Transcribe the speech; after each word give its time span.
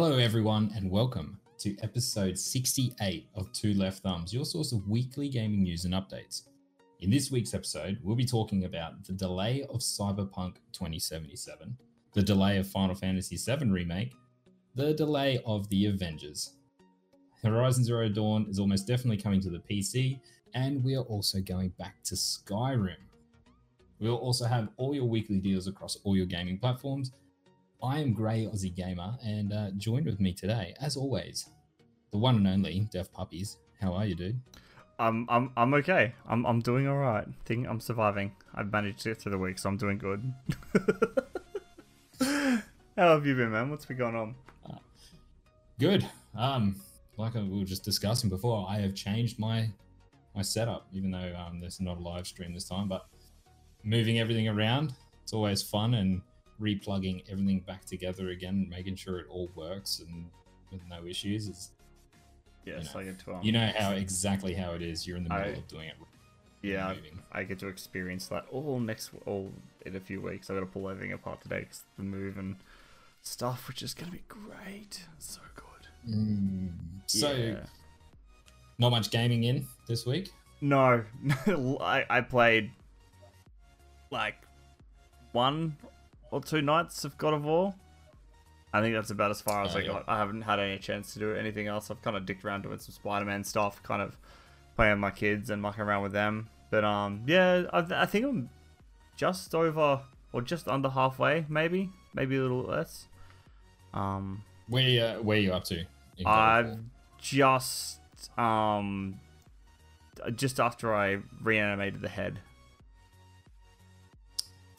Hello, 0.00 0.16
everyone, 0.16 0.70
and 0.76 0.88
welcome 0.88 1.40
to 1.58 1.76
episode 1.82 2.38
68 2.38 3.26
of 3.34 3.52
Two 3.52 3.74
Left 3.74 4.00
Thumbs, 4.00 4.32
your 4.32 4.44
source 4.44 4.70
of 4.70 4.86
weekly 4.86 5.28
gaming 5.28 5.64
news 5.64 5.86
and 5.86 5.92
updates. 5.92 6.42
In 7.00 7.10
this 7.10 7.32
week's 7.32 7.52
episode, 7.52 7.98
we'll 8.04 8.14
be 8.14 8.24
talking 8.24 8.64
about 8.64 9.02
the 9.02 9.12
delay 9.12 9.66
of 9.68 9.80
Cyberpunk 9.80 10.58
2077, 10.70 11.76
the 12.14 12.22
delay 12.22 12.58
of 12.58 12.68
Final 12.68 12.94
Fantasy 12.94 13.36
VII 13.36 13.70
Remake, 13.70 14.12
the 14.76 14.94
delay 14.94 15.42
of 15.44 15.68
The 15.68 15.86
Avengers. 15.86 16.52
Horizon 17.42 17.82
Zero 17.82 18.08
Dawn 18.08 18.46
is 18.48 18.60
almost 18.60 18.86
definitely 18.86 19.20
coming 19.20 19.40
to 19.40 19.50
the 19.50 19.64
PC, 19.68 20.20
and 20.54 20.84
we 20.84 20.94
are 20.94 21.02
also 21.06 21.40
going 21.40 21.70
back 21.70 22.04
to 22.04 22.14
Skyrim. 22.14 23.02
We'll 23.98 24.14
also 24.14 24.44
have 24.44 24.68
all 24.76 24.94
your 24.94 25.06
weekly 25.06 25.40
deals 25.40 25.66
across 25.66 25.98
all 26.04 26.16
your 26.16 26.26
gaming 26.26 26.60
platforms. 26.60 27.10
I 27.82 28.00
am 28.00 28.12
Grey 28.12 28.46
Aussie 28.46 28.74
Gamer, 28.74 29.16
and 29.24 29.52
uh, 29.52 29.70
joined 29.76 30.06
with 30.06 30.18
me 30.18 30.32
today, 30.32 30.74
as 30.80 30.96
always, 30.96 31.48
the 32.10 32.18
one 32.18 32.34
and 32.34 32.48
only 32.48 32.88
Deaf 32.90 33.12
Puppies. 33.12 33.58
How 33.80 33.94
are 33.94 34.04
you, 34.04 34.16
dude? 34.16 34.40
I'm 34.98 35.26
I'm 35.28 35.52
I'm 35.56 35.72
okay. 35.74 36.12
I'm 36.26 36.44
I'm 36.44 36.58
doing 36.60 36.88
all 36.88 36.96
right. 36.96 37.24
Think 37.44 37.68
I'm 37.68 37.78
surviving. 37.78 38.32
I've 38.52 38.72
managed 38.72 39.00
to 39.02 39.10
get 39.10 39.22
through 39.22 39.30
the 39.30 39.38
week, 39.38 39.60
so 39.60 39.68
I'm 39.68 39.76
doing 39.76 39.98
good. 39.98 40.34
How 42.96 43.14
have 43.14 43.24
you 43.24 43.36
been, 43.36 43.52
man? 43.52 43.70
What's 43.70 43.86
been 43.86 43.96
going 43.96 44.16
on? 44.16 44.34
Good. 45.78 46.04
Um, 46.36 46.74
like 47.16 47.34
we 47.34 47.60
were 47.60 47.64
just 47.64 47.84
discussing 47.84 48.28
before, 48.28 48.66
I 48.68 48.78
have 48.80 48.96
changed 48.96 49.38
my 49.38 49.70
my 50.34 50.42
setup, 50.42 50.88
even 50.92 51.12
though 51.12 51.32
um, 51.36 51.60
there's 51.60 51.80
not 51.80 51.98
a 51.98 52.00
live 52.00 52.26
stream 52.26 52.52
this 52.52 52.68
time. 52.68 52.88
But 52.88 53.06
moving 53.84 54.18
everything 54.18 54.48
around, 54.48 54.94
it's 55.22 55.32
always 55.32 55.62
fun, 55.62 55.94
and 55.94 56.22
replugging 56.60 57.22
everything 57.30 57.60
back 57.60 57.84
together 57.84 58.30
again, 58.30 58.66
making 58.68 58.96
sure 58.96 59.18
it 59.18 59.26
all 59.30 59.48
works 59.54 60.00
and 60.00 60.26
with 60.72 60.80
no 60.88 61.06
issues 61.06 61.48
is 61.48 61.70
Yes, 62.64 62.92
know, 62.94 63.00
I 63.00 63.04
get 63.04 63.18
to. 63.20 63.34
Um, 63.34 63.42
you 63.42 63.52
know 63.52 63.70
how 63.78 63.92
exactly 63.92 64.52
how 64.52 64.72
it 64.72 64.82
is. 64.82 65.06
You're 65.06 65.16
in 65.16 65.24
the 65.24 65.30
middle 65.30 65.44
I- 65.54 65.56
of 65.56 65.68
doing 65.68 65.88
it. 65.88 65.96
yeah, 66.60 66.88
moving. 66.94 67.18
I 67.32 67.44
get 67.44 67.58
to 67.60 67.68
experience 67.68 68.26
that 68.28 68.44
all 68.50 68.78
next 68.78 69.10
all 69.24 69.50
in 69.86 69.96
a 69.96 70.00
few 70.00 70.20
weeks. 70.20 70.50
I 70.50 70.54
got 70.54 70.60
to 70.60 70.66
pull 70.66 70.88
everything 70.90 71.12
apart 71.14 71.40
today, 71.40 71.64
'cause 71.64 71.84
the 71.96 72.02
move 72.02 72.36
and 72.36 72.56
stuff, 73.22 73.68
which 73.68 73.82
is 73.82 73.94
gonna 73.94 74.12
be 74.12 74.22
great. 74.28 75.06
So 75.18 75.40
good. 75.54 76.14
Mm. 76.14 76.72
So 77.06 77.32
Yeah. 77.32 77.64
not 78.78 78.90
much 78.90 79.10
gaming 79.10 79.44
in 79.44 79.66
this 79.86 80.04
week. 80.04 80.30
No, 80.60 81.04
I, 81.80 82.04
I 82.10 82.20
played 82.20 82.70
like 84.10 84.36
one 85.32 85.76
or 86.30 86.40
two 86.40 86.62
nights 86.62 87.04
of 87.04 87.16
God 87.18 87.34
of 87.34 87.44
War. 87.44 87.74
I 88.72 88.80
think 88.82 88.94
that's 88.94 89.10
about 89.10 89.30
as 89.30 89.40
far 89.40 89.64
as 89.64 89.74
Oh, 89.74 89.78
I 89.78 89.82
yeah. 89.82 89.88
got. 89.88 90.04
I 90.08 90.18
haven't 90.18 90.42
had 90.42 90.60
any 90.60 90.78
chance 90.78 91.14
to 91.14 91.18
do 91.18 91.34
anything 91.34 91.66
else. 91.68 91.90
I've 91.90 92.02
kind 92.02 92.16
of 92.16 92.26
dicked 92.26 92.44
around 92.44 92.62
doing 92.62 92.78
some 92.78 92.92
Spider-Man 92.92 93.42
stuff, 93.44 93.82
kind 93.82 94.02
of 94.02 94.16
playing 94.76 94.92
with 94.92 95.00
my 95.00 95.10
kids 95.10 95.48
and 95.50 95.62
mucking 95.62 95.82
around 95.82 96.02
with 96.02 96.12
them. 96.12 96.48
But 96.70 96.84
um, 96.84 97.22
yeah, 97.26 97.62
I, 97.72 98.02
I 98.02 98.06
think 98.06 98.26
I'm 98.26 98.50
just 99.16 99.54
over 99.54 100.00
or 100.32 100.42
just 100.42 100.68
under 100.68 100.90
halfway, 100.90 101.46
maybe, 101.48 101.88
maybe 102.14 102.36
a 102.36 102.42
little 102.42 102.62
less. 102.62 103.08
Um, 103.94 104.42
Where 104.68 105.16
uh, 105.16 105.22
where 105.22 105.38
are 105.38 105.40
you 105.40 105.52
up 105.54 105.64
to? 105.64 105.78
in 106.18 106.24
God 106.24 106.64
of 106.66 106.66
I've 106.72 106.78
just 107.18 108.00
um 108.38 109.18
just 110.34 110.60
after 110.60 110.94
I 110.94 111.18
reanimated 111.42 112.02
the 112.02 112.08
head. 112.10 112.40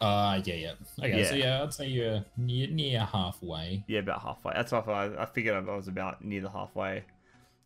Uh, 0.02 0.42
yeah, 0.46 0.54
yeah. 0.56 0.74
Okay, 1.00 1.24
so 1.26 1.36
Yeah. 1.36 1.58
yeah, 1.58 1.64
I'd 1.64 1.74
say 1.74 1.88
you're 1.88 2.24
near, 2.38 2.68
near 2.68 3.02
halfway. 3.02 3.84
Yeah, 3.88 4.00
about 4.00 4.22
halfway. 4.22 4.54
That's 4.54 4.72
what 4.72 4.88
I, 4.88 5.24
I 5.24 5.26
figured 5.26 5.56
I 5.56 5.76
was 5.76 5.88
about 5.90 6.24
near 6.24 6.42
the 6.42 6.50
halfway, 6.50 7.04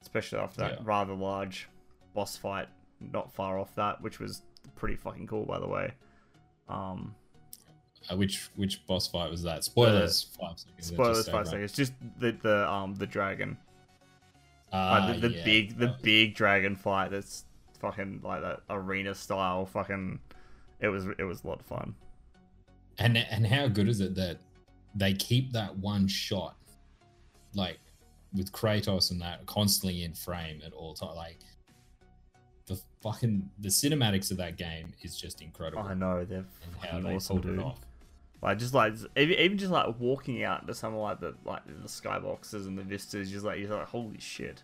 especially 0.01 0.39
after 0.39 0.61
that 0.61 0.71
Yeah. 0.73 0.79
rather 0.83 1.13
large 1.13 1.69
boss 2.15 2.35
fight, 2.35 2.67
not 2.99 3.31
far 3.33 3.59
off 3.59 3.75
that, 3.75 4.01
which 4.01 4.19
was 4.19 4.41
pretty 4.75 4.95
fucking 4.95 5.27
cool, 5.27 5.45
by 5.45 5.59
the 5.59 5.67
way. 5.67 5.91
Um, 6.69 7.13
Uh, 8.09 8.17
which 8.17 8.49
which 8.55 8.85
boss 8.87 9.07
fight 9.07 9.29
was 9.29 9.43
that? 9.43 9.63
Spoilers. 9.63 10.23
five 10.39 10.57
seconds. 10.57 10.87
Spoilers, 10.87 11.25
five 11.27 11.35
right. 11.35 11.47
seconds. 11.47 11.71
Just 11.73 11.93
the 12.19 12.31
the 12.31 12.69
um 12.69 12.95
the 12.95 13.07
dragon, 13.07 13.57
like 14.71 15.21
the, 15.21 15.27
the 15.29 15.35
yeah, 15.35 15.43
big 15.45 15.77
the 15.77 15.95
big 16.01 16.33
dragon 16.35 16.75
fight. 16.75 17.11
That's 17.11 17.45
fucking 17.79 18.21
like 18.23 18.41
that 18.41 18.61
arena 18.69 19.13
style. 19.13 19.65
Fucking, 19.65 20.19
it 20.79 20.87
was 20.89 21.05
it 21.17 21.23
was 21.23 21.43
a 21.43 21.47
lot 21.47 21.59
of 21.59 21.65
fun. 21.65 21.95
And 22.99 23.17
and 23.17 23.45
how 23.45 23.67
good 23.67 23.87
is 23.87 24.01
it 24.01 24.15
that 24.15 24.37
they 24.95 25.13
keep 25.13 25.51
that 25.53 25.75
one 25.77 26.07
shot, 26.07 26.55
like 27.55 27.79
with 28.33 28.51
Kratos 28.51 29.11
and 29.11 29.21
that 29.21 29.45
constantly 29.45 30.03
in 30.03 30.13
frame 30.13 30.61
at 30.65 30.73
all 30.73 30.93
time. 30.93 31.15
Like 31.15 31.39
the 32.65 32.79
fucking 33.01 33.49
the 33.59 33.69
cinematics 33.69 34.31
of 34.31 34.37
that 34.37 34.57
game 34.57 34.93
is 35.01 35.17
just 35.17 35.41
incredible. 35.41 35.83
I 35.83 35.93
know 35.93 36.23
they're 36.25 36.39
and 36.39 36.47
how 36.79 36.99
they 36.99 37.15
awesome, 37.15 37.41
pulled 37.41 37.53
it 37.53 37.59
off. 37.59 37.79
Like 38.41 38.59
just 38.59 38.73
like 38.73 38.93
even 39.15 39.39
even 39.39 39.57
just 39.57 39.71
like 39.71 39.99
walking 39.99 40.43
out 40.43 40.61
into 40.61 40.73
some 40.73 40.93
of 40.93 40.99
like 40.99 41.19
the 41.19 41.33
like 41.45 41.65
the 41.65 41.87
skyboxes 41.87 42.67
and 42.67 42.77
the 42.77 42.83
vistas, 42.83 43.31
just 43.31 43.45
like 43.45 43.59
you're 43.59 43.69
like 43.69 43.87
holy 43.87 44.19
shit, 44.19 44.63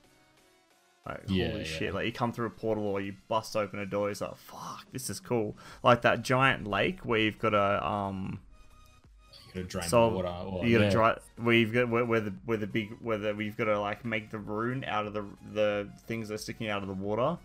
like 1.09 1.22
Yeah, 1.28 1.47
holy 1.50 1.59
yeah. 1.59 1.66
shit. 1.66 1.94
Like 1.94 2.06
you 2.06 2.12
come 2.12 2.31
through 2.31 2.47
a 2.47 2.52
portal 2.52 2.86
or 2.86 3.02
you 3.02 3.16
bust 3.28 3.56
open 3.56 3.80
a 3.80 3.86
door, 3.86 4.09
it's 4.09 4.22
like 4.22 4.36
fuck, 4.38 4.86
this 4.92 5.09
is 5.09 5.20
cool. 5.20 5.56
Like 5.84 6.02
that 6.03 6.22
giant 6.22 6.68
lake 6.68 7.00
where 7.06 7.20
you've 7.20 7.40
got 7.40 7.53
a 7.53 7.86
um, 7.86 8.40
You 9.48 9.53
gotta 9.62 9.68
drain 9.68 9.88
So, 9.90 10.09
the 10.09 10.16
water. 10.16 10.28
Or, 10.30 10.66
you 10.66 10.78
gotta 10.78 10.86
yeah. 10.86 10.92
dry 10.92 11.53
you've 11.56 11.74
got 11.74 11.90
where, 11.90 12.06
where 12.06 12.19
the 12.22 12.34
where 12.46 12.58
the 12.58 12.68
big 12.68 12.92
where 13.02 13.18
the, 13.18 13.36
you've 13.38 13.58
got 13.58 13.66
to 13.66 13.80
like 13.80 14.06
make 14.06 14.30
the 14.30 14.40
rune 14.40 14.84
out 14.86 15.06
of 15.08 15.14
the 15.14 15.25
the 15.53 15.90
things 16.08 16.28
that 16.30 16.36
are 16.36 16.38
sticking 16.38 16.69
out 16.69 16.81
of 16.81 16.88
the 16.88 16.94
water. 16.94 17.38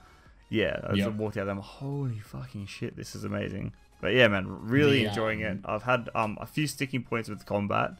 Yeah, 0.50 0.78
as 0.84 0.92
I 1.00 1.04
Yep. 1.06 1.14
walked 1.14 1.36
out, 1.36 1.46
them 1.46 1.58
holy 1.58 2.20
fucking 2.20 2.66
shit, 2.66 2.96
this 2.96 3.14
is 3.16 3.24
amazing. 3.24 3.72
But 4.00 4.12
yeah, 4.12 4.28
man, 4.28 4.46
really 4.68 5.02
The, 5.02 5.08
enjoying 5.08 5.40
it. 5.40 5.50
um, 5.52 5.60
I've 5.64 5.82
had 5.84 6.10
um 6.14 6.36
a 6.40 6.46
few 6.46 6.66
sticking 6.66 7.02
points 7.02 7.28
with 7.28 7.44
combat. 7.46 7.92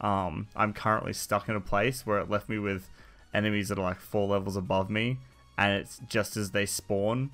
Um, 0.00 0.48
I'm 0.56 0.72
currently 0.72 1.12
stuck 1.12 1.48
in 1.48 1.54
a 1.54 1.60
place 1.60 2.04
where 2.04 2.18
it 2.18 2.28
left 2.28 2.48
me 2.48 2.58
with 2.58 2.88
enemies 3.34 3.68
that 3.68 3.78
are 3.78 3.82
like 3.82 4.00
four 4.00 4.28
levels 4.28 4.56
above 4.56 4.88
me, 4.88 5.18
and 5.58 5.74
it's 5.74 6.00
just 6.08 6.36
as 6.36 6.52
they 6.52 6.64
spawn. 6.64 7.30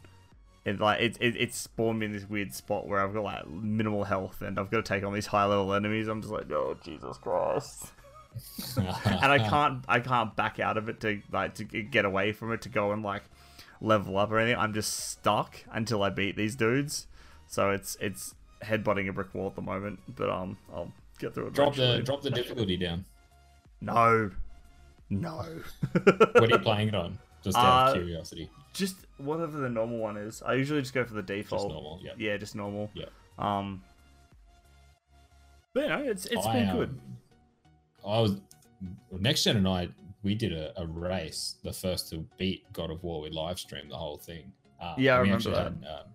It 0.64 0.80
like 0.80 1.00
it, 1.00 1.16
it 1.20 1.36
it 1.36 1.54
spawned 1.54 2.00
me 2.00 2.06
in 2.06 2.12
this 2.12 2.28
weird 2.28 2.54
spot 2.54 2.86
where 2.86 3.00
I've 3.00 3.14
got 3.14 3.24
like 3.24 3.48
minimal 3.48 4.04
health 4.04 4.42
and 4.42 4.58
I've 4.58 4.70
got 4.70 4.84
to 4.84 4.94
take 4.94 5.04
on 5.04 5.14
these 5.14 5.26
high 5.26 5.44
level 5.44 5.72
enemies. 5.72 6.08
I'm 6.08 6.20
just 6.20 6.32
like, 6.32 6.50
oh 6.50 6.76
Jesus 6.82 7.16
Christ! 7.18 7.92
and 8.76 9.32
I 9.32 9.38
can't 9.38 9.84
I 9.88 10.00
can't 10.00 10.34
back 10.36 10.60
out 10.60 10.76
of 10.76 10.88
it 10.88 11.00
to 11.00 11.20
like 11.32 11.54
to 11.56 11.64
get 11.64 12.04
away 12.04 12.32
from 12.32 12.52
it 12.52 12.62
to 12.62 12.68
go 12.68 12.92
and 12.92 13.02
like 13.02 13.22
level 13.80 14.18
up 14.18 14.30
or 14.30 14.38
anything. 14.38 14.58
I'm 14.58 14.74
just 14.74 15.10
stuck 15.10 15.56
until 15.70 16.02
I 16.02 16.10
beat 16.10 16.36
these 16.36 16.56
dudes. 16.56 17.06
So 17.46 17.70
it's 17.70 17.96
it's 18.00 18.34
headbutting 18.62 19.08
a 19.08 19.12
brick 19.12 19.34
wall 19.34 19.46
at 19.48 19.56
the 19.56 19.62
moment, 19.62 20.00
but 20.14 20.28
um 20.28 20.58
I'll 20.72 20.92
get 21.18 21.34
through 21.34 21.48
it. 21.48 21.54
drop 21.54 21.74
the 21.74 22.03
drop 22.03 22.22
the 22.22 22.30
difficulty 22.30 22.76
down. 22.76 23.04
No, 23.80 24.30
no. 25.10 25.45
What 25.92 26.36
are 26.45 26.48
you 26.48 26.59
playing 26.59 26.89
it 26.89 26.95
on? 26.95 27.18
Just 27.42 27.57
out 27.57 27.89
of 27.89 27.89
Uh, 27.89 27.92
curiosity. 27.95 28.51
just 28.72 28.97
whatever 29.18 29.59
the 29.59 29.68
normal 29.68 29.98
one 29.98 30.16
is. 30.16 30.42
I 30.42 30.54
usually 30.54 30.80
just 30.80 30.92
go 30.95 31.04
for 31.04 31.15
the 31.15 31.22
default. 31.22 31.62
Just 31.62 31.72
normal. 31.72 32.01
Yeah. 32.03 32.12
Yeah, 32.18 32.36
just 32.36 32.54
normal. 32.54 32.91
Yeah. 32.95 33.07
Um. 33.39 33.83
But 35.72 35.83
you 35.84 35.89
know, 35.89 36.03
it's 36.03 36.27
it's 36.27 36.47
I, 36.47 36.53
been 36.53 36.77
good. 36.77 36.89
um, 36.89 37.01
I 38.07 38.21
was 38.21 38.33
next 39.18 39.45
gen 39.45 39.57
and 39.57 39.68
I 39.68 39.89
we 40.22 40.34
did 40.34 40.53
a, 40.53 40.78
a 40.80 40.86
race, 40.86 41.56
the 41.65 41.72
first 41.72 42.10
to 42.10 42.27
beat 42.36 42.71
God 42.72 42.91
of 42.91 43.03
War. 43.03 43.21
We 43.22 43.30
live 43.30 43.59
streamed 43.59 43.91
the 43.91 43.97
whole 43.97 44.18
thing. 44.18 44.53
Um, 44.80 44.95
Yeah, 44.98 45.15
I 45.15 45.18
remember 45.21 45.36
actually 45.51 45.54
Had, 45.56 45.66
um, 45.89 46.06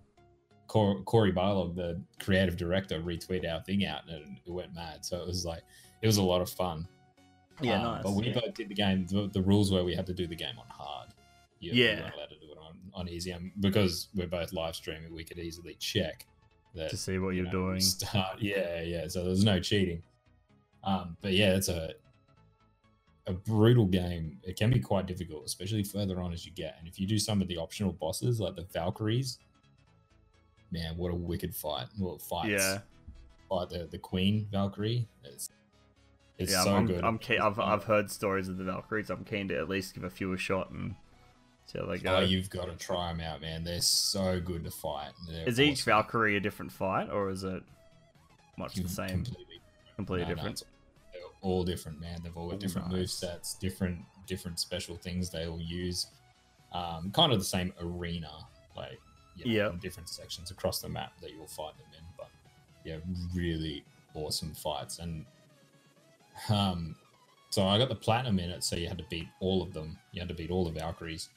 Cor- 0.68 1.02
Cory 1.02 1.32
Barlog, 1.32 1.74
the 1.74 2.00
creative 2.20 2.56
director, 2.56 3.00
retweet 3.00 3.50
our 3.52 3.60
thing 3.62 3.84
out, 3.84 4.02
and 4.08 4.38
it 4.46 4.50
went 4.50 4.74
mad. 4.74 5.04
So 5.04 5.20
it 5.20 5.26
was 5.26 5.44
like 5.44 5.62
it 6.02 6.06
was 6.06 6.18
a 6.18 6.22
lot 6.22 6.40
of 6.40 6.48
fun. 6.50 6.86
Yeah, 7.60 7.76
Um, 7.76 7.82
nice. 7.94 8.02
But 8.02 8.12
we 8.12 8.26
yeah. 8.28 8.34
both 8.40 8.54
did 8.54 8.68
the 8.68 8.74
game. 8.74 9.06
The, 9.06 9.28
the 9.32 9.42
rules 9.42 9.72
were 9.72 9.84
we 9.84 9.94
had 9.94 10.06
to 10.06 10.14
do 10.14 10.26
the 10.26 10.36
game 10.36 10.58
on 10.58 10.66
hard. 10.68 11.08
Yeah, 11.60 11.72
You, 11.72 11.72
we 11.72 11.86
Yeah. 11.86 12.00
weren't 12.02 12.14
allowed 12.14 12.28
to 12.30 12.38
do 12.38 12.52
it 12.52 12.58
on, 12.58 12.78
on 12.94 13.08
easy. 13.08 13.30
And 13.30 13.50
because 13.60 14.08
we're 14.14 14.26
both 14.26 14.52
live 14.52 14.74
streaming, 14.76 15.14
we 15.14 15.24
could 15.24 15.38
easily 15.38 15.74
check 15.80 16.26
that 16.74 16.90
to 16.90 16.96
see 16.96 17.18
what 17.18 17.30
you 17.30 17.36
you're 17.42 17.46
know, 17.46 17.68
doing. 17.68 17.80
Start, 17.80 18.38
yeah, 18.40 18.82
yeah. 18.82 19.08
So 19.08 19.24
there's 19.24 19.44
no 19.44 19.58
cheating. 19.60 20.02
Um, 20.84 21.16
but 21.20 21.32
yeah, 21.32 21.54
it's 21.56 21.68
a 21.68 21.94
a 23.28 23.32
brutal 23.32 23.86
game. 23.86 24.38
It 24.44 24.56
can 24.56 24.70
be 24.70 24.78
quite 24.78 25.06
difficult, 25.06 25.44
especially 25.46 25.82
further 25.82 26.20
on 26.20 26.32
as 26.32 26.46
you 26.46 26.52
get. 26.52 26.76
And 26.78 26.86
if 26.86 27.00
you 27.00 27.08
do 27.08 27.18
some 27.18 27.42
of 27.42 27.48
the 27.48 27.56
optional 27.56 27.92
bosses, 27.92 28.38
like 28.38 28.54
the 28.54 28.62
Valkyries, 28.72 29.38
man, 30.70 30.96
what 30.96 31.10
a 31.12 31.14
wicked 31.16 31.54
fight! 31.54 31.86
Well, 31.98 32.18
fights. 32.18 32.50
Yeah. 32.50 32.78
Fight 33.48 33.68
the 33.70 33.88
the 33.90 33.98
Queen 33.98 34.46
Valkyrie. 34.52 35.08
It's 35.24 35.50
it's 36.38 36.52
yeah, 36.52 36.64
so 36.64 36.74
I'm, 36.74 36.86
good. 36.86 37.02
I'm 37.04 37.18
keen. 37.18 37.40
I've, 37.40 37.58
I've 37.58 37.84
heard 37.84 38.10
stories 38.10 38.48
of 38.48 38.58
the 38.58 38.64
Valkyries. 38.64 39.10
I'm 39.10 39.24
keen 39.24 39.48
to 39.48 39.56
at 39.58 39.68
least 39.68 39.94
give 39.94 40.04
a 40.04 40.10
few 40.10 40.32
a 40.32 40.38
shot 40.38 40.70
and 40.70 40.94
see 41.66 41.78
how 41.78 41.86
they 41.86 41.98
go. 41.98 42.16
Oh, 42.16 42.20
you've 42.20 42.50
got 42.50 42.66
to 42.66 42.76
try 42.76 43.08
them 43.12 43.20
out, 43.20 43.40
man. 43.40 43.64
They're 43.64 43.80
so 43.80 44.40
good 44.40 44.64
to 44.64 44.70
fight. 44.70 45.12
They're 45.28 45.48
is 45.48 45.58
each. 45.60 45.82
Valkyrie 45.84 46.36
a 46.36 46.40
different 46.40 46.72
fight, 46.72 47.08
or 47.10 47.30
is 47.30 47.42
it 47.44 47.62
much 48.58 48.74
the 48.74 48.88
same? 48.88 49.08
Completely, 49.24 49.60
Completely 49.96 50.24
No, 50.24 50.28
no, 50.30 50.34
different. 50.36 50.56
it's- 50.62 50.72
they're 51.12 51.22
all 51.40 51.64
different, 51.64 52.00
man. 52.00 52.20
They've 52.22 52.36
all 52.36 52.48
got 52.48 52.56
Oh, 52.56 52.58
different 52.58 52.88
move 52.88 52.98
nice. 53.00 53.14
sets, 53.14 53.54
different 53.54 54.04
different 54.26 54.58
special 54.58 54.96
things 54.96 55.30
they 55.30 55.46
all 55.46 55.60
use. 55.60 56.08
Um, 56.72 57.12
kind 57.12 57.32
of 57.32 57.38
the 57.38 57.44
same 57.44 57.72
arena, 57.80 58.30
like 58.76 59.00
you 59.36 59.44
know, 59.44 59.70
Yeah. 59.70 59.78
different 59.80 60.08
sections 60.08 60.50
across 60.50 60.80
the 60.80 60.88
map 60.88 61.12
that 61.20 61.30
you'll 61.30 61.46
fight 61.46 61.76
them 61.78 61.86
in. 61.96 62.04
But 62.18 62.28
yeah, 62.84 62.98
really 63.34 63.84
awesome 64.14 64.52
fights. 64.54 64.98
And 64.98 65.24
um, 66.48 66.94
so 67.50 67.66
I 67.66 67.78
got 67.78 67.88
the 67.88 67.94
platinum 67.94 68.38
in 68.38 68.50
it, 68.50 68.64
so 68.64 68.76
you 68.76 68.88
had 68.88 68.98
to 68.98 69.04
beat 69.08 69.28
all 69.40 69.62
of 69.62 69.72
them. 69.72 69.98
You 70.12 70.20
had 70.20 70.28
to 70.28 70.34
beat 70.34 70.50
all 70.50 70.64
the 70.64 70.78
Valkyries. 70.78 71.28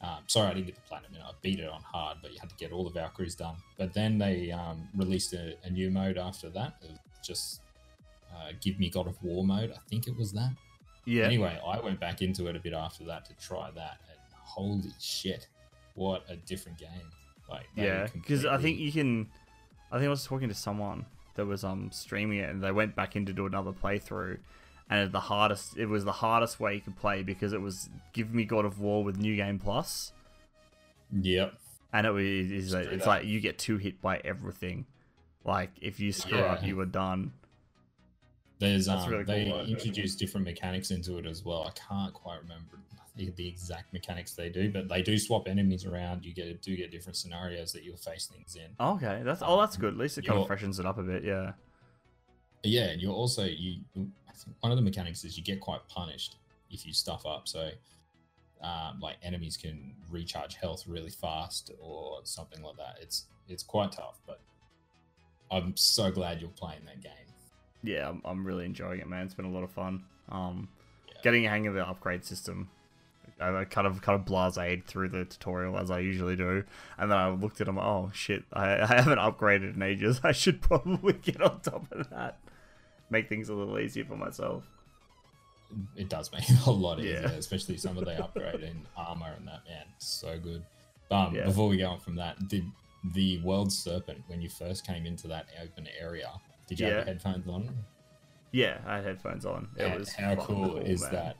Um, 0.00 0.18
sorry, 0.26 0.50
I 0.50 0.54
didn't 0.54 0.66
get 0.66 0.74
the 0.74 0.82
platinum 0.82 1.14
in 1.14 1.20
it. 1.20 1.24
I 1.24 1.32
beat 1.42 1.60
it 1.60 1.68
on 1.68 1.82
hard, 1.82 2.18
but 2.22 2.32
you 2.32 2.38
had 2.40 2.50
to 2.50 2.56
get 2.56 2.72
all 2.72 2.84
the 2.84 2.90
Valkyries 2.90 3.34
done. 3.34 3.56
But 3.78 3.92
then 3.92 4.18
they 4.18 4.50
um, 4.50 4.88
released 4.96 5.32
a, 5.34 5.54
a 5.64 5.70
new 5.70 5.90
mode 5.90 6.18
after 6.18 6.48
that. 6.50 6.76
It 6.82 6.90
was 6.90 6.98
just 7.22 7.60
uh, 8.34 8.52
give 8.60 8.78
me 8.78 8.90
God 8.90 9.06
of 9.06 9.22
War 9.22 9.44
mode. 9.44 9.72
I 9.72 9.78
think 9.88 10.08
it 10.08 10.16
was 10.16 10.32
that. 10.32 10.50
Yeah. 11.04 11.24
Anyway, 11.24 11.58
I 11.66 11.80
went 11.80 12.00
back 12.00 12.22
into 12.22 12.46
it 12.46 12.56
a 12.56 12.60
bit 12.60 12.72
after 12.72 13.04
that 13.04 13.24
to 13.26 13.34
try 13.34 13.70
that, 13.72 13.98
and 14.08 14.18
holy 14.32 14.92
shit, 15.00 15.48
what 15.94 16.24
a 16.28 16.36
different 16.36 16.78
game! 16.78 17.10
Like, 17.50 17.66
Yeah, 17.74 18.06
because 18.12 18.46
I 18.46 18.56
think 18.58 18.78
you 18.78 18.92
can. 18.92 19.28
I 19.90 19.96
think 19.96 20.06
I 20.06 20.10
was 20.10 20.24
talking 20.24 20.48
to 20.48 20.54
someone 20.54 21.04
that 21.34 21.46
was 21.46 21.64
um 21.64 21.90
streaming 21.92 22.38
it, 22.38 22.50
and 22.50 22.62
they 22.62 22.72
went 22.72 22.94
back 22.94 23.16
in 23.16 23.26
to 23.26 23.32
do 23.32 23.46
another 23.46 23.72
playthrough, 23.72 24.38
and 24.90 25.12
the 25.12 25.20
hardest. 25.20 25.76
It 25.76 25.86
was 25.86 26.04
the 26.04 26.12
hardest 26.12 26.60
way 26.60 26.74
you 26.76 26.80
could 26.80 26.96
play 26.96 27.22
because 27.22 27.52
it 27.52 27.60
was 27.60 27.88
give 28.12 28.32
me 28.34 28.44
God 28.44 28.64
of 28.64 28.80
War 28.80 29.02
with 29.04 29.16
New 29.18 29.36
Game 29.36 29.58
Plus, 29.58 30.12
Yep. 31.12 31.54
and 31.92 32.06
it 32.06 32.10
was 32.10 32.24
is 32.24 32.72
like, 32.74 32.86
it's 32.86 33.02
up. 33.02 33.08
like 33.08 33.24
you 33.24 33.40
get 33.40 33.58
two 33.58 33.76
hit 33.78 34.00
by 34.00 34.20
everything. 34.24 34.86
Like 35.44 35.70
if 35.80 35.98
you 36.00 36.12
screw 36.12 36.38
up, 36.38 36.62
you 36.64 36.76
were 36.76 36.86
done. 36.86 37.32
There's 38.58 38.86
That's 38.86 39.04
um, 39.04 39.10
really 39.10 39.24
cool, 39.24 39.34
they 39.34 39.44
though. 39.50 39.60
introduced 39.62 40.18
different 40.20 40.46
mechanics 40.46 40.92
into 40.92 41.18
it 41.18 41.26
as 41.26 41.44
well. 41.44 41.64
I 41.66 41.70
can't 41.72 42.14
quite 42.14 42.40
remember 42.42 42.78
the, 43.16 43.46
exact 43.48 43.92
mechanics 43.92 44.34
they 44.34 44.48
do, 44.48 44.70
but 44.72 44.88
they 44.88 45.02
do 45.02 45.18
swap 45.18 45.46
enemies 45.46 45.84
around. 45.84 46.24
You 46.24 46.32
get 46.32 46.62
do 46.62 46.74
get 46.76 46.90
different 46.90 47.16
scenarios 47.16 47.72
that 47.72 47.82
you'll 47.84 47.96
face 47.96 48.26
things 48.26 48.56
in. 48.56 48.70
Okay, 48.80 49.22
that's 49.24 49.42
oh 49.44 49.60
that's 49.60 49.76
good. 49.76 49.94
At 49.94 49.98
least 49.98 50.18
it 50.18 50.26
kind 50.26 50.38
of 50.40 50.46
freshens 50.46 50.78
it 50.78 50.86
up 50.86 50.98
a 50.98 51.02
bit. 51.02 51.22
Yeah. 51.24 51.52
Yeah, 52.62 52.84
and 52.90 53.02
you're 53.02 53.12
also 53.12 53.44
you. 53.44 53.80
I 53.96 54.32
think 54.32 54.56
one 54.60 54.72
of 54.72 54.78
the 54.78 54.82
mechanics 54.82 55.24
is 55.24 55.36
you 55.36 55.42
get 55.44 55.60
quite 55.60 55.80
punished 55.88 56.36
if 56.70 56.86
you 56.86 56.92
stuff 56.92 57.26
up. 57.26 57.48
So, 57.48 57.70
um, 58.62 59.00
like 59.00 59.16
enemies 59.22 59.56
can 59.56 59.94
recharge 60.10 60.54
health 60.54 60.84
really 60.86 61.10
fast 61.10 61.70
or 61.80 62.20
something 62.24 62.62
like 62.62 62.76
that. 62.76 62.96
It's 63.00 63.26
it's 63.48 63.62
quite 63.62 63.92
tough, 63.92 64.20
but 64.26 64.40
I'm 65.50 65.76
so 65.76 66.10
glad 66.10 66.40
you're 66.40 66.50
playing 66.50 66.82
that 66.86 67.02
game. 67.02 67.12
yeah, 67.82 68.08
I'm, 68.08 68.22
I'm 68.24 68.44
really 68.46 68.64
enjoying 68.64 69.00
it, 69.00 69.08
man. 69.08 69.26
It's 69.26 69.34
been 69.34 69.44
a 69.44 69.50
lot 69.50 69.64
of 69.64 69.70
fun. 69.72 70.04
Um, 70.30 70.68
Yeah. 71.08 71.14
getting 71.22 71.44
a 71.46 71.50
hang 71.50 71.66
of 71.66 71.74
the 71.74 71.86
upgrade 71.86 72.24
system. 72.24 72.70
I 73.42 73.60
I 73.60 73.64
kind 73.64 73.86
of 73.86 74.00
kind 74.02 74.18
of 74.18 74.26
blasé 74.26 74.82
through 74.84 75.08
the 75.10 75.24
tutorial 75.24 75.76
as 75.78 75.90
I 75.90 75.98
usually 75.98 76.36
do, 76.36 76.64
and 76.98 77.10
then 77.10 77.18
I 77.18 77.28
looked 77.30 77.60
at 77.60 77.66
them. 77.66 77.78
Oh 77.78 78.10
shit! 78.14 78.44
I, 78.52 78.80
I 78.82 78.86
haven't 78.86 79.18
upgraded 79.18 79.74
in 79.76 79.82
ages. 79.82 80.20
I 80.24 80.32
should 80.32 80.60
probably 80.62 81.12
get 81.14 81.40
on 81.42 81.60
top 81.60 81.86
of 81.92 82.08
that. 82.10 82.38
Make 83.10 83.28
things 83.28 83.48
a 83.50 83.54
little 83.54 83.78
easier 83.78 84.04
for 84.04 84.16
myself. 84.16 84.64
It 85.96 86.08
does 86.08 86.30
make 86.32 86.48
it 86.48 86.56
a 86.66 86.70
lot 86.70 86.98
easier, 87.00 87.20
Yeah. 87.22 87.30
especially 87.32 87.76
some 87.78 87.96
of 87.98 88.04
the 88.04 88.22
upgrade 88.22 88.62
in 88.62 88.86
armor 88.96 89.32
and 89.36 89.46
that 89.48 89.62
man. 89.68 89.84
So 89.98 90.38
good. 90.38 90.64
Um, 91.10 91.34
Yeah. 91.34 91.44
before 91.46 91.68
we 91.68 91.78
go 91.78 91.88
on 91.90 92.00
from 92.00 92.16
that, 92.16 92.48
did 92.48 92.64
the 93.14 93.40
world 93.42 93.72
serpent 93.72 94.22
when 94.28 94.40
you 94.42 94.48
first 94.48 94.86
came 94.86 95.06
into 95.06 95.28
that 95.28 95.46
open 95.62 95.88
area? 95.98 96.30
Did 96.68 96.78
you 96.80 96.86
have 96.86 96.92
Yeah. 96.92 96.98
your 96.98 97.06
headphones 97.06 97.48
on? 97.48 97.74
Yeah, 98.52 98.78
I 98.86 98.96
had 98.96 99.04
headphones 99.06 99.46
on. 99.46 99.68
It 99.76 99.82
And 99.84 99.98
was 100.00 100.12
how 100.12 100.36
fucking 100.36 100.44
cool, 100.46 100.76
is 100.76 101.02
man. 101.02 101.12
that 101.12 101.36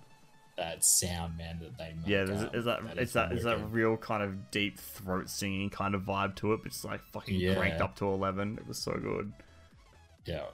that 0.57 0.85
sound 0.85 1.37
man 1.39 1.59
that 1.61 1.77
they 1.79 1.95
make 1.97 2.07
Yeah, 2.07 2.25
there's, 2.25 2.43
um, 2.43 2.51
is 2.55 2.65
that 2.67 2.85
that 2.85 2.99
it's 2.99 3.13
that 3.15 3.33
is 3.33 3.43
that 3.45 3.59
real 3.71 3.97
kind 3.97 4.23
of 4.23 4.51
deep 4.51 4.79
throat 4.79 5.29
singing 5.31 5.71
kind 5.71 5.95
of 5.95 6.03
vibe 6.03 6.35
to 6.37 6.53
it, 6.53 6.59
but 6.63 6.67
it's 6.67 6.85
like 6.85 7.01
fucking 7.13 7.37
Yeah. 7.41 7.55
cranked 7.55 7.81
up 7.81 7.97
to 7.97 8.07
eleven. 8.07 8.59
It 8.59 8.67
was 8.67 8.79
so 8.79 8.93
good. 8.93 9.33
yeah 10.27 10.45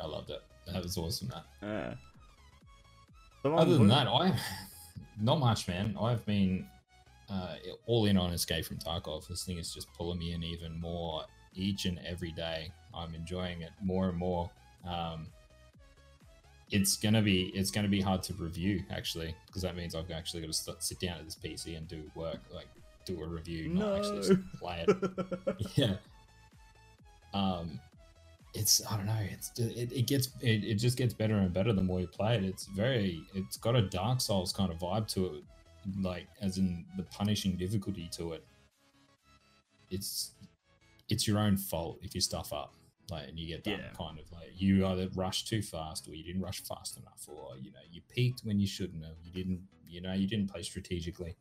i 0.00 0.06
loved 0.06 0.30
it 0.30 0.42
that 0.66 0.82
was 0.82 0.96
awesome 0.96 1.28
that 1.28 1.44
Yeah. 1.62 1.94
So, 3.42 3.54
other 3.54 3.76
than 3.76 3.88
that 3.88 4.06
i 4.08 4.34
not 5.20 5.38
much 5.38 5.68
man 5.68 5.94
i've 6.00 6.24
been 6.24 6.66
uh, 7.28 7.54
all 7.86 8.06
in 8.06 8.16
on 8.16 8.32
escape 8.32 8.64
from 8.64 8.78
tarkov 8.78 9.28
this 9.28 9.44
thing 9.44 9.58
is 9.58 9.72
just 9.74 9.86
pulling 9.92 10.18
me 10.18 10.32
in 10.32 10.42
even 10.42 10.80
more 10.80 11.24
each 11.54 11.84
and 11.84 12.00
every 12.06 12.32
day 12.32 12.72
i'm 12.94 13.14
enjoying 13.14 13.60
it 13.60 13.70
more 13.82 14.08
and 14.08 14.16
more 14.18 14.50
um, 14.88 15.26
it's 16.70 16.96
gonna 16.96 17.22
be 17.22 17.46
it's 17.54 17.70
gonna 17.70 17.88
be 17.88 18.00
hard 18.00 18.22
to 18.22 18.32
review 18.34 18.82
actually 18.90 19.34
because 19.46 19.62
that 19.62 19.76
means 19.76 19.94
i've 19.94 20.10
actually 20.10 20.40
got 20.40 20.46
to 20.48 20.52
st- 20.52 20.82
sit 20.82 21.00
down 21.00 21.18
at 21.18 21.24
this 21.24 21.36
pc 21.36 21.76
and 21.76 21.88
do 21.88 22.02
work 22.14 22.38
like 22.54 22.68
do 23.04 23.22
a 23.22 23.26
review 23.26 23.68
not 23.68 23.98
actually 23.98 24.18
just 24.18 24.32
play 24.58 24.84
it. 24.86 25.70
Yeah. 25.74 25.94
Um 27.34 27.80
it's 28.52 28.82
i 28.90 28.96
don't 28.96 29.06
know 29.06 29.24
it's 29.30 29.56
it, 29.60 29.92
it 29.92 30.06
gets 30.08 30.30
it, 30.40 30.64
it 30.64 30.74
just 30.74 30.98
gets 30.98 31.14
better 31.14 31.36
and 31.36 31.52
better 31.52 31.72
the 31.72 31.82
more 31.82 32.00
you 32.00 32.06
play 32.06 32.36
it. 32.36 32.44
It's 32.44 32.66
very 32.66 33.22
it's 33.34 33.56
got 33.56 33.76
a 33.76 33.82
dark 33.82 34.20
souls 34.20 34.52
kind 34.52 34.72
of 34.72 34.78
vibe 34.78 35.06
to 35.14 35.26
it 35.26 35.44
like 36.02 36.26
as 36.40 36.58
in 36.58 36.84
the 36.96 37.04
punishing 37.04 37.56
difficulty 37.56 38.08
to 38.12 38.32
it. 38.32 38.44
It's 39.90 40.32
it's 41.08 41.26
your 41.26 41.38
own 41.38 41.56
fault 41.56 41.98
if 42.02 42.14
you 42.14 42.20
stuff 42.20 42.52
up 42.52 42.74
like 43.10 43.28
and 43.28 43.38
you 43.38 43.46
get 43.46 43.64
that 43.64 43.70
Yeah. 43.78 43.90
kind 43.96 44.18
of 44.18 44.30
like 44.32 44.48
you 44.54 44.86
either 44.86 45.08
rush 45.14 45.44
too 45.44 45.62
fast 45.62 46.06
or 46.08 46.14
you 46.14 46.24
didn't 46.24 46.42
rush 46.42 46.60
fast 46.62 46.96
enough 46.98 47.24
or 47.28 47.56
you 47.58 47.70
know 47.72 47.78
you 47.90 48.00
peaked 48.08 48.40
when 48.44 48.58
you 48.60 48.66
shouldn't 48.66 49.04
have 49.04 49.16
you 49.22 49.32
didn't 49.32 49.62
you 49.86 50.00
know 50.00 50.12
you 50.12 50.26
didn't 50.26 50.48
play 50.50 50.62
strategically 50.62 51.36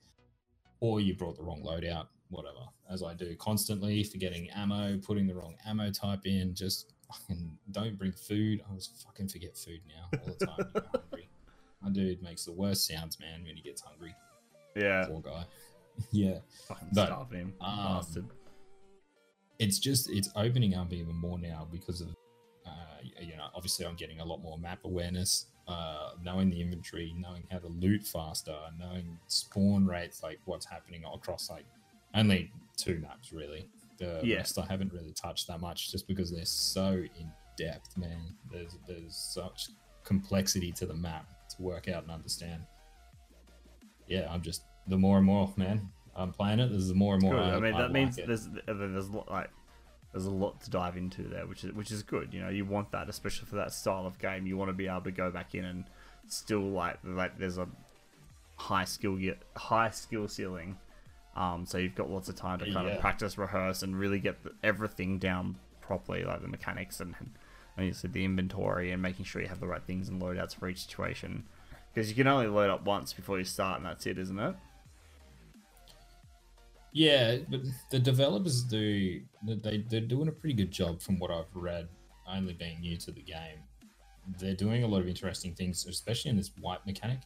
or 0.79 0.99
you 1.01 1.15
brought 1.15 1.35
the 1.37 1.43
wrong 1.43 1.61
loadout 1.63 2.07
whatever. 2.29 2.65
As 2.89 3.01
i 3.03 3.13
do 3.13 3.35
constantly 3.35 4.03
forgetting 4.03 4.49
ammo 4.51 4.97
putting 4.99 5.27
the 5.27 5.33
wrong 5.35 5.55
ammo 5.65 5.91
type 5.91 6.25
in 6.25 6.53
just 6.55 6.93
fucking 7.11 7.57
don't 7.71 7.97
bring 7.97 8.11
food. 8.11 8.61
I 8.69 8.73
was 8.73 8.87
fucking 9.05 9.29
forget 9.29 9.57
food 9.57 9.81
now 9.87 10.19
all 10.19 10.35
the 10.37 10.45
time 10.45 10.83
hungry. 10.93 11.27
My 11.81 11.89
dude 11.89 12.21
makes 12.21 12.45
the 12.45 12.51
worst 12.51 12.85
sounds 12.87 13.19
man 13.19 13.43
when 13.45 13.55
he 13.55 13.61
gets 13.63 13.81
hungry. 13.81 14.13
Yeah, 14.75 15.05
poor 15.07 15.21
guy. 15.21 15.45
Yeah. 16.11 16.37
Fucking 16.67 16.89
but, 16.93 17.07
starving 17.07 17.39
him, 17.39 17.53
um, 17.59 17.77
bastard. 17.77 18.25
It's 19.59 19.77
just 19.79 20.09
it's 20.09 20.29
opening 20.35 20.73
up 20.75 20.91
even 20.93 21.15
more 21.15 21.37
now 21.37 21.67
because 21.71 22.01
of 22.01 22.09
uh, 22.65 22.69
you 23.21 23.35
know 23.37 23.47
obviously 23.55 23.85
i'm 23.85 23.95
getting 23.95 24.19
a 24.21 24.25
lot 24.25 24.41
more 24.41 24.57
map 24.57 24.79
awareness 24.85 25.47
uh, 25.67 26.11
knowing 26.23 26.49
the 26.49 26.59
inventory 26.59 27.13
knowing 27.19 27.43
how 27.51 27.59
to 27.59 27.67
loot 27.67 28.01
faster 28.03 28.55
knowing 28.79 29.17
spawn 29.27 29.85
rates 29.85 30.23
like 30.23 30.39
what's 30.45 30.65
happening 30.65 31.03
across 31.13 31.49
like 31.49 31.65
only 32.15 32.51
two 32.75 32.97
maps 32.99 33.31
really. 33.31 33.67
The 33.99 34.21
Yeah. 34.23 34.37
rest 34.37 34.57
i 34.57 34.65
haven't 34.65 34.91
really 34.93 35.11
touched 35.13 35.45
that 35.47 35.59
much 35.59 35.91
just 35.91 36.07
because 36.07 36.31
they're 36.31 36.45
so 36.45 36.93
in 37.19 37.31
depth 37.57 37.97
man. 37.97 38.35
There's 38.51 38.77
there's 38.87 39.15
such 39.15 39.69
complexity 40.03 40.71
to 40.71 40.85
the 40.87 40.93
map 40.95 41.27
to 41.55 41.61
work 41.61 41.87
out 41.87 42.01
and 42.03 42.11
understand. 42.11 42.63
Yeah 44.07 44.27
i'm 44.31 44.41
just 44.41 44.63
the 44.87 44.97
more 44.97 45.17
and 45.17 45.25
more 45.25 45.53
man 45.55 45.87
i'm 46.19 46.31
playing 46.31 46.59
it 46.59 46.69
there's 46.69 46.93
more 46.93 47.13
and 47.15 47.23
more 47.23 47.33
Good. 47.33 47.41
I, 47.41 47.55
I, 47.55 47.59
mean, 47.59 47.73
I 47.73 47.77
that 47.77 47.83
like 47.83 47.91
means 47.91 48.17
it. 48.17 48.27
there's 48.27 48.47
there's 48.67 49.07
a 49.07 49.11
lot 49.11 49.29
like 49.31 49.49
there's 50.11 50.25
a 50.25 50.31
lot 50.31 50.59
to 50.61 50.69
dive 50.71 50.97
into 50.97 51.21
there, 51.23 51.45
which 51.45 51.63
is 51.63 51.71
which 51.73 51.91
is 51.91 52.01
good. 52.01 52.33
You 52.33 52.41
know, 52.41 52.49
you 52.49 52.65
want 52.65 52.91
that, 52.93 53.09
especially 53.09 53.45
for 53.47 53.57
that 53.57 53.71
style 53.71 54.07
of 54.07 54.17
game. 54.17 54.47
You 54.47 54.57
want 54.57 54.69
to 54.69 54.73
be 54.73 54.87
able 54.87 55.01
to 55.01 55.11
go 55.11 55.29
back 55.29 55.53
in 55.53 55.65
and 55.65 55.85
still 56.27 56.61
like 56.61 56.97
like 57.03 57.37
there's 57.37 57.59
a 57.59 57.67
high 58.55 58.85
skill 58.85 59.19
high 59.55 59.91
skill 59.91 60.27
ceiling. 60.27 60.77
Um, 61.35 61.65
so 61.65 61.77
you've 61.77 61.93
got 61.95 62.09
lots 62.09 62.27
of 62.27 62.35
time 62.35 62.57
to 62.59 62.65
kind 62.73 62.87
Yeah. 62.87 62.95
of 62.95 62.99
practice, 63.01 63.37
rehearse, 63.37 63.83
and 63.83 63.97
really 63.97 64.19
get 64.19 64.43
the, 64.43 64.51
everything 64.63 65.19
down 65.19 65.57
properly, 65.79 66.23
like 66.23 66.41
the 66.41 66.47
mechanics 66.47 66.99
and 66.99 67.13
and 67.77 67.85
you 67.85 67.93
said 67.93 68.11
the 68.11 68.25
inventory 68.25 68.91
and 68.91 69.01
making 69.01 69.25
sure 69.25 69.41
you 69.41 69.47
have 69.47 69.59
the 69.59 69.67
right 69.67 69.83
things 69.83 70.09
and 70.09 70.19
loadouts 70.21 70.55
for 70.55 70.67
each 70.67 70.85
situation. 70.85 71.43
Because 71.93 72.09
you 72.09 72.15
can 72.15 72.27
only 72.27 72.47
load 72.47 72.69
up 72.71 72.83
once 72.83 73.13
before 73.13 73.37
you 73.37 73.45
start, 73.45 73.77
and 73.77 73.85
that's 73.85 74.05
it, 74.07 74.17
isn't 74.17 74.39
it? 74.39 74.55
Yeah, 76.91 77.37
but 77.49 77.61
the 77.91 77.99
developers 77.99 78.63
do 78.63 79.21
they 79.43 79.85
they're 79.89 80.01
doing 80.01 80.27
a 80.27 80.31
pretty 80.31 80.55
good 80.55 80.71
job 80.71 81.01
from 81.01 81.19
what 81.19 81.31
I've 81.31 81.53
read. 81.53 81.87
Only 82.27 82.53
being 82.53 82.79
new 82.79 82.97
to 82.97 83.11
the 83.11 83.21
game, 83.21 83.59
they're 84.39 84.55
doing 84.55 84.83
a 84.83 84.87
lot 84.87 85.01
of 85.01 85.07
interesting 85.07 85.53
things, 85.55 85.85
especially 85.87 86.29
in 86.29 86.37
this 86.37 86.51
wipe 86.61 86.85
mechanic. 86.85 87.19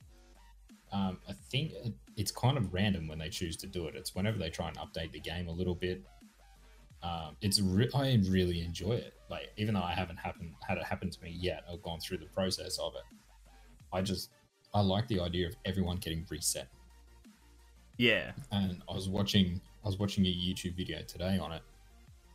Um, 0.92 1.20
I 1.28 1.34
think 1.52 1.74
it's 2.16 2.32
kind 2.32 2.58
of 2.58 2.74
random 2.74 3.08
when 3.08 3.20
they 3.20 3.30
choose 3.30 3.58
to 3.58 3.68
do 3.68 3.88
it. 3.88 3.96
It's 3.96 4.16
whenever 4.16 4.38
they 4.38 4.50
try 4.50 4.68
and 4.68 4.78
update 4.78 5.12
the 5.12 5.20
game 5.20 5.48
a 5.48 5.52
little 5.52 5.76
bit. 5.76 6.04
Um, 7.02 7.36
it's 7.42 7.60
re- 7.60 7.90
I 7.94 8.20
really 8.30 8.62
enjoy 8.62 8.94
it. 8.94 9.14
Like 9.30 9.50
even 9.58 9.74
though 9.74 9.82
I 9.82 9.94
haven't 9.94 10.18
happened 10.18 10.54
had 10.66 10.78
it 10.78 10.84
happen 10.84 11.10
to 11.10 11.22
me 11.22 11.36
yet, 11.38 11.64
I've 11.72 11.82
gone 11.82 12.00
through 12.00 12.20
the 12.20 12.28
process 12.28 12.78
of 12.80 12.94
it. 12.96 13.18
I 13.92 14.02
just 14.02 14.30
I 14.74 14.82
like 14.82 15.08
the 15.08 15.20
idea 15.20 15.48
of 15.48 15.56
everyone 15.66 15.98
getting 15.98 16.26
reset 16.30 16.68
Yeah. 17.98 18.32
and 18.52 18.82
I 18.90 18.94
was 18.94 19.08
watching 19.10 19.62
I 19.84 19.88
was 19.88 20.00
watching 20.00 20.26
a 20.26 20.30
YouTube 20.30 20.76
video 20.76 21.02
today 21.04 21.38
on 21.38 21.52
it, 21.52 21.62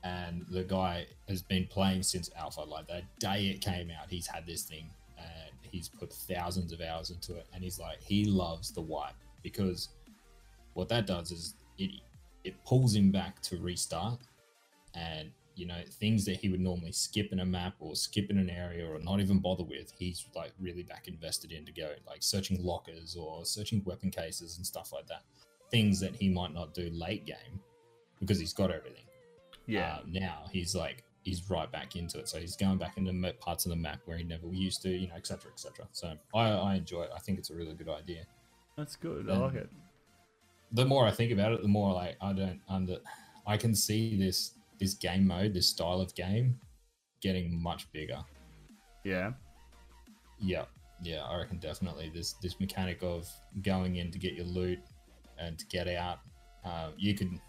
and 0.05 0.45
the 0.51 0.63
guy 0.65 1.07
has 1.29 1.43
been 1.43 1.67
playing 1.67 2.03
since 2.03 2.31
alpha. 2.37 2.61
Like 2.61 2.87
the 2.87 3.03
day 3.19 3.47
it 3.49 3.61
came 3.61 3.91
out, 3.91 4.11
he's 4.11 4.27
had 4.27 4.47
this 4.47 4.63
thing, 4.63 4.91
and 5.19 5.51
he's 5.63 5.89
put 5.89 6.13
thousands 6.13 6.73
of 6.73 6.81
hours 6.81 7.11
into 7.11 7.37
it, 7.37 7.47
and 7.55 7.63
he's 7.65 7.79
like 7.79 8.01
he 8.01 8.25
loves 8.25 8.73
the 8.73 8.81
wipe 8.81 9.15
because 9.43 9.89
what 10.75 10.89
that 10.89 11.07
does 11.07 11.31
is 11.33 11.55
it 11.79 11.91
it 12.45 12.63
pulls 12.65 12.95
him 12.95 13.11
back 13.11 13.41
to 13.43 13.57
restart, 13.57 14.21
and 14.95 15.31
you 15.57 15.67
know 15.67 15.83
things 15.99 16.25
that 16.25 16.37
he 16.37 16.49
would 16.49 16.61
normally 16.61 16.93
skip 16.93 17.33
in 17.33 17.41
a 17.41 17.45
map 17.45 17.75
or 17.81 17.97
skip 17.97 18.31
in 18.31 18.39
an 18.39 18.49
area 18.49 18.87
or 18.87 18.99
not 19.01 19.21
even 19.21 19.41
bother 19.41 19.65
with, 19.65 19.93
he's 19.99 20.25
like 20.37 20.53
really 20.61 20.85
back 20.85 21.09
invested 21.09 21.51
in 21.51 21.65
to 21.65 21.73
go 21.73 21.91
like 22.07 22.23
searching 22.23 22.63
lockers 22.63 23.17
or 23.17 23.45
searching 23.45 23.83
weapon 23.85 24.11
cases 24.11 24.57
and 24.57 24.65
stuff 24.65 24.93
like 24.93 25.07
that. 25.09 25.23
Things 25.71 26.01
that 26.01 26.15
he 26.17 26.29
might 26.29 26.53
not 26.55 26.75
do 26.75 26.91
late 26.93 27.27
game 27.27 27.61
because 28.21 28.39
he's 28.39 28.53
got 28.53 28.71
everything. 28.71 29.05
Yeah. 29.67 29.97
Uh, 29.97 30.01
now 30.09 30.45
he's 30.51 30.75
like 30.75 31.05
he's 31.23 31.51
right 31.51 31.71
back 31.71 31.95
into 31.95 32.19
it. 32.19 32.29
So 32.29 32.39
he's 32.39 32.57
going 32.57 32.79
back 32.79 32.97
into 32.97 33.33
parts 33.35 33.67
of 33.67 33.71
the 33.71 33.77
map 33.77 34.01
where 34.07 34.17
he 34.17 34.25
never 34.25 34.47
used 34.53 34.81
to, 34.83 34.89
you 34.91 35.09
know, 35.09 35.15
etc. 35.15 35.51
etc. 35.53 35.87
So 35.93 36.15
I, 36.35 36.49
I 36.49 36.75
enjoy 36.77 37.03
it. 37.03 37.11
I 37.15 37.19
think 37.19 37.39
it's 37.39 37.51
a 37.51 37.55
really 37.55 37.75
good 37.75 37.89
idea. 37.89 38.25
That's 38.77 38.97
good. 38.97 39.29
I 39.29 39.35
Um, 39.35 39.43
like 39.43 39.55
it. 39.55 39.71
The 40.73 40.85
more 40.85 41.07
I 41.07 41.11
think 41.11 41.33
about 41.33 41.53
it, 41.53 41.63
the 41.63 41.69
more 41.69 41.93
like 41.93 42.17
I 42.21 42.33
don't 42.33 42.61
under 42.69 42.99
I 43.47 43.57
can 43.57 43.75
see 43.75 44.17
this 44.17 44.53
this 44.79 44.95
game 44.95 45.27
mode, 45.27 45.53
this 45.55 45.67
style 45.69 46.01
of 46.01 46.15
game 46.15 46.59
getting 47.21 47.61
much 47.61 47.91
bigger. 47.93 48.25
Yeah. 49.05 49.33
Yeah. 50.41 50.65
Yeah, 51.03 51.25
I 51.25 51.39
reckon 51.39 51.59
definitely 51.59 52.11
this 52.15 52.35
this 52.35 52.59
mechanic 52.59 53.03
of 53.03 53.29
going 53.63 53.97
in 53.97 54.11
to 54.11 54.19
get 54.19 54.35
your 54.35 54.47
loot 54.47 54.79
and 55.39 55.65
get 55.69 55.89
out. 55.89 56.21
Uh, 56.65 56.91
you 56.97 57.15
can 57.15 57.41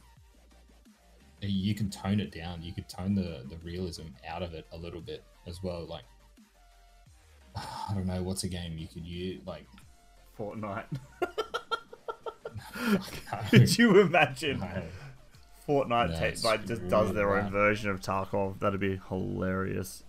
you 1.41 1.73
can 1.73 1.89
tone 1.89 2.19
it 2.19 2.31
down. 2.31 2.61
You 2.61 2.73
could 2.73 2.89
tone 2.89 3.15
the 3.15 3.43
the 3.49 3.57
realism 3.63 4.07
out 4.27 4.43
of 4.43 4.53
it 4.53 4.65
a 4.71 4.77
little 4.77 5.01
bit 5.01 5.23
as 5.47 5.61
well. 5.63 5.85
Like 5.85 6.03
I 7.55 7.93
don't 7.93 8.05
know 8.05 8.23
what's 8.23 8.43
a 8.43 8.49
game 8.49 8.77
you 8.77 8.87
could 8.87 9.05
use 9.05 9.41
like. 9.45 9.65
Fortnite. 10.37 10.85
Could 13.49 13.77
you 13.77 13.99
imagine 13.99 14.59
no. 14.59 14.83
Fortnite 15.67 16.09
No, 16.09 16.31
ta- 16.31 16.47
like 16.47 16.65
just 16.65 16.87
does 16.87 17.13
their 17.13 17.37
own 17.37 17.51
version 17.51 17.89
of 17.89 18.01
Tarkov? 18.01 18.59
That'd 18.59 18.79
be 18.79 18.99
hilarious. 19.09 20.03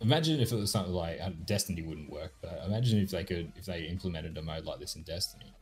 Imagine 0.00 0.40
if 0.40 0.52
it 0.52 0.56
was 0.56 0.70
something 0.70 0.92
like 0.92 1.20
uh, 1.20 1.30
Destiny 1.46 1.82
wouldn't 1.82 2.10
work, 2.10 2.32
but 2.40 2.60
imagine 2.66 2.98
if 3.00 3.10
they 3.10 3.24
could 3.24 3.52
if 3.56 3.66
they 3.66 3.82
implemented 3.82 4.36
a 4.36 4.42
mode 4.42 4.64
like 4.64 4.80
this 4.80 4.96
in 4.96 5.02
Destiny. 5.02 5.52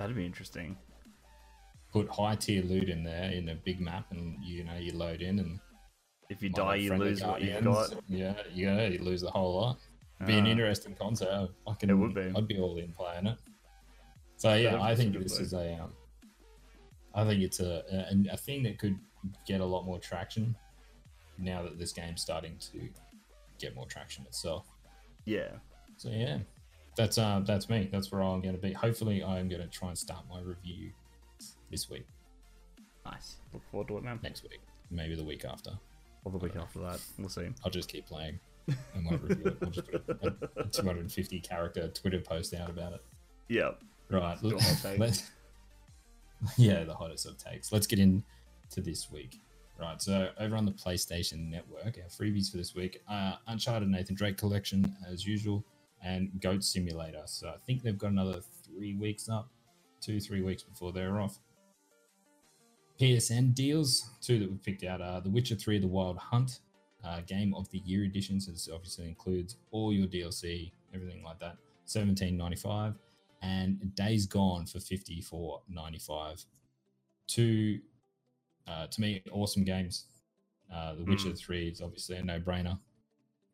That'd 0.00 0.16
be 0.16 0.24
interesting. 0.24 0.78
Put 1.92 2.08
high 2.08 2.34
tier 2.34 2.62
loot 2.62 2.88
in 2.88 3.04
there 3.04 3.30
in 3.30 3.50
a 3.50 3.54
big 3.54 3.80
map, 3.82 4.06
and 4.12 4.42
you 4.42 4.64
know 4.64 4.76
you 4.78 4.92
load 4.94 5.20
in 5.20 5.38
and 5.38 5.60
If 6.30 6.42
you 6.42 6.48
die, 6.48 6.76
you 6.76 6.94
lose 6.94 7.22
what 7.22 7.42
you've 7.42 7.62
got. 7.62 7.92
Yeah, 8.08 8.34
yeah, 8.54 8.86
you 8.86 9.02
lose 9.02 9.20
the 9.20 9.30
whole 9.30 9.60
lot. 9.60 9.76
Be 10.26 10.38
an 10.38 10.46
Ah. 10.46 10.50
interesting 10.50 10.94
concept. 10.94 11.30
I 11.30 11.48
fucking, 11.66 11.90
It 11.90 11.94
would 11.94 12.14
be. 12.14 12.32
I'd 12.34 12.46
be 12.48 12.58
all 12.58 12.78
in 12.78 12.92
playing 12.92 13.26
it. 13.26 13.36
So 14.36 14.54
yeah, 14.54 14.70
That'd 14.70 14.80
I 14.80 14.94
think 14.94 15.18
this 15.18 15.38
is 15.38 15.52
a, 15.52 15.74
um, 15.82 15.92
I 17.14 17.24
think 17.24 17.42
it's 17.42 17.60
a, 17.60 17.82
a 17.90 18.32
a 18.32 18.36
thing 18.38 18.62
that 18.62 18.78
could 18.78 18.98
get 19.46 19.60
a 19.60 19.64
lot 19.64 19.84
more 19.84 19.98
traction 19.98 20.54
now 21.36 21.62
that 21.62 21.78
this 21.78 21.92
game's 21.92 22.22
starting 22.22 22.56
to 22.72 22.88
get 23.58 23.74
more 23.74 23.86
traction 23.86 24.24
itself. 24.24 24.66
Yeah. 25.26 25.50
So 25.98 26.08
yeah, 26.08 26.38
that's 27.00 27.16
uh 27.18 27.40
that's 27.46 27.68
me. 27.70 27.88
That's 27.90 28.12
where 28.12 28.22
I'm 28.22 28.40
going 28.42 28.54
to 28.54 28.60
be. 28.60 28.72
Hopefully, 28.72 29.24
I'm 29.24 29.48
going 29.48 29.62
to 29.62 29.68
try 29.68 29.88
and 29.88 29.96
start 29.98 30.22
my 30.30 30.40
review 30.40 30.90
this 31.70 31.88
week, 31.88 32.06
Nice. 33.06 33.36
Look 33.54 33.62
forward 33.70 33.88
to 33.88 33.96
it, 33.98 34.04
man. 34.04 34.18
next 34.22 34.42
week, 34.42 34.60
maybe 34.90 35.14
the 35.16 35.24
week 35.24 35.44
after. 35.44 35.70
Or 36.24 36.32
the 36.32 36.38
week 36.38 36.56
after 36.56 36.80
that. 36.80 37.00
We'll 37.18 37.28
see. 37.30 37.48
I'll 37.64 37.70
just 37.70 37.88
keep 37.88 38.06
playing. 38.06 38.38
I 38.68 38.74
won't 39.08 39.22
review 39.22 39.46
it. 39.46 39.56
I'll 39.62 39.70
just 39.70 39.90
put 39.90 40.04
a, 40.22 40.60
a 40.60 40.64
250 40.64 41.40
character 41.40 41.88
Twitter 41.88 42.20
post 42.20 42.52
out 42.54 42.68
about 42.68 42.92
it. 42.92 43.02
Yeah. 43.48 43.70
Right. 44.10 44.38
Do 44.42 44.56
a 44.56 44.60
hot 44.62 44.78
take. 44.82 44.98
let's- 44.98 45.30
yeah, 46.58 46.84
the 46.84 46.94
hottest 46.94 47.24
of 47.26 47.38
takes. 47.38 47.72
Let's 47.72 47.86
get 47.86 47.98
into 47.98 48.22
this 48.76 49.10
week. 49.10 49.40
Right. 49.78 50.00
So 50.02 50.28
over 50.38 50.56
on 50.56 50.66
the 50.66 50.72
PlayStation 50.72 51.48
Network, 51.50 51.96
our 51.98 52.08
freebies 52.10 52.50
for 52.50 52.58
this 52.58 52.74
week 52.74 53.00
are 53.08 53.38
Uncharted 53.46 53.88
Nathan 53.88 54.14
Drake 54.14 54.36
Collection 54.36 54.94
as 55.10 55.26
usual, 55.26 55.64
and 56.02 56.30
Goat 56.40 56.64
Simulator. 56.64 57.22
So 57.26 57.48
I 57.48 57.56
think 57.66 57.82
they've 57.82 57.98
got 57.98 58.10
another 58.10 58.40
three 58.64 58.94
weeks 58.94 59.28
up, 59.28 59.50
two 60.00 60.20
three 60.20 60.42
weeks 60.42 60.62
before 60.62 60.92
they're 60.92 61.20
off. 61.20 61.38
PSN 63.00 63.54
deals, 63.54 64.10
two 64.20 64.38
that 64.38 64.50
we've 64.50 64.62
picked 64.62 64.84
out 64.84 65.00
are 65.00 65.20
The 65.22 65.30
Witcher 65.30 65.54
3 65.56 65.78
The 65.78 65.86
Wild 65.86 66.18
Hunt, 66.18 66.60
uh, 67.02 67.20
Game 67.26 67.54
of 67.54 67.70
the 67.70 67.78
Year 67.78 68.04
edition. 68.04 68.40
So 68.40 68.52
this 68.52 68.68
obviously 68.72 69.08
includes 69.08 69.56
all 69.70 69.92
your 69.92 70.06
DLC, 70.06 70.72
everything 70.94 71.22
like 71.22 71.38
that. 71.40 71.56
Seventeen 71.86 72.36
ninety 72.36 72.56
five, 72.56 72.94
and 73.42 73.92
Days 73.96 74.24
Gone 74.26 74.64
for 74.66 74.78
fifty 74.78 75.20
four 75.20 75.62
ninety 75.68 75.98
five. 75.98 76.44
Two, 77.26 77.80
uh, 78.68 78.86
to 78.86 79.00
me, 79.00 79.22
awesome 79.32 79.64
games. 79.64 80.04
Uh, 80.72 80.94
the 80.94 81.04
Witcher 81.04 81.30
Mm. 81.30 81.38
Three 81.38 81.68
is 81.68 81.80
obviously 81.80 82.16
a 82.18 82.22
no 82.22 82.38
brainer 82.38 82.78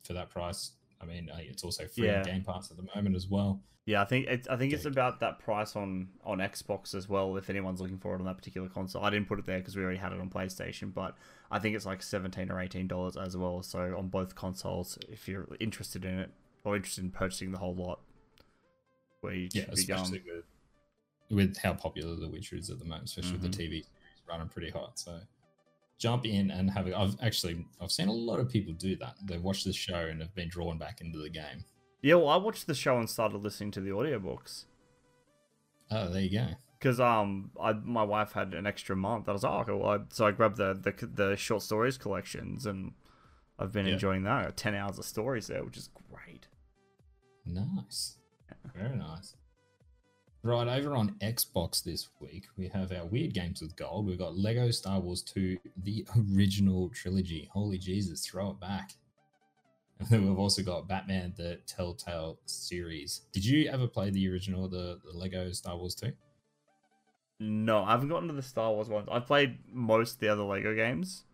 for 0.02 0.12
that 0.12 0.28
price. 0.28 0.72
I 1.00 1.04
mean, 1.04 1.28
uh, 1.30 1.38
it's 1.40 1.62
also 1.64 1.86
free 1.86 2.06
Yeah. 2.06 2.22
Game 2.24 2.42
Pass 2.44 2.70
at 2.70 2.76
the 2.76 2.88
moment 2.94 3.16
as 3.16 3.28
well. 3.28 3.60
Yeah, 3.84 4.02
I 4.02 4.04
think 4.04 4.26
it, 4.26 4.48
I 4.50 4.56
think 4.56 4.72
it's 4.72 4.84
about 4.84 5.20
that 5.20 5.38
price 5.38 5.76
on 5.76 6.08
on 6.24 6.38
Xbox 6.38 6.92
as 6.92 7.08
well. 7.08 7.36
If 7.36 7.48
anyone's 7.48 7.80
looking 7.80 7.98
for 7.98 8.16
it 8.16 8.18
on 8.18 8.24
that 8.24 8.36
particular 8.36 8.68
console, 8.68 9.04
I 9.04 9.10
didn't 9.10 9.28
put 9.28 9.38
it 9.38 9.46
there 9.46 9.58
because 9.58 9.76
we 9.76 9.82
already 9.84 9.98
had 10.00 10.12
it 10.12 10.18
on 10.20 10.28
PlayStation, 10.28 10.92
but 10.92 11.14
I 11.52 11.60
think 11.60 11.76
it's 11.76 11.86
like 11.86 12.02
seventeen 12.02 12.50
or 12.50 12.58
eighteen 12.60 12.88
dollars 12.88 13.16
as 13.16 13.36
well. 13.36 13.62
So 13.62 13.96
on 13.96 14.08
both 14.08 14.34
consoles, 14.34 14.98
if 15.08 15.28
you're 15.28 15.46
interested 15.60 16.04
in 16.04 16.18
it 16.18 16.30
or 16.64 16.74
interested 16.74 17.04
in 17.04 17.10
purchasing 17.12 17.52
the 17.52 17.58
whole 17.58 17.76
lot, 17.76 18.00
where 19.20 19.34
you 19.34 19.48
Yeah, 19.52 19.66
especially 19.70 20.22
with 20.26 20.44
with 21.30 21.56
how 21.58 21.74
popular 21.74 22.16
The 22.16 22.28
Witcher 22.28 22.56
is 22.56 22.70
at 22.70 22.80
the 22.80 22.84
moment, 22.84 23.04
especially 23.04 23.32
with 23.38 23.42
the 23.42 23.48
Mhm. 23.50 23.52
TV 23.52 23.70
series 23.82 23.86
running 24.28 24.48
pretty 24.48 24.70
hot. 24.70 24.98
So 24.98 25.20
jump 25.98 26.26
in 26.26 26.50
and 26.50 26.70
have. 26.70 26.86
I've 26.92 27.16
actually 27.22 27.64
I've 27.80 27.92
seen 27.92 28.08
a 28.08 28.12
lot 28.12 28.40
of 28.40 28.48
people 28.48 28.72
do 28.74 28.96
that. 28.96 29.14
They've 29.24 29.42
watched 29.42 29.64
the 29.64 29.72
show 29.72 29.94
and 30.06 30.20
have 30.20 30.34
been 30.34 30.48
drawn 30.48 30.78
back 30.78 31.00
into 31.00 31.18
the 31.18 31.30
game. 31.30 31.64
Yeah, 32.02 32.16
well, 32.16 32.28
I 32.28 32.36
watched 32.36 32.66
the 32.66 32.74
show 32.74 32.98
and 32.98 33.08
started 33.08 33.38
listening 33.38 33.70
to 33.72 33.80
the 33.80 33.90
audiobooks. 33.90 34.64
Oh, 35.90 36.08
there 36.10 36.22
you 36.22 36.38
go. 36.38 36.46
because 36.78 37.00
um 37.00 37.50
I 37.60 37.72
my 37.72 38.02
wife 38.02 38.32
had 38.32 38.54
an 38.54 38.66
extra 38.66 38.94
month. 38.96 39.28
I 39.28 39.32
was 39.32 39.42
like, 39.44 39.52
oh, 39.52 39.60
okay, 39.60 39.72
well, 39.72 39.90
I, 39.90 39.98
so 40.10 40.26
I 40.26 40.32
grabbed 40.32 40.56
the, 40.56 40.74
the 40.74 41.06
the 41.06 41.36
short 41.36 41.62
stories 41.62 41.96
collections 41.96 42.66
and 42.66 42.92
I've 43.58 43.72
been 43.72 43.86
Yeah. 43.86 43.94
enjoying 43.94 44.24
that. 44.24 44.56
Ten 44.56 44.74
hours 44.74 44.98
of 44.98 45.04
stories 45.04 45.46
there, 45.46 45.64
which 45.64 45.76
is 45.78 45.88
great. 46.12 46.48
Nice. 47.46 48.18
Very 48.74 48.96
nice. 48.96 49.34
Right, 50.46 50.68
over 50.78 50.94
on 50.94 51.16
Xbox 51.20 51.82
this 51.82 52.08
week, 52.20 52.44
we 52.56 52.68
have 52.68 52.92
our 52.92 53.04
Weird 53.04 53.34
Games 53.34 53.60
with 53.60 53.74
Gold. 53.74 54.06
We've 54.06 54.16
got 54.16 54.38
Lego 54.38 54.70
Star 54.70 55.00
Wars 55.00 55.20
2, 55.22 55.58
the 55.82 56.06
original 56.32 56.88
trilogy. 56.90 57.50
Holy 57.52 57.78
Jesus, 57.78 58.24
throw 58.24 58.50
it 58.50 58.60
back. 58.60 58.92
And 59.98 60.08
then 60.08 60.28
we've 60.28 60.38
also 60.38 60.62
got 60.62 60.86
Batman, 60.86 61.34
the 61.36 61.58
Telltale 61.66 62.38
series. 62.44 63.22
Did 63.32 63.44
you 63.44 63.68
ever 63.68 63.88
play 63.88 64.10
the 64.10 64.30
original, 64.30 64.68
the, 64.68 65.00
the 65.02 65.18
Lego 65.18 65.50
Star 65.50 65.76
Wars 65.76 65.96
2? 65.96 66.12
No, 67.40 67.82
I 67.82 67.92
haven't 67.92 68.10
gotten 68.10 68.28
to 68.28 68.34
the 68.34 68.42
Star 68.42 68.70
Wars 68.70 68.88
ones. 68.88 69.08
I've 69.10 69.26
played 69.26 69.58
most 69.72 70.14
of 70.14 70.20
the 70.20 70.28
other 70.28 70.42
Lego 70.42 70.76
games. 70.76 71.24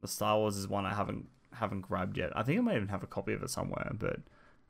The 0.00 0.08
Star 0.08 0.38
Wars 0.38 0.56
is 0.56 0.66
one 0.66 0.86
I 0.86 0.94
haven't 0.94 1.26
haven't 1.52 1.82
grabbed 1.82 2.16
yet. 2.16 2.30
I 2.34 2.44
think 2.44 2.58
I 2.58 2.62
might 2.62 2.76
even 2.76 2.88
have 2.88 3.02
a 3.02 3.08
copy 3.08 3.34
of 3.34 3.42
it 3.42 3.50
somewhere, 3.50 3.90
but 3.98 4.20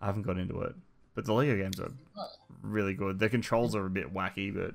I 0.01 0.07
haven't 0.07 0.23
got 0.23 0.39
into 0.39 0.63
it. 0.63 0.75
But 1.19 1.25
the 1.25 1.33
Lego 1.33 1.57
games 1.57 1.81
are 1.81 1.91
really 2.63 2.95
good. 2.95 3.19
The 3.19 3.29
controls 3.29 3.75
are 3.75 3.85
a 3.85 3.91
bit 3.91 4.15
wacky, 4.15 4.55
but 4.55 4.73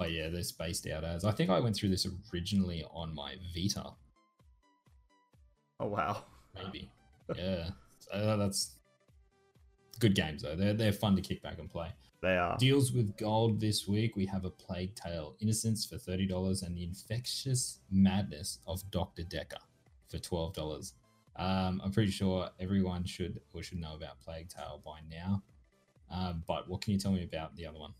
Oh, 0.00 0.04
yeah, 0.04 0.28
they're 0.28 0.44
spaced 0.44 0.86
out 0.86 1.02
as. 1.02 1.24
I 1.24 1.32
think 1.32 1.50
I 1.50 1.58
went 1.58 1.74
through 1.74 1.88
this 1.88 2.06
originally 2.32 2.84
on 2.94 3.12
my 3.12 3.34
Vita, 3.52 3.90
oh 5.80 5.86
wow. 5.86 6.22
maybe. 6.54 6.92
yeah. 7.36 7.70
So 7.98 8.12
uh, 8.12 8.36
that's 8.36 8.76
good 9.98 10.14
games, 10.14 10.42
though. 10.42 10.54
They're, 10.54 10.74
they're 10.74 10.92
fun 10.92 11.16
to 11.16 11.22
kick 11.22 11.42
back 11.42 11.58
and 11.58 11.68
play. 11.68 11.88
They 12.20 12.36
are. 12.36 12.56
Deals 12.56 12.92
with 12.92 13.16
gold 13.16 13.60
this 13.60 13.88
week. 13.88 14.14
We 14.14 14.26
have 14.26 14.44
a 14.44 14.50
Plague 14.50 14.94
Tale 14.94 15.34
Innocence 15.40 15.84
for 15.84 15.98
thirty 15.98 16.24
dollars 16.28 16.62
and 16.62 16.76
the 16.76 16.84
Infectious 16.84 17.80
Madness 17.90 18.60
of 18.68 18.88
Doctor 18.92 19.24
Dekker 19.24 19.58
for 20.08 20.18
twelve 20.20 20.54
dollars. 20.54 20.94
Um, 21.36 21.80
I'm 21.84 21.92
pretty 21.92 22.10
sure 22.10 22.50
everyone 22.60 23.04
should 23.04 23.40
or 23.52 23.62
should 23.62 23.78
know 23.78 23.94
about 23.94 24.20
Plague 24.20 24.48
Tale 24.48 24.82
by 24.84 24.98
now. 25.10 25.42
Um, 26.10 26.42
but 26.46 26.68
what 26.68 26.82
can 26.82 26.92
you 26.92 26.98
tell 26.98 27.12
me 27.12 27.24
about 27.24 27.56
the 27.56 27.66
other 27.66 27.78
one? 27.78 27.94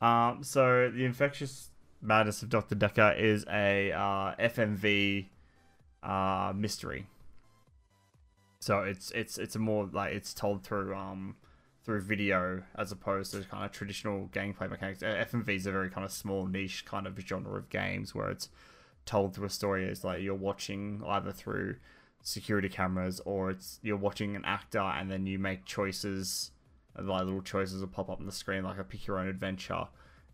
Um, 0.00 0.42
so 0.42 0.90
the 0.90 1.04
infectious 1.04 1.70
madness 2.00 2.42
of 2.42 2.48
Doctor 2.48 2.74
Dekker 2.74 3.18
is 3.18 3.44
a 3.50 3.92
uh, 3.92 4.34
FMV 4.40 5.26
uh, 6.02 6.52
mystery. 6.56 7.06
So 8.60 8.80
it's 8.80 9.10
it's 9.10 9.38
it's 9.38 9.56
a 9.56 9.58
more 9.58 9.88
like 9.92 10.14
it's 10.14 10.32
told 10.32 10.62
through 10.62 10.94
um 10.94 11.34
through 11.84 12.00
video 12.00 12.62
as 12.76 12.92
opposed 12.92 13.32
to 13.32 13.42
kind 13.42 13.64
of 13.64 13.72
traditional 13.72 14.28
gameplay 14.32 14.70
mechanics. 14.70 15.02
Uh, 15.02 15.24
FMV 15.28 15.48
is 15.56 15.66
a 15.66 15.72
very 15.72 15.90
kind 15.90 16.04
of 16.04 16.12
small 16.12 16.46
niche 16.46 16.84
kind 16.84 17.06
of 17.06 17.18
genre 17.18 17.58
of 17.58 17.68
games 17.70 18.14
where 18.14 18.30
it's 18.30 18.48
told 19.04 19.34
through 19.34 19.46
a 19.46 19.50
story 19.50 19.84
It's 19.84 20.04
like 20.04 20.22
you're 20.22 20.34
watching 20.34 21.02
either 21.06 21.32
through 21.32 21.76
security 22.22 22.68
cameras, 22.68 23.20
or 23.24 23.50
it's 23.50 23.78
you're 23.82 23.96
watching 23.96 24.36
an 24.36 24.44
actor 24.44 24.80
and 24.80 25.10
then 25.10 25.26
you 25.26 25.38
make 25.38 25.64
choices, 25.64 26.50
like 26.98 27.24
little 27.24 27.42
choices 27.42 27.80
will 27.80 27.88
pop 27.88 28.08
up 28.08 28.20
on 28.20 28.26
the 28.26 28.32
screen, 28.32 28.64
like 28.64 28.78
a 28.78 28.84
pick 28.84 29.06
your 29.06 29.18
own 29.18 29.28
adventure, 29.28 29.86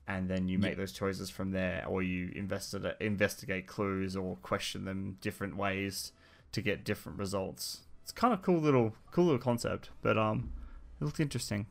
and 0.07 0.29
then 0.29 0.49
you 0.49 0.59
make 0.59 0.77
those 0.77 0.93
choices 0.93 1.31
from 1.31 1.51
there, 1.51 1.85
or 1.89 2.03
you 2.03 2.31
investigate 2.35 2.97
investigate 3.01 3.67
clues 3.67 4.17
or 4.17 4.37
question 4.37 4.85
them 4.85 5.17
different 5.21 5.57
ways 5.57 6.13
to 6.53 6.63
get 6.63 6.85
different 6.85 7.19
results. 7.19 7.81
It's 8.03 8.13
kind 8.13 8.33
of 8.33 8.43
cool 8.43 8.59
little 8.59 8.95
cool 9.11 9.25
little 9.25 9.41
concept, 9.41 9.91
but 10.03 10.17
um, 10.17 10.53
it 11.01 11.05
looked 11.05 11.21
interesting. 11.21 11.67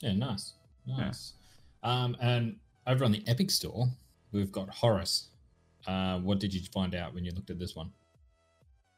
Yeah, 0.00 0.12
nice, 0.14 0.54
nice. 0.86 1.34
Yeah. 1.84 2.02
Um, 2.04 2.16
and 2.20 2.56
over 2.86 3.04
on 3.04 3.12
the 3.12 3.22
Epic 3.26 3.50
Store, 3.50 3.86
we've 4.32 4.52
got 4.52 4.68
Horace. 4.70 5.28
Uh, 5.86 6.18
what 6.18 6.38
did 6.40 6.52
you 6.52 6.60
find 6.72 6.94
out 6.94 7.14
when 7.14 7.24
you 7.24 7.32
looked 7.32 7.50
at 7.50 7.58
this 7.58 7.74
one? 7.76 7.92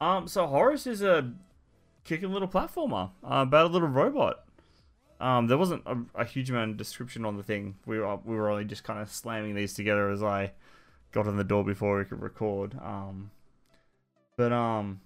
Um, 0.02 0.26
so 0.26 0.48
Horace 0.48 0.88
is 0.88 1.00
a 1.00 1.32
kicking 2.02 2.32
little 2.32 2.48
platformer 2.48 3.10
uh, 3.22 3.44
about 3.46 3.66
a 3.66 3.68
little 3.68 3.86
robot. 3.86 4.44
Um, 5.20 5.46
there 5.46 5.56
wasn't 5.56 5.84
a, 5.86 5.96
a, 6.16 6.24
huge 6.24 6.50
amount 6.50 6.72
of 6.72 6.76
description 6.76 7.24
on 7.24 7.36
the 7.36 7.44
thing. 7.44 7.76
We 7.86 8.00
were 8.00 8.16
we 8.16 8.34
were 8.34 8.50
only 8.50 8.64
just 8.64 8.82
kind 8.82 8.98
of 8.98 9.08
slamming 9.08 9.54
these 9.54 9.74
together 9.74 10.10
as 10.10 10.20
I 10.20 10.54
got 11.12 11.28
in 11.28 11.36
the 11.36 11.44
door 11.44 11.64
before 11.64 11.98
we 11.98 12.04
could 12.04 12.20
record. 12.20 12.76
Um, 12.82 13.30
but 14.36 14.52
um, 14.52 15.02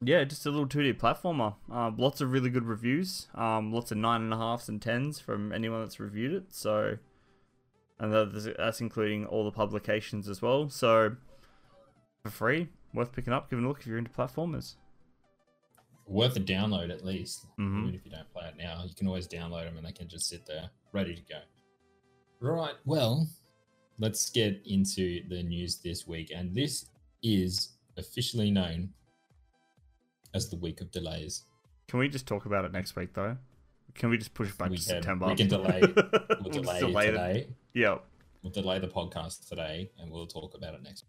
yeah, 0.00 0.22
just 0.22 0.46
a 0.46 0.50
little 0.50 0.68
2D 0.68 1.00
platformer. 1.00 1.56
Uh, 1.68 1.90
lots 1.96 2.20
of 2.20 2.30
really 2.30 2.50
good 2.50 2.66
reviews. 2.66 3.26
Um, 3.34 3.72
lots 3.72 3.90
of 3.90 3.98
nine 3.98 4.20
and 4.20 4.32
a 4.32 4.36
halfs 4.36 4.68
and 4.68 4.80
tens 4.80 5.18
from 5.18 5.50
anyone 5.50 5.80
that's 5.80 5.98
reviewed 5.98 6.32
it. 6.32 6.54
So, 6.54 6.98
and 7.98 8.12
that's 8.12 8.80
including 8.80 9.26
all 9.26 9.44
the 9.44 9.50
publications 9.50 10.28
as 10.28 10.40
well. 10.40 10.68
So, 10.68 11.16
for 12.22 12.30
free, 12.30 12.68
worth 12.94 13.12
picking 13.12 13.32
up. 13.32 13.50
Give 13.50 13.58
it 13.58 13.64
a 13.64 13.68
look 13.68 13.80
if 13.80 13.86
you're 13.86 13.98
into 13.98 14.10
platformers. 14.10 14.74
Worth 16.06 16.36
a 16.36 16.40
download 16.40 16.90
at 16.90 17.04
least. 17.04 17.46
Mm-hmm. 17.58 17.82
Even 17.82 17.94
if 17.94 18.04
you 18.04 18.10
don't 18.10 18.30
play 18.32 18.46
it 18.48 18.56
now, 18.58 18.82
you 18.86 18.94
can 18.94 19.06
always 19.06 19.28
download 19.28 19.64
them 19.64 19.76
and 19.76 19.86
they 19.86 19.92
can 19.92 20.08
just 20.08 20.28
sit 20.28 20.44
there 20.46 20.68
ready 20.92 21.14
to 21.14 21.22
go. 21.22 21.38
Right. 22.40 22.74
Well, 22.84 23.28
let's 23.98 24.28
get 24.30 24.60
into 24.66 25.22
the 25.28 25.42
news 25.42 25.76
this 25.76 26.06
week, 26.06 26.32
and 26.34 26.54
this 26.54 26.86
is 27.22 27.76
officially 27.96 28.50
known 28.50 28.90
as 30.34 30.48
the 30.50 30.56
week 30.56 30.80
of 30.80 30.90
delays. 30.90 31.44
Can 31.88 31.98
we 31.98 32.08
just 32.08 32.26
talk 32.26 32.46
about 32.46 32.64
it 32.64 32.72
next 32.72 32.96
week 32.96 33.14
though? 33.14 33.36
Can 33.94 34.10
we 34.10 34.16
just 34.16 34.34
push 34.34 34.50
back 34.52 34.70
we 34.70 34.76
to 34.76 34.82
can, 34.82 35.02
September? 35.02 35.26
We 35.28 35.36
can 35.36 35.48
delay. 35.48 35.82
We'll 36.40 36.50
delay, 36.50 36.80
delay 36.80 37.06
today. 37.06 37.36
It. 37.36 37.52
Yeah. 37.74 37.98
We'll 38.42 38.52
delay 38.52 38.78
the 38.80 38.88
podcast 38.88 39.48
today, 39.48 39.90
and 39.98 40.10
we'll 40.10 40.26
talk 40.26 40.54
about 40.54 40.74
it 40.74 40.82
next. 40.82 41.04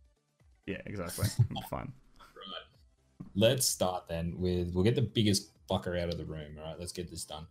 Yeah, 0.65 0.81
exactly. 0.85 1.27
Fine. 1.69 1.91
Right. 2.19 3.25
Let's 3.35 3.67
start 3.67 4.07
then 4.07 4.35
with 4.37 4.73
we'll 4.73 4.83
get 4.83 4.95
the 4.95 5.01
biggest 5.01 5.49
fucker 5.69 6.01
out 6.01 6.09
of 6.09 6.17
the 6.17 6.25
room. 6.25 6.57
All 6.59 6.65
right, 6.65 6.79
let's 6.79 6.91
get 6.91 7.09
this 7.09 7.25
done. 7.25 7.47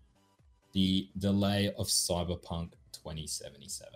The 0.73 1.09
delay 1.19 1.73
of 1.79 1.89
Cyberpunk 1.89 2.73
2077. 2.93 3.93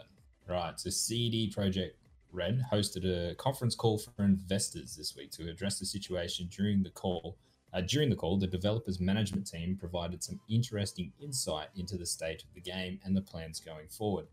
Right, 0.48 0.78
so 0.78 0.90
CD 0.90 1.52
Projekt 1.54 1.92
Red 2.32 2.64
hosted 2.70 3.04
a 3.04 3.34
conference 3.34 3.74
call 3.74 3.98
for 3.98 4.24
investors 4.24 4.94
this 4.94 5.16
week 5.16 5.30
to 5.32 5.48
address 5.48 5.78
the 5.78 5.86
situation. 5.86 6.48
During 6.50 6.82
the 6.82 6.90
call, 6.90 7.36
uh, 7.72 7.80
during 7.80 8.10
the 8.10 8.16
call, 8.16 8.38
the 8.38 8.46
developers 8.46 9.00
management 9.00 9.46
team 9.46 9.76
provided 9.76 10.22
some 10.22 10.38
interesting 10.48 11.12
insight 11.20 11.68
into 11.76 11.96
the 11.96 12.06
state 12.06 12.42
of 12.42 12.52
the 12.54 12.60
game 12.60 13.00
and 13.04 13.16
the 13.16 13.22
plans 13.22 13.58
going 13.58 13.88
forward. 13.88 14.26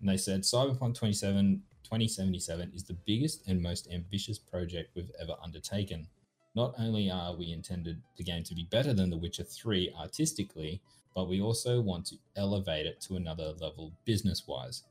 And 0.00 0.08
they 0.08 0.16
said 0.16 0.42
Cyberpunk 0.42 0.94
27 0.94 1.62
2077 1.84 2.72
is 2.74 2.84
the 2.84 2.96
biggest 3.06 3.46
and 3.46 3.60
most 3.60 3.88
ambitious 3.92 4.38
project 4.38 4.90
we've 4.94 5.10
ever 5.20 5.34
undertaken. 5.42 6.06
Not 6.54 6.74
only 6.78 7.10
are 7.10 7.34
we 7.34 7.52
intended 7.52 8.02
the 8.16 8.24
game 8.24 8.44
to 8.44 8.54
be 8.54 8.66
better 8.70 8.92
than 8.92 9.10
The 9.10 9.16
Witcher 9.16 9.44
3 9.44 9.94
artistically, 9.98 10.82
but 11.14 11.28
we 11.28 11.40
also 11.40 11.80
want 11.80 12.06
to 12.06 12.16
elevate 12.36 12.86
it 12.86 13.00
to 13.02 13.16
another 13.16 13.52
level 13.60 13.92
business 14.04 14.46
wise. 14.46 14.84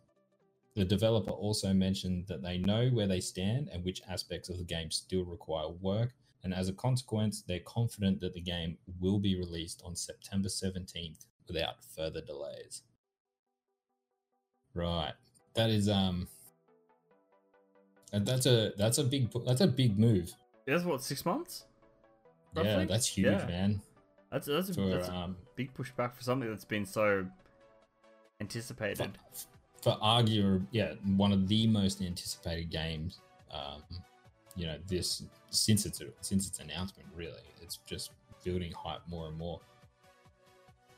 The 0.76 0.86
developer 0.86 1.32
also 1.32 1.74
mentioned 1.74 2.28
that 2.28 2.42
they 2.42 2.58
know 2.58 2.90
where 2.90 3.08
they 3.08 3.20
stand 3.20 3.70
and 3.70 3.84
which 3.84 4.02
aspects 4.10 4.50
of 4.50 4.58
the 4.58 4.64
game 4.64 4.90
still 4.90 5.26
require 5.26 5.70
work, 5.70 6.14
and 6.44 6.54
as 6.54 6.70
a 6.70 6.74
consequence, 6.74 7.42
they're 7.42 7.60
confident 7.60 8.20
that 8.22 8.34
the 8.34 8.42
game 8.42 8.78
will 9.00 9.20
be 9.20 9.36
released 9.36 9.82
on 9.86 9.96
September 9.96 10.48
17th 10.48 11.26
without 11.48 11.84
further 11.96 12.22
delays. 12.22 12.84
Right. 14.74 15.14
That 15.56 15.70
is 15.70 15.90
um 15.90 16.28
that's 18.12 18.46
a 18.46 18.74
that's 18.78 18.98
a 18.98 19.04
big 19.04 19.32
that's 19.46 19.62
a 19.62 19.68
big 19.68 19.98
move. 19.98 20.34
That's 20.66 20.84
what 20.84 21.02
six 21.02 21.26
months. 21.26 21.66
Roughly? 22.54 22.70
Yeah, 22.72 22.86
that's 22.86 23.08
huge, 23.08 23.26
yeah. 23.26 23.46
man. 23.46 23.82
That's 24.32 24.48
that's, 24.48 24.70
a, 24.70 24.74
for, 24.74 24.88
that's 24.88 25.08
a 25.08 25.14
um, 25.14 25.38
big 25.56 25.74
pushback 25.74 26.14
for 26.14 26.22
something 26.22 26.50
that's 26.50 26.66
been 26.66 26.86
so 26.86 27.26
anticipated. 28.40 29.18
For, 29.34 29.84
for 29.84 29.98
argue, 30.02 30.62
yeah, 30.72 30.94
one 31.16 31.32
of 31.32 31.48
the 31.48 31.68
most 31.68 32.02
anticipated 32.02 32.70
games. 32.70 33.20
Um, 33.54 33.84
you 34.56 34.68
know, 34.68 34.78
this 34.88 35.24
since 35.50 35.86
its 35.86 36.02
since 36.22 36.48
its 36.48 36.60
announcement, 36.60 37.08
really, 37.16 37.44
it's 37.62 37.78
just 37.86 38.12
building 38.44 38.72
hype 38.72 39.02
more 39.08 39.28
and 39.28 39.38
more. 39.38 39.60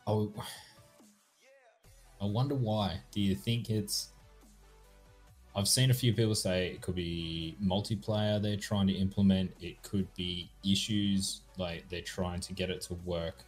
Oh, 0.08 0.32
I 2.22 2.26
wonder 2.26 2.56
why. 2.56 3.02
Do 3.12 3.22
you 3.22 3.36
think 3.36 3.70
it's 3.70 4.13
I've 5.56 5.68
seen 5.68 5.92
a 5.92 5.94
few 5.94 6.14
people 6.14 6.34
say 6.34 6.68
it 6.68 6.82
could 6.82 6.96
be 6.96 7.56
multiplayer 7.64 8.42
they're 8.42 8.58
trying 8.58 8.88
to 8.88 8.94
implement. 8.94 9.52
It 9.62 9.82
could 9.84 10.12
be 10.16 10.50
issues 10.68 11.42
like 11.58 11.88
they're 11.90 12.02
trying 12.02 12.40
to 12.42 12.54
get 12.54 12.72
it 12.72 12.82
to 12.82 12.96
work, 13.06 13.44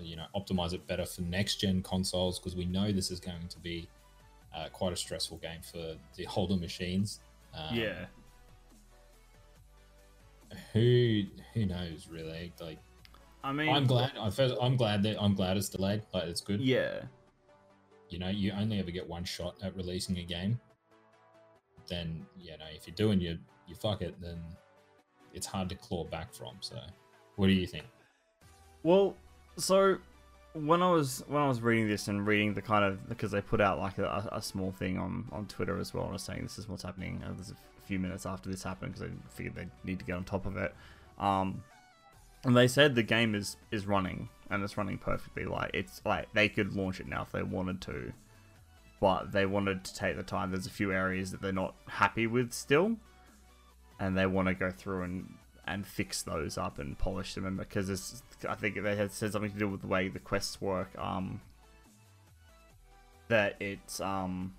you 0.00 0.16
know, 0.16 0.24
optimize 0.34 0.72
it 0.72 0.86
better 0.86 1.04
for 1.04 1.20
next 1.22 1.56
gen 1.56 1.82
consoles 1.82 2.38
because 2.38 2.56
we 2.56 2.64
know 2.64 2.92
this 2.92 3.10
is 3.10 3.20
going 3.20 3.46
to 3.48 3.58
be 3.58 3.88
uh, 4.54 4.68
quite 4.72 4.94
a 4.94 4.96
stressful 4.96 5.36
game 5.38 5.60
for 5.60 5.96
the 6.16 6.26
older 6.34 6.56
machines. 6.56 7.20
Um, 7.54 7.76
yeah. 7.76 8.06
Who 10.72 11.24
who 11.52 11.66
knows 11.66 12.08
really? 12.10 12.52
Like, 12.58 12.78
I 13.44 13.52
mean, 13.52 13.68
I'm 13.68 13.86
glad. 13.86 14.12
I 14.18 14.30
I'm 14.62 14.76
glad 14.76 15.02
that 15.02 15.20
I'm 15.20 15.34
glad 15.34 15.58
it's 15.58 15.68
delayed. 15.68 16.02
Like, 16.14 16.24
it's 16.24 16.40
good. 16.40 16.60
Yeah. 16.60 17.02
You 18.08 18.18
know, 18.18 18.28
you 18.28 18.52
only 18.52 18.78
ever 18.78 18.92
get 18.92 19.06
one 19.06 19.24
shot 19.24 19.56
at 19.62 19.76
releasing 19.76 20.16
a 20.18 20.22
game 20.22 20.58
then 21.88 22.26
you 22.38 22.52
know 22.52 22.66
if 22.74 22.86
you're 22.86 22.96
doing 22.96 23.20
your 23.20 23.36
you 23.66 23.74
fuck 23.74 24.02
it, 24.02 24.14
then 24.20 24.38
it's 25.34 25.46
hard 25.46 25.68
to 25.68 25.74
claw 25.74 26.04
back 26.04 26.32
from. 26.32 26.56
So, 26.60 26.78
what 27.36 27.46
do 27.46 27.52
you 27.52 27.66
think? 27.66 27.84
Well, 28.82 29.16
so 29.56 29.98
when 30.54 30.82
I 30.82 30.90
was 30.90 31.22
when 31.28 31.42
I 31.42 31.48
was 31.48 31.60
reading 31.60 31.88
this 31.88 32.08
and 32.08 32.26
reading 32.26 32.54
the 32.54 32.62
kind 32.62 32.84
of 32.84 33.08
because 33.08 33.30
they 33.30 33.40
put 33.40 33.60
out 33.60 33.78
like 33.78 33.98
a, 33.98 34.28
a 34.32 34.42
small 34.42 34.72
thing 34.72 34.98
on 34.98 35.26
on 35.32 35.46
Twitter 35.46 35.78
as 35.78 35.92
well, 35.92 36.04
and 36.04 36.10
I 36.10 36.14
was 36.14 36.22
saying 36.22 36.42
this 36.42 36.58
is 36.58 36.68
what's 36.68 36.82
happening. 36.82 37.22
Uh, 37.24 37.32
there's 37.34 37.50
a 37.50 37.56
few 37.86 37.98
minutes 37.98 38.26
after 38.26 38.50
this 38.50 38.62
happened 38.62 38.94
because 38.94 39.10
I 39.10 39.34
figured 39.34 39.54
they 39.54 39.68
need 39.84 39.98
to 39.98 40.04
get 40.04 40.16
on 40.16 40.24
top 40.24 40.46
of 40.46 40.56
it. 40.56 40.74
Um, 41.18 41.62
and 42.44 42.56
they 42.56 42.68
said 42.68 42.94
the 42.94 43.02
game 43.02 43.34
is 43.34 43.56
is 43.70 43.86
running 43.86 44.28
and 44.50 44.62
it's 44.62 44.76
running 44.76 44.98
perfectly. 44.98 45.44
Like 45.44 45.70
it's 45.74 46.00
like 46.04 46.32
they 46.32 46.48
could 46.48 46.74
launch 46.74 47.00
it 47.00 47.08
now 47.08 47.22
if 47.22 47.32
they 47.32 47.42
wanted 47.42 47.80
to 47.82 48.12
but 49.00 49.32
they 49.32 49.46
wanted 49.46 49.84
to 49.84 49.94
take 49.94 50.16
the 50.16 50.22
time. 50.22 50.50
There's 50.50 50.66
a 50.66 50.70
few 50.70 50.92
areas 50.92 51.30
that 51.30 51.42
they're 51.42 51.52
not 51.52 51.74
happy 51.86 52.26
with 52.26 52.52
still, 52.52 52.96
and 54.00 54.16
they 54.16 54.26
want 54.26 54.48
to 54.48 54.54
go 54.54 54.70
through 54.70 55.02
and 55.02 55.34
and 55.68 55.86
fix 55.86 56.22
those 56.22 56.56
up 56.56 56.78
and 56.78 56.96
polish 56.96 57.34
them. 57.34 57.44
And 57.44 57.56
because 57.56 57.90
it's, 57.90 58.22
I 58.48 58.54
think 58.54 58.80
they 58.80 58.94
had 58.94 59.12
said 59.12 59.32
something 59.32 59.50
to 59.50 59.58
do 59.58 59.68
with 59.68 59.80
the 59.80 59.88
way 59.88 60.08
the 60.08 60.20
quests 60.20 60.60
work. 60.60 60.90
Um, 60.96 61.40
that 63.28 63.56
it's 63.60 64.00
um, 64.00 64.54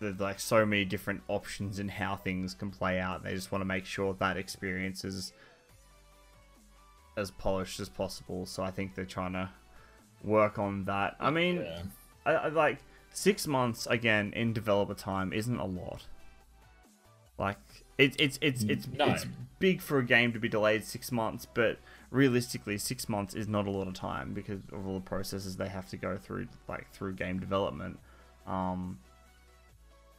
there's 0.00 0.18
like 0.18 0.40
so 0.40 0.64
many 0.64 0.84
different 0.84 1.22
options 1.28 1.78
in 1.78 1.88
how 1.88 2.16
things 2.16 2.54
can 2.54 2.70
play 2.70 2.98
out. 2.98 3.22
They 3.22 3.34
just 3.34 3.52
want 3.52 3.60
to 3.60 3.66
make 3.66 3.84
sure 3.84 4.14
that 4.14 4.36
experience 4.36 5.04
is 5.04 5.32
as 7.16 7.30
polished 7.30 7.80
as 7.80 7.88
possible. 7.88 8.46
So 8.46 8.62
I 8.62 8.70
think 8.70 8.94
they're 8.94 9.04
trying 9.04 9.32
to 9.32 9.50
work 10.22 10.58
on 10.58 10.84
that. 10.84 11.16
I 11.20 11.30
mean, 11.30 11.56
yeah. 11.56 11.82
I, 12.24 12.32
I 12.32 12.48
like 12.48 12.78
six 13.18 13.46
months 13.46 13.86
again 13.86 14.32
in 14.34 14.52
developer 14.52 14.94
time 14.94 15.32
isn't 15.32 15.58
a 15.58 15.66
lot. 15.66 16.06
Like 17.38 17.58
it's 17.98 18.16
it's 18.18 18.38
it's 18.40 18.62
it's 18.64 18.88
no. 18.88 19.06
it's 19.06 19.26
big 19.58 19.80
for 19.80 19.98
a 19.98 20.04
game 20.04 20.32
to 20.32 20.38
be 20.38 20.48
delayed 20.48 20.84
six 20.84 21.12
months, 21.12 21.46
but 21.46 21.78
realistically, 22.10 22.78
six 22.78 23.08
months 23.08 23.34
is 23.34 23.48
not 23.48 23.66
a 23.66 23.70
lot 23.70 23.88
of 23.88 23.94
time 23.94 24.32
because 24.32 24.60
of 24.72 24.86
all 24.86 24.94
the 24.94 25.00
processes 25.00 25.56
they 25.56 25.68
have 25.68 25.88
to 25.90 25.96
go 25.96 26.16
through, 26.16 26.48
like 26.68 26.90
through 26.92 27.14
game 27.14 27.38
development. 27.38 27.98
Um, 28.46 28.98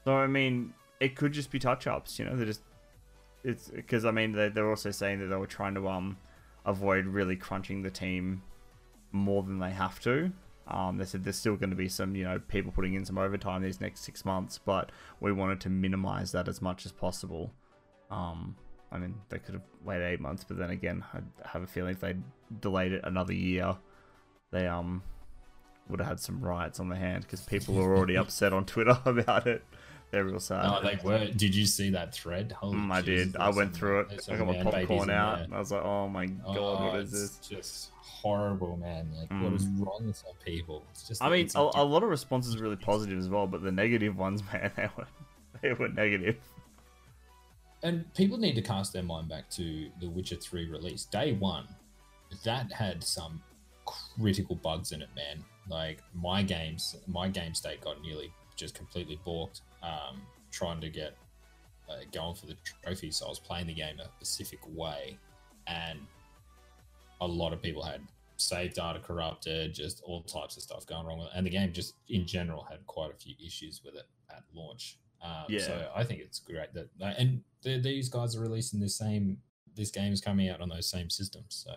so 0.06 0.16
I 0.16 0.28
mean, 0.28 0.74
it 1.00 1.16
could 1.16 1.34
just 1.34 1.52
be 1.52 1.60
touch 1.60 1.88
ups. 1.88 2.20
You 2.20 2.26
know, 2.26 2.36
they 2.36 2.46
just 2.46 2.62
it's 3.44 3.70
because 3.70 4.06
I 4.06 4.12
mean 4.12 4.34
they 4.34 4.50
they're 4.50 4.70
also 4.70 4.92
saying 4.92 5.20
that 5.20 5.28
they 5.28 5.36
were 5.36 5.48
trying 5.48 5.76
to 5.76 5.88
um 5.88 6.18
avoid 6.66 7.06
really 7.06 7.36
crunching 7.36 7.82
the 7.82 7.92
team 7.92 8.44
more 9.12 9.44
than 9.44 9.60
they 9.60 9.72
have 9.72 10.00
to. 10.02 10.32
Um, 10.70 10.98
they 10.98 11.06
said 11.06 11.24
there's 11.24 11.36
still 11.36 11.56
going 11.56 11.72
to 11.72 11.76
be 11.76 11.90
some, 11.90 12.16
you 12.16 12.24
know, 12.24 12.40
people 12.48 12.72
putting 12.72 12.94
in 12.94 13.04
some 13.04 13.18
overtime 13.18 13.64
these 13.64 13.82
next 13.82 14.02
six 14.02 14.24
months, 14.24 14.60
but 14.64 14.92
we 15.20 15.32
wanted 15.32 15.60
to 15.62 15.70
minimize 15.70 16.32
that 16.34 16.48
as 16.48 16.62
much 16.62 16.86
as 16.86 16.92
possible. 16.92 17.52
Um, 18.12 18.56
I 18.92 19.00
mean, 19.00 19.16
they 19.30 19.40
could 19.40 19.56
have 19.56 19.64
waited 19.84 20.06
eight 20.06 20.20
months, 20.20 20.44
but 20.44 20.58
then 20.58 20.70
again, 20.70 21.04
I 21.14 21.20
have 21.48 21.64
a 21.64 21.68
feeling 21.68 21.94
if 21.94 22.02
they 22.02 22.16
delayed 22.62 22.92
it 22.92 23.02
another 23.04 23.34
year, 23.34 23.78
they 24.52 24.68
um 24.68 25.04
would 25.90 26.00
have 26.00 26.08
had 26.10 26.20
some 26.20 26.40
riots 26.40 26.80
on 26.80 26.90
their 26.90 27.00
hand 27.00 27.24
because 27.24 27.42
people 27.42 27.74
were 27.74 27.96
already 27.96 28.16
upset 28.24 28.54
on 28.54 28.66
Twitter 28.66 28.98
about 29.06 29.48
it. 29.48 29.64
They're 30.12 30.26
real 30.26 30.40
sad. 30.40 30.66
Oh, 30.66 30.82
they 30.82 30.98
were. 31.04 31.28
Did 31.28 31.54
you 31.54 31.66
see 31.66 31.92
that 31.92 32.14
thread? 32.14 32.52
Holy 32.52 32.78
mm, 32.78 32.92
I 32.92 33.02
did. 33.02 33.38
I 33.38 33.50
went 33.50 33.76
through 33.76 34.02
it. 34.02 34.28
I 34.30 34.38
got 34.38 34.48
my 34.48 34.64
popcorn 34.64 35.12
out. 35.12 35.46
I 35.52 35.60
was 35.60 35.72
like, 35.72 35.84
oh 35.84 36.10
my 36.10 36.26
god, 36.26 36.58
oh, 36.58 36.88
what 36.88 37.00
is 37.02 37.12
this? 37.12 37.38
Just 37.48 37.92
horrible, 38.02 38.78
man. 38.78 39.08
Like, 39.16 39.30
mm. 39.30 39.44
what 39.44 39.54
is 39.54 39.68
mm. 39.68 39.86
wrong 39.86 40.08
with 40.08 40.18
some 40.18 40.34
people? 40.44 40.84
It's 40.92 41.08
just. 41.08 41.24
I 41.24 41.30
mean, 41.30 41.50
a, 41.54 41.60
a, 41.60 41.84
lot 41.84 42.02
of 42.02 42.10
responses 42.10 42.56
are 42.56 42.60
really 42.60 42.76
positive 42.76 43.20
as 43.20 43.30
well, 43.30 43.46
but 43.46 43.62
the 43.62 43.72
negative 43.72 44.18
ones, 44.18 44.42
man, 44.54 44.72
they 44.76 44.90
were 44.98 45.08
they 45.62 45.74
were 45.74 45.90
negative. 45.90 46.38
And 47.84 48.12
people 48.16 48.38
need 48.38 48.56
to 48.56 48.62
cast 48.62 48.92
their 48.92 49.04
mind 49.04 49.30
back 49.30 49.50
to 49.52 49.90
the 50.02 50.10
Witcher 50.10 50.38
Three 50.38 50.68
release 50.68 51.06
day 51.06 51.34
one. 51.34 51.68
That 52.44 52.72
had 52.72 53.04
some 53.04 53.42
critical 53.86 54.56
bugs 54.56 54.92
in 54.92 55.04
it, 55.04 55.10
man. 55.16 55.44
Like 55.70 56.00
my 56.16 56.42
games, 56.42 56.96
my 57.06 57.28
game 57.28 57.54
state 57.54 57.82
got 57.82 58.02
nearly 58.02 58.34
just 58.56 58.74
completely 58.74 59.20
balked 59.24 59.62
um, 59.84 60.22
trying 60.52 60.82
to 60.82 60.90
get 60.90 61.16
uh, 61.90 61.96
going 62.12 62.36
for 62.36 62.46
the 62.46 62.56
trophy. 62.84 63.12
So 63.12 63.26
I 63.26 63.30
was 63.30 63.40
playing 63.40 63.68
the 63.68 63.74
game 63.74 64.00
a 64.00 64.06
specific 64.24 64.60
way, 64.68 65.18
and 65.68 66.00
a 67.22 67.28
lot 67.28 67.54
of 67.54 67.62
people 67.62 67.84
had 67.84 68.02
save 68.38 68.74
data 68.74 69.00
corrupted, 69.00 69.74
just 69.74 70.02
all 70.04 70.24
types 70.24 70.56
of 70.56 70.64
stuff 70.64 70.86
going 70.86 71.06
wrong 71.06 71.20
with 71.20 71.28
it. 71.28 71.34
And 71.36 71.46
the 71.46 71.50
game 71.50 71.74
just 71.74 71.96
in 72.08 72.26
general 72.26 72.64
had 72.64 72.86
quite 72.88 73.12
a 73.12 73.18
few 73.18 73.36
issues 73.46 73.82
with 73.84 73.96
it 73.96 74.08
at 74.30 74.44
launch. 74.54 74.98
Um, 75.22 75.46
yeah. 75.50 75.60
So 75.60 75.92
I 75.94 76.04
think 76.04 76.22
it's 76.22 76.40
great 76.40 76.74
that, 76.74 76.90
and 77.18 77.42
these 77.64 78.08
guys 78.08 78.36
are 78.36 78.40
releasing 78.40 78.80
the 78.80 78.90
same, 78.90 79.38
this 79.76 79.92
game 79.92 80.14
is 80.14 80.22
coming 80.22 80.50
out 80.50 80.62
on 80.62 80.70
those 80.70 80.90
same 80.90 81.10
systems. 81.10 81.64
So, 81.66 81.74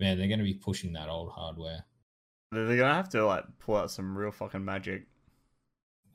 man, 0.00 0.16
they're 0.16 0.28
going 0.28 0.38
to 0.38 0.44
be 0.44 0.54
pushing 0.54 0.94
that 0.94 1.10
old 1.10 1.30
hardware. 1.32 1.84
They're 2.52 2.64
going 2.64 2.78
to 2.78 2.86
have 2.86 3.10
to 3.10 3.26
like 3.26 3.44
pull 3.58 3.76
out 3.76 3.90
some 3.90 4.16
real 4.16 4.30
fucking 4.30 4.64
magic 4.64 5.06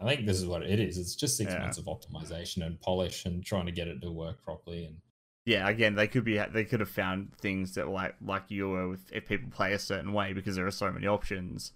I 0.02 0.16
think 0.16 0.26
this 0.26 0.38
is 0.38 0.46
what 0.46 0.64
it 0.64 0.80
is. 0.80 0.98
It's 0.98 1.16
just 1.16 1.38
six 1.38 1.54
yeah. 1.54 1.60
months 1.60 1.78
of 1.78 1.86
optimization 1.86 2.66
and 2.66 2.80
polish 2.82 3.26
and 3.26 3.46
trying 3.46 3.68
to 3.68 3.72
get 3.72 3.88
it 3.88 4.02
to 4.02 4.12
work 4.12 4.44
properly. 4.44 4.86
And 4.86 4.98
yeah, 5.46 5.68
again, 5.68 5.96
they 5.96 6.08
could 6.08 6.24
be 6.24 6.42
they 6.52 6.66
could 6.66 6.80
have 6.80 6.90
found 6.90 7.36
things 7.38 7.76
that 7.76 7.88
like 7.88 8.16
like 8.24 8.44
you 8.50 8.70
were 8.70 8.90
with 8.90 9.12
if 9.12 9.28
people 9.28 9.50
play 9.52 9.74
a 9.74 9.80
certain 9.80 10.14
way 10.14 10.34
because 10.34 10.56
there 10.56 10.68
are 10.68 10.72
so 10.72 10.92
many 10.92 11.08
options. 11.08 11.74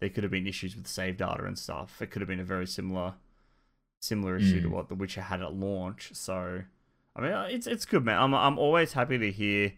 There 0.00 0.10
could 0.10 0.24
have 0.24 0.30
been 0.30 0.46
issues 0.46 0.76
with 0.76 0.86
save 0.86 1.16
data 1.16 1.44
and 1.44 1.58
stuff. 1.58 2.02
It 2.02 2.10
could 2.10 2.20
have 2.20 2.28
been 2.28 2.40
a 2.40 2.44
very 2.44 2.66
similar 2.66 3.14
similar 4.00 4.36
issue 4.36 4.60
mm. 4.60 4.62
to 4.62 4.68
what 4.68 4.88
The 4.88 4.94
Witcher 4.94 5.22
had 5.22 5.40
at 5.40 5.54
launch. 5.54 6.10
So, 6.12 6.62
I 7.14 7.20
mean, 7.20 7.32
uh, 7.32 7.48
it's 7.50 7.66
it's 7.66 7.84
good, 7.84 8.04
man. 8.04 8.20
I'm 8.20 8.34
I'm 8.34 8.58
always 8.58 8.92
happy 8.92 9.18
to 9.18 9.30
hear 9.30 9.72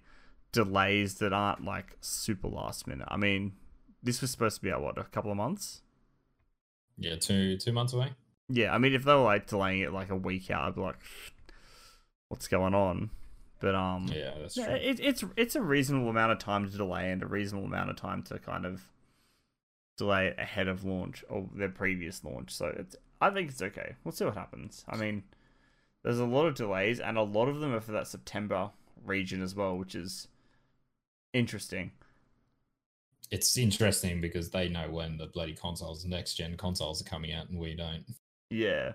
delays 0.53 1.15
that 1.17 1.33
aren't 1.33 1.65
like 1.65 1.97
super 2.01 2.49
last 2.49 2.87
minute. 2.87 3.09
I 3.11 3.17
mean, 3.17 3.53
this 4.03 4.21
was 4.21 4.31
supposed 4.31 4.57
to 4.57 4.63
be 4.63 4.73
out 4.73 4.83
what 4.83 4.99
a 4.99 5.05
couple 5.05 5.31
of 5.31 5.37
months. 5.37 5.83
Yeah, 6.99 7.17
two 7.17 7.57
two 7.57 7.73
months 7.73 7.93
away. 7.93 8.13
Yeah, 8.49 8.75
I 8.75 8.79
mean, 8.79 8.95
if 8.95 9.05
they 9.05 9.13
were 9.13 9.23
like 9.23 9.47
delaying 9.47 9.81
it 9.81 9.93
like 9.93 10.11
a 10.11 10.17
week 10.17 10.51
out, 10.51 10.69
I'd 10.69 10.75
be 10.75 10.81
like, 10.81 10.99
"What's 12.29 12.49
going 12.49 12.75
on?" 12.75 13.11
But 13.61 13.75
um, 13.75 14.09
yeah, 14.13 14.33
that's 14.39 14.55
true. 14.55 14.65
It, 14.65 15.01
it's 15.01 15.25
it's 15.37 15.55
a 15.55 15.63
reasonable 15.63 16.09
amount 16.09 16.33
of 16.33 16.39
time 16.39 16.69
to 16.69 16.77
delay 16.77 17.11
and 17.11 17.23
a 17.23 17.27
reasonable 17.27 17.67
amount 17.67 17.91
of 17.91 17.97
time 17.97 18.23
to 18.25 18.39
kind 18.39 18.65
of 18.65 18.83
delay 19.97 20.29
it 20.29 20.39
ahead 20.39 20.69
of 20.69 20.85
launch 20.85 21.25
or 21.29 21.49
their 21.55 21.69
previous 21.69 22.25
launch. 22.25 22.53
So 22.53 22.73
it's 22.77 22.97
I 23.21 23.31
think 23.31 23.51
it's 23.51 23.63
okay. 23.63 23.97
We'll 24.05 24.13
see 24.13 24.25
what 24.25 24.35
happens. 24.35 24.85
I 24.89 24.97
mean, 24.97 25.25
there's 26.03 26.21
a 26.21 26.25
lot 26.25 26.47
of 26.47 26.55
delays 26.55 27.01
and 27.01 27.19
a 27.19 27.23
lot 27.23 27.49
of 27.49 27.61
them 27.61 27.75
are 27.75 27.81
for 27.81 27.93
that 27.93 28.07
September 28.07 28.71
region 29.05 29.43
as 29.43 29.55
well, 29.55 29.77
which 29.77 29.95
is 29.95 30.29
interesting 31.33 31.91
it's 33.31 33.57
interesting 33.57 34.21
because 34.21 34.51
they 34.51 34.69
know 34.69 34.91
when 34.91 35.17
the 35.17 35.27
bloody 35.27 35.55
consoles, 35.55 36.05
next 36.05 36.35
gen 36.35 36.57
consoles, 36.57 37.01
are 37.01 37.05
coming 37.05 37.33
out, 37.33 37.49
and 37.49 37.59
we 37.59 37.75
don't. 37.75 38.05
Yeah. 38.51 38.93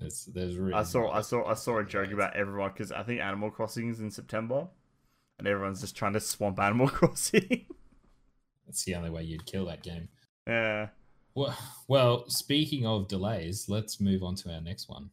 It's, 0.00 0.24
there's 0.26 0.56
really 0.56 0.74
I 0.74 0.82
saw 0.82 1.10
I 1.10 1.20
saw 1.20 1.48
I 1.48 1.54
saw 1.54 1.78
a 1.78 1.84
joke 1.84 2.10
about 2.12 2.36
everyone 2.36 2.72
because 2.72 2.92
I 2.92 3.02
think 3.04 3.20
Animal 3.20 3.50
Crossing 3.50 3.88
is 3.88 4.00
in 4.00 4.10
September, 4.10 4.66
and 5.38 5.48
everyone's 5.48 5.80
just 5.80 5.96
trying 5.96 6.12
to 6.14 6.20
swamp 6.20 6.58
Animal 6.58 6.88
Crossing. 6.90 7.66
That's 8.66 8.84
the 8.84 8.94
only 8.96 9.10
way 9.10 9.22
you'd 9.22 9.46
kill 9.46 9.66
that 9.66 9.82
game. 9.82 10.08
Yeah. 10.46 10.88
Well, 11.34 11.56
well, 11.88 12.28
speaking 12.28 12.86
of 12.86 13.08
delays, 13.08 13.68
let's 13.68 14.00
move 14.00 14.22
on 14.22 14.34
to 14.36 14.52
our 14.52 14.60
next 14.60 14.88
one. 14.88 15.10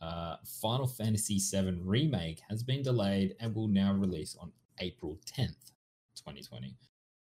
Uh, 0.00 0.36
Final 0.60 0.86
Fantasy 0.86 1.38
VII 1.38 1.80
Remake 1.82 2.40
has 2.48 2.62
been 2.62 2.82
delayed 2.82 3.34
and 3.40 3.54
will 3.54 3.68
now 3.68 3.92
release 3.92 4.36
on 4.40 4.52
April 4.80 5.18
10th, 5.26 5.72
2020. 6.16 6.74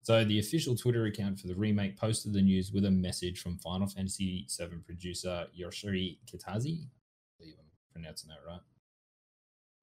So 0.08 0.24
the 0.24 0.40
official 0.40 0.74
Twitter 0.74 1.04
account 1.08 1.38
for 1.38 1.48
the 1.48 1.56
remake 1.56 1.98
posted 1.98 2.32
the 2.32 2.42
news 2.42 2.72
with 2.72 2.86
a 2.86 2.90
message 2.90 3.42
from 3.42 3.58
Final 3.58 3.88
Fantasy 3.88 4.48
VII 4.58 4.78
producer 4.86 5.48
Yoshiri 5.54 6.20
Kitase. 6.26 6.86
I 6.86 6.88
believe 7.38 7.56
I'm 7.60 7.66
pronouncing 7.92 8.30
that 8.30 8.50
right. 8.50 8.62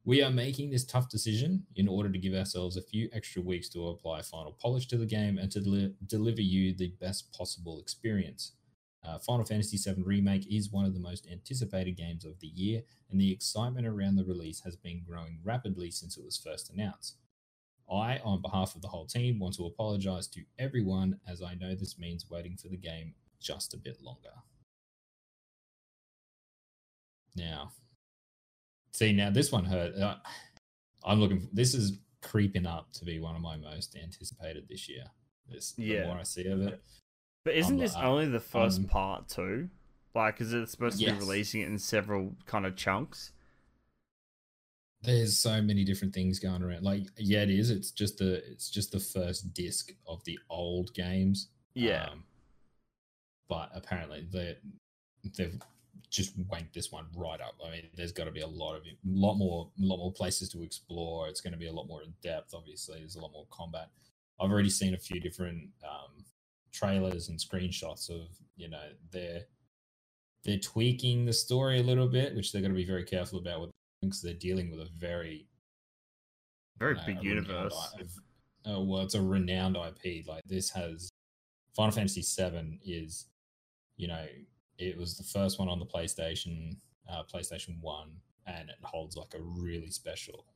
We 0.03 0.23
are 0.23 0.31
making 0.31 0.71
this 0.71 0.87
tough 0.87 1.11
decision 1.11 1.67
in 1.77 1.87
order 1.87 2.09
to 2.09 2.17
give 2.17 2.33
ourselves 2.33 2.79
a 2.79 2.83
few 2.83 3.11
extra 3.13 3.43
weeks 3.43 3.69
to 3.69 3.89
apply 3.89 4.23
final 4.23 4.57
polish 4.59 4.87
to 4.87 4.97
the 4.97 5.05
game 5.05 5.37
and 5.37 5.53
to 5.53 5.61
del- 5.61 5.93
deliver 6.07 6.41
you 6.41 6.75
the 6.75 6.95
best 6.99 7.31
possible 7.35 7.79
experience. 7.79 8.53
Uh, 9.07 9.19
final 9.19 9.45
Fantasy 9.45 9.77
VII 9.77 10.05
Remake 10.05 10.51
is 10.51 10.73
one 10.73 10.87
of 10.87 10.95
the 10.95 11.01
most 11.01 11.29
anticipated 11.31 11.99
games 11.99 12.25
of 12.25 12.41
the 12.41 12.47
year, 12.47 12.81
and 13.11 13.21
the 13.21 13.31
excitement 13.31 13.87
around 13.87 14.17
the 14.17 14.25
release 14.25 14.61
has 14.61 14.75
been 14.75 15.03
growing 15.07 15.41
rapidly 15.45 15.91
since 15.91 16.17
it 16.17 16.25
was 16.25 16.39
first 16.39 16.71
announced. 16.73 17.19
I, 17.91 18.19
on 18.25 18.41
behalf 18.41 18.75
of 18.75 18.83
the 18.83 18.89
whole 18.89 19.07
team, 19.07 19.39
want 19.39 19.55
to 19.57 19.67
apologize 19.67 20.27
to 20.29 20.41
everyone 20.59 21.21
as 21.29 21.43
I 21.43 21.55
know 21.55 21.75
this 21.75 21.99
means 21.99 22.31
waiting 22.31 22.57
for 22.57 22.69
the 22.69 22.77
game 22.77 23.15
just 23.41 23.75
a 23.75 23.77
bit 23.77 24.03
longer. 24.03 24.33
Now, 27.37 27.73
see, 28.93 29.13
now 29.13 29.31
this 29.31 29.53
one 29.53 29.65
hurt. 29.65 29.95
Uh, 29.97 30.17
I'm 31.05 31.21
looking, 31.21 31.41
for, 31.41 31.49
this 31.53 31.75
is 31.75 31.99
creeping 32.23 32.67
up 32.67 32.93
to 32.95 33.05
be 33.05 33.21
one 33.21 33.37
of 33.37 33.43
my 33.43 33.57
most 33.57 33.97
anticipated 34.03 34.67
this 34.69 34.89
year. 34.89 35.05
This, 35.49 35.75
yeah. 35.77 36.03
The 36.03 36.07
more 36.07 36.19
I 36.19 36.23
see 36.23 36.47
of 36.47 36.63
it. 36.63 36.83
But 37.45 37.55
isn't 37.55 37.75
I'm, 37.75 37.81
this 37.81 37.95
uh, 37.95 38.03
only 38.03 38.27
the 38.27 38.41
first 38.41 38.79
um, 38.79 38.85
part 38.87 39.29
too? 39.29 39.69
Like, 40.15 40.41
is 40.41 40.53
it 40.55 40.69
supposed 40.69 40.99
to 40.99 41.05
yes. 41.05 41.13
be 41.13 41.19
releasing 41.19 41.61
it 41.61 41.69
in 41.69 41.79
several 41.79 42.35
kind 42.47 42.65
of 42.65 42.77
chunks? 42.77 43.33
There's 45.05 45.39
so 45.39 45.61
many 45.61 45.85
different 45.85 46.15
things 46.15 46.39
going 46.39 46.63
around. 46.63 46.83
Like, 46.83 47.03
yeah, 47.17 47.43
it 47.43 47.51
is. 47.51 47.71
It's 47.71 47.91
just 47.91 48.19
the 48.19 48.37
it's 48.51 48.71
just 48.71 48.93
the 48.93 49.01
first 49.01 49.53
disc 49.55 49.93
of 50.07 50.23
the 50.25 50.39
old 50.51 50.93
games. 50.95 51.49
Yeah. 51.75 52.09
Um, 52.11 52.25
but 53.49 53.71
apparently 53.75 54.27
they 54.33 54.57
they've 55.37 55.59
just 56.11 56.41
wanked 56.49 56.73
this 56.73 56.93
one 56.93 57.07
right 57.17 57.41
up. 57.41 57.55
I 57.65 57.71
mean, 57.71 57.83
there's 57.97 58.13
got 58.13 58.25
to 58.25 58.31
be 58.31 58.41
a 58.41 58.47
lot 58.47 58.77
of 58.77 58.83
a 58.83 58.97
lot 59.05 59.35
more 59.35 59.71
a 59.81 59.85
lot 59.85 59.99
more 59.99 60.13
places 60.13 60.49
to 60.51 60.63
explore. 60.63 61.29
It's 61.29 61.41
going 61.41 61.53
to 61.53 61.59
be 61.59 61.67
a 61.67 61.73
lot 61.73 61.89
more 61.89 62.03
in 62.03 62.15
depth. 62.23 62.55
Obviously, 62.55 62.99
there's 62.99 63.17
a 63.17 63.21
lot 63.21 63.33
more 63.33 63.47
combat. 63.51 63.89
I've 64.41 64.51
already 64.51 64.71
seen 64.71 64.95
a 64.95 64.99
few 64.99 65.21
different 65.21 65.69
um, 65.85 66.25
trailers 66.73 67.29
and 67.29 67.39
screenshots 67.39 68.11
of 68.11 68.29
you 68.57 68.69
know 68.69 68.83
they're 69.11 69.43
they're 70.45 70.59
tweaking 70.59 71.25
the 71.25 71.33
story 71.33 71.81
a 71.81 71.83
little 71.83 72.09
bit, 72.09 72.35
which 72.35 72.53
they're 72.53 72.63
going 72.63 72.73
to 72.73 72.77
be 72.77 72.87
very 72.87 73.05
careful 73.05 73.39
about 73.39 73.61
what 73.61 73.71
because 74.07 74.23
they're 74.23 74.35
dealing 74.35 74.71
with 74.71 74.81
a 74.81 74.89
very 74.99 75.49
very 76.79 76.97
uh, 76.97 77.07
big 77.07 77.23
universe. 77.23 77.95
Oh 78.67 78.83
well, 78.83 79.03
it's 79.03 79.15
a 79.15 79.23
renowned 79.23 79.77
IP. 79.77 80.27
Like 80.27 80.43
this 80.47 80.71
has 80.71 81.11
Final 81.77 81.93
Fantasy 81.93 82.23
VII 82.23 82.81
is, 82.85 83.27
you 83.97 84.09
know, 84.09 84.25
it 84.79 84.97
was 84.97 85.17
the 85.17 85.25
first 85.25 85.59
one 85.59 85.69
on 85.69 85.79
the 85.79 85.87
PlayStation, 85.87 86.77
uh, 87.11 87.23
PlayStation 87.33 87.81
One, 87.81 88.11
and 88.47 88.71
it 88.71 88.77
holds 88.83 89.17
like 89.17 89.35
a 89.35 89.43
really 89.43 89.91
special 89.91 90.47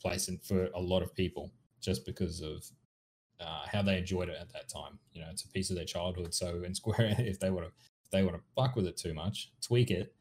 place 0.00 0.28
and 0.28 0.40
for 0.42 0.66
a 0.74 0.80
lot 0.80 1.02
of 1.02 1.14
people 1.14 1.50
just 1.80 2.06
because 2.06 2.40
of 2.40 2.64
uh, 3.40 3.66
how 3.70 3.82
they 3.82 3.98
enjoyed 3.98 4.28
it 4.28 4.36
at 4.40 4.52
that 4.52 4.68
time. 4.68 4.98
You 5.12 5.22
know, 5.22 5.28
it's 5.30 5.44
a 5.44 5.48
piece 5.48 5.70
of 5.70 5.76
their 5.76 5.84
childhood. 5.84 6.34
So 6.34 6.62
in 6.64 6.74
Square, 6.74 7.16
if 7.18 7.40
they 7.40 7.50
want 7.50 7.66
to, 7.66 7.72
if 8.04 8.10
they 8.10 8.22
want 8.22 8.36
to 8.36 8.42
fuck 8.54 8.76
with 8.76 8.86
it 8.86 8.96
too 8.96 9.14
much, 9.14 9.50
tweak 9.60 9.90
it, 9.90 10.14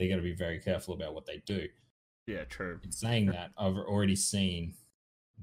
they 0.00 0.08
got 0.08 0.16
to 0.16 0.22
be 0.22 0.34
very 0.34 0.58
careful 0.58 0.94
about 0.94 1.14
what 1.14 1.26
they 1.26 1.42
do. 1.44 1.68
Yeah, 2.26 2.44
true. 2.44 2.80
In 2.82 2.90
saying 2.90 3.26
that, 3.26 3.50
I've 3.58 3.76
already 3.76 4.16
seen 4.16 4.72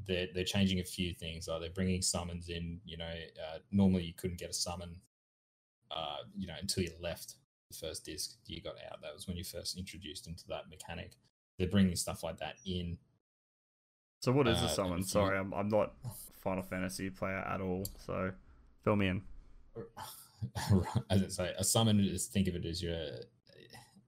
that 0.08 0.30
they're 0.34 0.44
changing 0.44 0.80
a 0.80 0.84
few 0.84 1.14
things. 1.14 1.48
Are 1.48 1.60
they 1.60 1.70
bringing 1.70 2.02
summons 2.02 2.50
in? 2.50 2.80
You 2.84 2.98
know, 2.98 3.06
uh, 3.06 3.60
normally 3.72 4.04
you 4.04 4.14
couldn't 4.14 4.40
get 4.40 4.50
a 4.50 4.54
summon, 4.54 4.96
uh, 5.92 6.24
you 6.36 6.48
know, 6.48 6.56
until 6.60 6.84
you 6.84 6.90
left 7.00 7.36
the 7.70 7.78
first 7.78 8.04
disc. 8.04 8.38
You 8.48 8.60
got 8.60 8.76
out. 8.92 9.00
That 9.04 9.14
was 9.14 9.28
when 9.28 9.38
you 9.38 9.44
first 9.44 9.78
introduced 9.78 10.28
into 10.28 10.48
that 10.48 10.70
mechanic. 10.72 11.12
They're 11.60 11.68
bringing 11.68 11.96
stuff 11.96 12.24
like 12.24 12.40
that 12.40 12.56
in. 12.66 12.98
So 14.24 14.32
what 14.32 14.48
is 14.48 14.58
uh, 14.58 14.66
a 14.66 14.70
summon? 14.70 15.04
Sorry, 15.04 15.38
I'm 15.38 15.54
I'm 15.54 15.70
not 15.70 15.94
Final 16.42 16.64
Fantasy 16.64 17.12
player 17.12 17.46
at 17.48 17.62
all. 17.62 17.86
So 18.08 18.32
fill 18.84 18.96
me 18.96 19.10
in. 19.10 19.22
As 21.12 21.24
I 21.24 21.28
say, 21.28 21.54
a 21.60 21.64
summon 21.64 22.00
is 22.00 22.26
think 22.26 22.48
of 22.48 22.56
it 22.56 22.66
as 22.66 22.82
your 22.82 22.98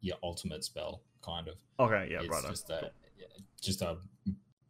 your 0.01 0.17
ultimate 0.23 0.63
spell, 0.63 1.01
kind 1.23 1.47
of. 1.47 1.55
Okay, 1.79 2.09
yeah, 2.11 2.19
it's 2.21 2.29
right. 2.29 2.49
just 2.49 2.69
a 2.69 2.91
just 3.61 3.81
a 3.81 3.97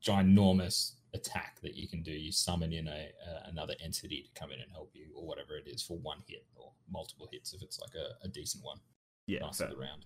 ginormous 0.03 0.93
attack 1.13 1.59
that 1.61 1.75
you 1.75 1.87
can 1.87 2.01
do. 2.03 2.11
You 2.11 2.31
summon 2.31 2.73
in 2.73 2.87
a 2.87 3.09
uh, 3.27 3.39
another 3.45 3.75
entity 3.83 4.23
to 4.23 4.39
come 4.39 4.51
in 4.51 4.59
and 4.59 4.71
help 4.71 4.91
you, 4.93 5.05
or 5.15 5.25
whatever 5.25 5.55
it 5.55 5.67
is, 5.67 5.81
for 5.83 5.97
one 5.97 6.19
hit 6.27 6.45
or 6.55 6.71
multiple 6.91 7.27
hits 7.31 7.53
if 7.53 7.61
it's 7.61 7.79
like 7.79 7.93
a, 7.95 8.25
a 8.25 8.29
decent 8.29 8.63
one. 8.63 8.79
Yeah, 9.27 9.49
fair. 9.51 9.67
of 9.67 9.73
the 9.73 9.79
round. 9.79 10.05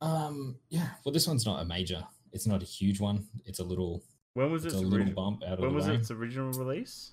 Um, 0.00 0.56
yeah. 0.68 0.88
Well, 1.04 1.12
this 1.12 1.26
one's 1.26 1.46
not 1.46 1.62
a 1.62 1.64
major. 1.64 2.04
It's 2.32 2.46
not 2.46 2.62
a 2.62 2.66
huge 2.66 3.00
one. 3.00 3.26
It's 3.46 3.60
a 3.60 3.64
little. 3.64 4.02
When 4.34 4.50
was 4.50 4.64
It's 4.64 4.74
its 4.74 4.82
a 4.82 4.86
little 4.86 5.12
bump 5.14 5.42
out 5.46 5.54
of 5.54 5.60
When 5.60 5.74
was 5.74 5.86
way. 5.86 5.94
its 5.94 6.10
original 6.10 6.50
release? 6.52 7.12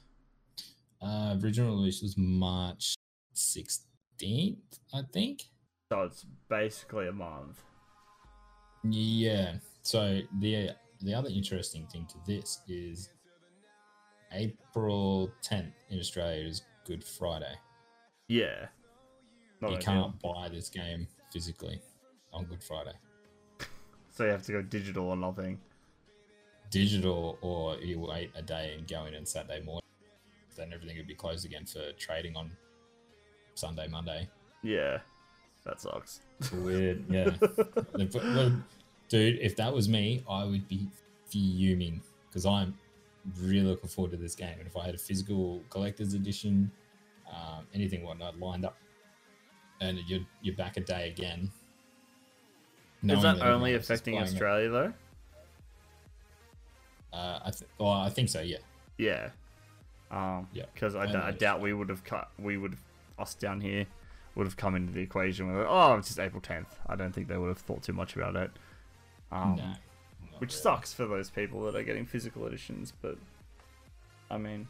Uh, 1.02 1.38
original 1.42 1.76
release 1.76 2.02
was 2.02 2.16
March 2.18 2.96
sixteenth, 3.34 4.80
I 4.94 5.02
think. 5.14 5.44
So 5.92 6.04
it's 6.04 6.26
basically 6.48 7.10
a 7.10 7.12
month. 7.12 7.64
Yeah. 8.86 9.56
So 9.82 10.22
the 10.40 10.70
the 11.02 11.14
other 11.14 11.28
interesting 11.28 11.86
thing 11.88 12.08
to 12.12 12.16
this 12.26 12.62
is 12.70 13.10
April 14.32 15.30
tenth 15.42 15.74
in 15.90 16.00
Australia 16.00 16.48
is 16.48 16.62
Good 16.86 17.04
Friday. 17.04 17.56
Yeah. 18.30 18.68
Not 19.60 19.72
you 19.72 19.78
can't 19.80 20.18
buy 20.22 20.48
this 20.50 20.70
game 20.70 21.10
physically 21.30 21.82
on 22.32 22.46
Good 22.46 22.64
Friday. 22.64 22.94
So 24.12 24.24
you 24.24 24.32
have 24.32 24.44
to 24.44 24.52
go 24.54 24.62
digital 24.62 25.10
or 25.10 25.18
nothing. 25.18 25.60
Digital, 26.70 27.38
or 27.42 27.76
you 27.80 28.00
wait 28.00 28.32
a 28.34 28.42
day 28.42 28.76
and 28.78 28.88
go 28.88 29.08
in 29.08 29.16
on 29.16 29.26
Saturday 29.26 29.62
morning. 29.62 29.84
Then 30.56 30.72
everything 30.74 30.96
would 30.96 31.08
be 31.08 31.16
closed 31.16 31.46
again 31.46 31.66
for 31.66 31.92
trading 32.00 32.38
on 32.38 32.50
Sunday, 33.56 33.90
Monday. 33.90 34.30
Yeah. 34.64 35.00
That 35.66 35.80
sucks. 35.80 36.22
Weird, 36.54 37.04
yeah. 37.10 37.30
Dude, 39.10 39.40
if 39.42 39.56
that 39.58 39.74
was 39.74 39.88
me, 39.90 40.24
I 40.30 40.44
would 40.46 40.68
be 40.68 40.88
fuming 41.28 42.02
because 42.28 42.46
I'm 42.46 42.74
really 43.40 43.68
looking 43.68 43.90
forward 43.90 44.12
to 44.12 44.18
this 44.18 44.36
game. 44.36 44.56
And 44.58 44.66
if 44.68 44.76
I 44.76 44.86
had 44.86 44.96
a 44.96 44.98
physical 44.98 45.62
collector's 45.70 46.14
edition, 46.14 46.72
um, 47.30 47.68
anything 47.74 48.04
whatnot 48.04 48.40
lined 48.40 48.66
up, 48.66 48.78
and 49.82 50.00
you're 50.08 50.22
you're 50.42 50.56
back 50.56 50.78
a 50.78 50.82
day 50.82 51.10
again. 51.10 51.42
Is 51.44 51.52
knowing 53.04 53.22
that 53.22 53.42
only 53.42 53.74
affecting 53.76 54.14
playing 54.14 54.28
it. 54.28 54.32
Australia 54.34 54.70
though? 54.70 54.94
Uh, 57.14 57.40
I 57.46 57.52
th- 57.52 57.70
well, 57.78 57.90
I 57.92 58.10
think 58.10 58.30
so. 58.30 58.42
Yeah. 58.42 58.58
Yeah. 58.98 59.30
Um, 60.12 60.48
Yeah, 60.54 60.66
Because 60.74 60.96
I, 60.96 61.06
d- 61.08 61.16
I 61.16 61.32
doubt 61.32 61.62
we 61.62 61.74
would 61.74 61.90
have 61.90 62.04
cut. 62.04 62.30
We 62.40 62.58
would 62.58 62.72
have 62.72 62.82
us 63.20 63.34
down 63.36 63.60
here 63.60 63.86
would 64.36 64.46
have 64.48 64.58
come 64.58 64.76
into 64.76 64.94
the 64.94 65.02
equation 65.02 65.54
with 65.56 65.66
oh 65.68 65.96
it's 65.96 66.08
just 66.08 66.20
April 66.20 66.42
tenth. 66.42 66.80
I 66.88 66.96
don't 66.96 67.14
think 67.14 67.28
they 67.28 67.38
would 67.38 67.50
have 67.50 67.58
thought 67.58 67.84
too 67.84 67.94
much 67.94 68.16
about 68.16 68.36
it. 68.36 68.52
Um, 69.32 69.56
no. 69.58 69.74
which 70.40 70.52
really. 70.52 70.62
sucks 70.62 70.94
for 70.94 71.06
those 71.06 71.30
people 71.30 71.64
that 71.66 71.76
are 71.76 71.84
getting 71.84 72.06
physical 72.06 72.46
editions, 72.48 72.94
but 73.02 73.18
I 74.30 74.38
mean, 74.38 74.68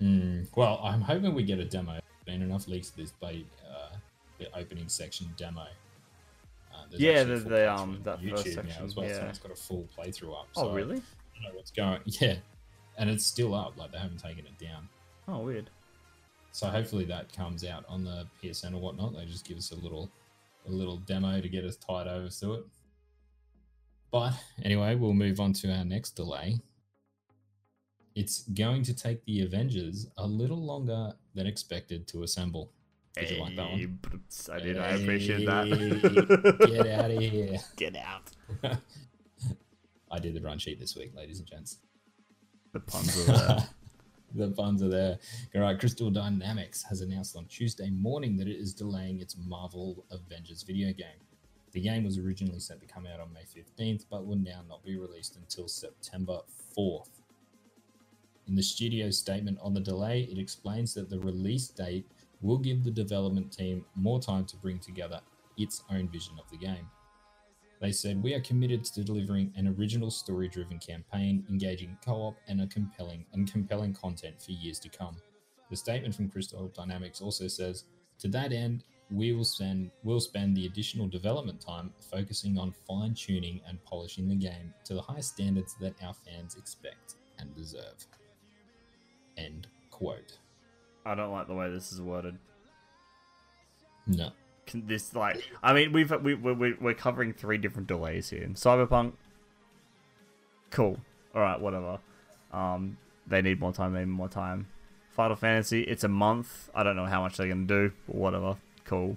Mm, 0.00 0.46
well, 0.56 0.80
I'm 0.82 1.00
hoping 1.02 1.34
we 1.34 1.42
get 1.42 1.58
a 1.58 1.64
demo. 1.64 2.00
Been 2.24 2.42
enough 2.42 2.68
leaks 2.68 2.90
of 2.90 2.96
this 2.96 3.10
bloody 3.12 3.46
uh, 3.70 3.96
the 4.38 4.46
opening 4.56 4.88
section 4.88 5.28
demo. 5.36 5.66
Uh, 6.72 6.84
Yeah, 6.90 7.22
the- 7.24 7.36
the, 7.36 7.72
um, 7.72 8.00
that 8.04 8.20
YouTube 8.20 8.30
first 8.36 8.46
now 8.46 8.62
section, 8.62 8.84
as 8.84 8.96
well, 8.96 9.08
so 9.08 9.14
yeah. 9.14 9.28
it's 9.28 9.38
got 9.38 9.52
a 9.52 9.56
full 9.56 9.86
playthrough 9.96 10.32
up. 10.38 10.48
oh 10.56 10.72
really? 10.72 10.96
I 10.96 11.42
don't 11.42 11.42
know 11.52 11.56
what's 11.56 11.70
going. 11.70 12.00
Yeah, 12.06 12.36
and 12.96 13.10
it's 13.10 13.26
still 13.26 13.54
up. 13.54 13.76
Like 13.76 13.92
they 13.92 13.98
haven't 13.98 14.20
taken 14.22 14.46
it 14.46 14.58
down. 14.58 14.88
Oh 15.28 15.40
weird. 15.40 15.68
So 16.52 16.66
hopefully 16.66 17.04
that 17.06 17.32
comes 17.32 17.64
out 17.64 17.84
on 17.88 18.04
the 18.04 18.26
PSN 18.42 18.74
or 18.74 18.80
whatnot. 18.80 19.14
They 19.14 19.24
just 19.24 19.46
give 19.46 19.56
us 19.56 19.70
a 19.70 19.76
little, 19.76 20.10
a 20.66 20.70
little 20.70 20.96
demo 20.98 21.40
to 21.40 21.48
get 21.48 21.64
us 21.64 21.76
tied 21.76 22.06
over 22.06 22.28
to 22.28 22.54
it. 22.54 22.64
But 24.10 24.32
anyway, 24.64 24.96
we'll 24.96 25.14
move 25.14 25.38
on 25.38 25.52
to 25.54 25.72
our 25.72 25.84
next 25.84 26.16
delay. 26.16 26.58
It's 28.16 28.42
going 28.48 28.82
to 28.84 28.94
take 28.94 29.24
the 29.24 29.42
Avengers 29.42 30.08
a 30.18 30.26
little 30.26 30.62
longer 30.62 31.12
than 31.34 31.46
expected 31.46 32.08
to 32.08 32.24
assemble. 32.24 32.72
Did 33.14 33.30
you 33.30 33.40
like 33.40 33.56
that 33.56 33.70
one? 33.70 34.00
I 34.52 34.58
did. 34.58 34.78
I 34.78 34.88
appreciate 34.90 35.46
that. 35.46 36.58
Get 36.66 36.86
out 36.86 37.10
of 37.10 37.18
here. 37.18 37.58
Get 37.76 37.96
out. 37.96 38.30
I 40.10 40.18
did 40.18 40.34
the 40.34 40.40
run 40.40 40.58
sheet 40.58 40.80
this 40.80 40.96
week, 40.96 41.12
ladies 41.16 41.38
and 41.38 41.48
gents. 41.48 41.78
The 42.72 42.80
puns 42.80 43.28
are 43.28 43.32
there. 43.32 43.68
the 44.34 44.50
puns 44.50 44.82
are 44.82 44.88
there. 44.88 45.18
All 45.54 45.62
right, 45.62 45.78
Crystal 45.78 46.10
Dynamics 46.10 46.82
has 46.84 47.00
announced 47.00 47.36
on 47.36 47.46
Tuesday 47.46 47.90
morning 47.90 48.36
that 48.36 48.48
it 48.48 48.56
is 48.56 48.74
delaying 48.74 49.20
its 49.20 49.36
Marvel 49.46 50.04
Avengers 50.10 50.62
video 50.62 50.92
game. 50.92 51.20
The 51.72 51.80
game 51.80 52.04
was 52.04 52.18
originally 52.18 52.60
set 52.60 52.80
to 52.80 52.86
come 52.86 53.06
out 53.06 53.20
on 53.20 53.32
May 53.32 53.44
15th, 53.44 54.06
but 54.10 54.26
will 54.26 54.36
now 54.36 54.62
not 54.68 54.84
be 54.84 54.96
released 54.96 55.36
until 55.36 55.68
September 55.68 56.40
4th. 56.76 57.10
In 58.48 58.56
the 58.56 58.62
studio's 58.62 59.16
statement 59.18 59.58
on 59.62 59.74
the 59.74 59.80
delay, 59.80 60.22
it 60.22 60.38
explains 60.38 60.94
that 60.94 61.08
the 61.08 61.20
release 61.20 61.68
date 61.68 62.06
will 62.40 62.58
give 62.58 62.82
the 62.82 62.90
development 62.90 63.52
team 63.52 63.84
more 63.94 64.20
time 64.20 64.44
to 64.46 64.56
bring 64.56 64.78
together 64.80 65.20
its 65.56 65.82
own 65.90 66.08
vision 66.08 66.34
of 66.38 66.50
the 66.50 66.56
game. 66.56 66.88
They 67.80 67.92
said, 67.92 68.22
We 68.22 68.34
are 68.34 68.40
committed 68.40 68.84
to 68.84 69.02
delivering 69.02 69.52
an 69.56 69.74
original 69.78 70.10
story 70.10 70.48
driven 70.48 70.78
campaign, 70.78 71.44
engaging 71.48 71.96
co 72.04 72.12
op 72.12 72.36
and 72.46 72.60
a 72.60 72.66
compelling 72.66 73.24
and 73.32 73.50
compelling 73.50 73.94
content 73.94 74.40
for 74.42 74.52
years 74.52 74.78
to 74.80 74.90
come. 74.90 75.16
The 75.70 75.76
statement 75.76 76.14
from 76.14 76.28
Crystal 76.28 76.68
Dynamics 76.68 77.20
also 77.20 77.48
says, 77.48 77.84
To 78.18 78.28
that 78.28 78.52
end, 78.52 78.84
we 79.10 79.32
will 79.32 79.44
spend 79.44 79.90
will 80.04 80.20
spend 80.20 80.56
the 80.56 80.66
additional 80.66 81.08
development 81.08 81.60
time 81.60 81.92
focusing 82.12 82.58
on 82.58 82.74
fine 82.86 83.14
tuning 83.14 83.60
and 83.66 83.82
polishing 83.84 84.28
the 84.28 84.34
game 84.34 84.74
to 84.84 84.94
the 84.94 85.02
high 85.02 85.20
standards 85.20 85.74
that 85.80 85.94
our 86.02 86.14
fans 86.14 86.56
expect 86.56 87.16
and 87.38 87.54
deserve. 87.56 88.06
End 89.36 89.66
quote. 89.90 90.38
I 91.06 91.14
don't 91.14 91.32
like 91.32 91.48
the 91.48 91.54
way 91.54 91.70
this 91.70 91.92
is 91.92 92.00
worded. 92.00 92.36
No. 94.06 94.30
This 94.74 95.14
like 95.14 95.42
I 95.62 95.72
mean 95.72 95.92
we've 95.92 96.10
we 96.22 96.34
we 96.34 96.52
we- 96.52 96.74
we're 96.80 96.94
covering 96.94 97.32
three 97.32 97.58
different 97.58 97.88
delays 97.88 98.30
here. 98.30 98.46
Cyberpunk, 98.54 99.12
cool. 100.70 100.98
All 101.34 101.40
right, 101.42 101.60
whatever. 101.60 101.98
Um, 102.52 102.96
they 103.26 103.42
need 103.42 103.60
more 103.60 103.72
time. 103.72 103.92
They 103.92 104.00
need 104.00 104.08
more 104.08 104.28
time. 104.28 104.66
Final 105.10 105.36
Fantasy, 105.36 105.82
it's 105.82 106.04
a 106.04 106.08
month. 106.08 106.70
I 106.74 106.82
don't 106.82 106.96
know 106.96 107.04
how 107.06 107.22
much 107.22 107.36
they're 107.36 107.48
gonna 107.48 107.66
do, 107.66 107.92
but 108.06 108.16
whatever. 108.16 108.56
Cool. 108.84 109.16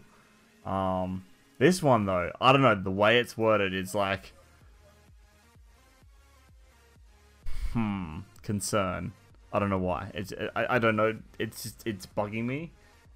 Um, 0.66 1.26
this 1.60 1.82
one 1.84 2.06
though, 2.06 2.32
I 2.42 2.52
don't 2.52 2.62
know. 2.62 2.76
The 2.76 2.92
way 2.92 3.20
it's 3.20 3.38
worded 3.38 3.74
is 3.74 3.94
like, 3.96 4.34
hmm, 7.74 8.20
concern. 8.42 9.13
I 9.52 9.60
don't 9.60 9.70
know 9.70 9.78
why. 9.78 10.12
It's 10.13 10.34
I, 10.56 10.76
I 10.76 10.80
don't 10.80 10.96
know. 10.96 11.18
It's 11.38 11.63
just, 11.63 11.86
it's 11.86 12.06
bugging 12.08 12.46
me. 12.46 12.72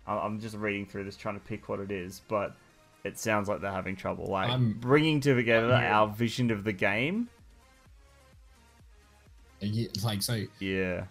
I'm 0.07 0.39
just 0.39 0.55
reading 0.55 0.85
through 0.85 1.03
this 1.03 1.17
trying 1.17 1.35
to 1.35 1.45
pick 1.45 1.67
what 1.69 1.79
it 1.79 1.91
is, 1.91 2.21
but 2.27 2.55
it 3.03 3.17
sounds 3.17 3.47
like 3.49 3.61
they're 3.61 3.71
having 3.71 3.95
trouble. 3.95 4.25
Like 4.25 4.49
I'm- 4.49 4.73
bringing 4.79 5.19
together 5.19 5.73
I'm- 5.73 5.93
our 5.93 6.07
vision 6.07 6.51
of 6.51 6.63
the 6.63 6.73
game. 6.73 7.29
Yeah, 9.59 9.87
Like 10.03 10.21
so 10.21 10.43
Yeah. 10.59 11.05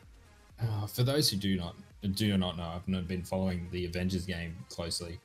Uh, 0.61 0.87
for 0.87 1.03
those 1.03 1.31
who 1.31 1.37
do 1.37 1.57
not 1.57 1.75
do 2.15 2.37
not 2.39 2.57
know, 2.57 2.65
I've 2.65 2.87
not 2.87 3.09
been 3.09 3.23
following 3.25 3.69
the 3.73 3.85
Avengers 3.85 4.25
game 4.27 4.57
closely. 4.69 5.19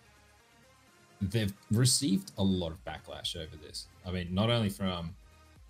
They've 1.22 1.54
received 1.70 2.32
a 2.40 2.44
lot 2.44 2.72
of 2.72 2.84
backlash 2.84 3.36
over 3.36 3.56
this. 3.56 3.88
I 4.06 4.12
mean, 4.12 4.34
not 4.34 4.50
only 4.50 4.70
from 4.70 5.16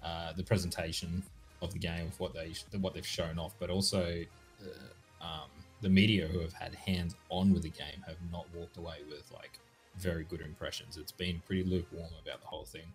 uh, 0.02 0.32
the 0.34 0.44
presentation 0.44 1.22
of 1.62 1.74
the 1.74 1.80
game, 1.80 2.08
of 2.08 2.20
what 2.20 2.34
they 2.34 2.54
what 2.80 2.94
they've 2.94 3.06
shown 3.06 3.38
off, 3.38 3.54
but 3.60 3.70
also 3.70 4.24
uh, 4.64 5.24
um, 5.24 5.50
the 5.82 5.90
media 5.90 6.28
who 6.28 6.40
have 6.40 6.54
had 6.54 6.76
hands 6.76 7.16
on 7.30 7.54
with 7.54 7.64
the 7.64 7.70
game 7.70 8.04
have 8.08 8.18
not 8.32 8.46
walked 8.54 8.78
away 8.78 8.98
with 9.10 9.30
like 9.32 9.60
very 9.98 10.24
good 10.24 10.42
impressions. 10.42 10.98
It's 10.98 11.12
been 11.12 11.42
pretty 11.46 11.64
lukewarm 11.64 12.10
about 12.24 12.42
the 12.42 12.48
whole 12.48 12.66
thing 12.66 12.94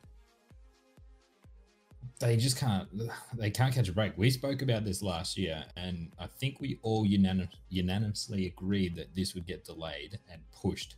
they 2.18 2.36
just 2.36 2.56
can't 2.56 2.88
they 3.36 3.50
can't 3.50 3.74
catch 3.74 3.88
a 3.88 3.92
break. 3.92 4.12
We 4.16 4.30
spoke 4.30 4.62
about 4.62 4.84
this 4.84 5.02
last 5.02 5.36
year, 5.36 5.64
and 5.76 6.10
I 6.18 6.26
think 6.26 6.60
we 6.60 6.78
all 6.82 7.06
unanim- 7.06 7.48
unanimously 7.68 8.46
agreed 8.46 8.94
that 8.96 9.14
this 9.14 9.34
would 9.34 9.46
get 9.46 9.64
delayed 9.64 10.18
and 10.32 10.40
pushed 10.50 10.96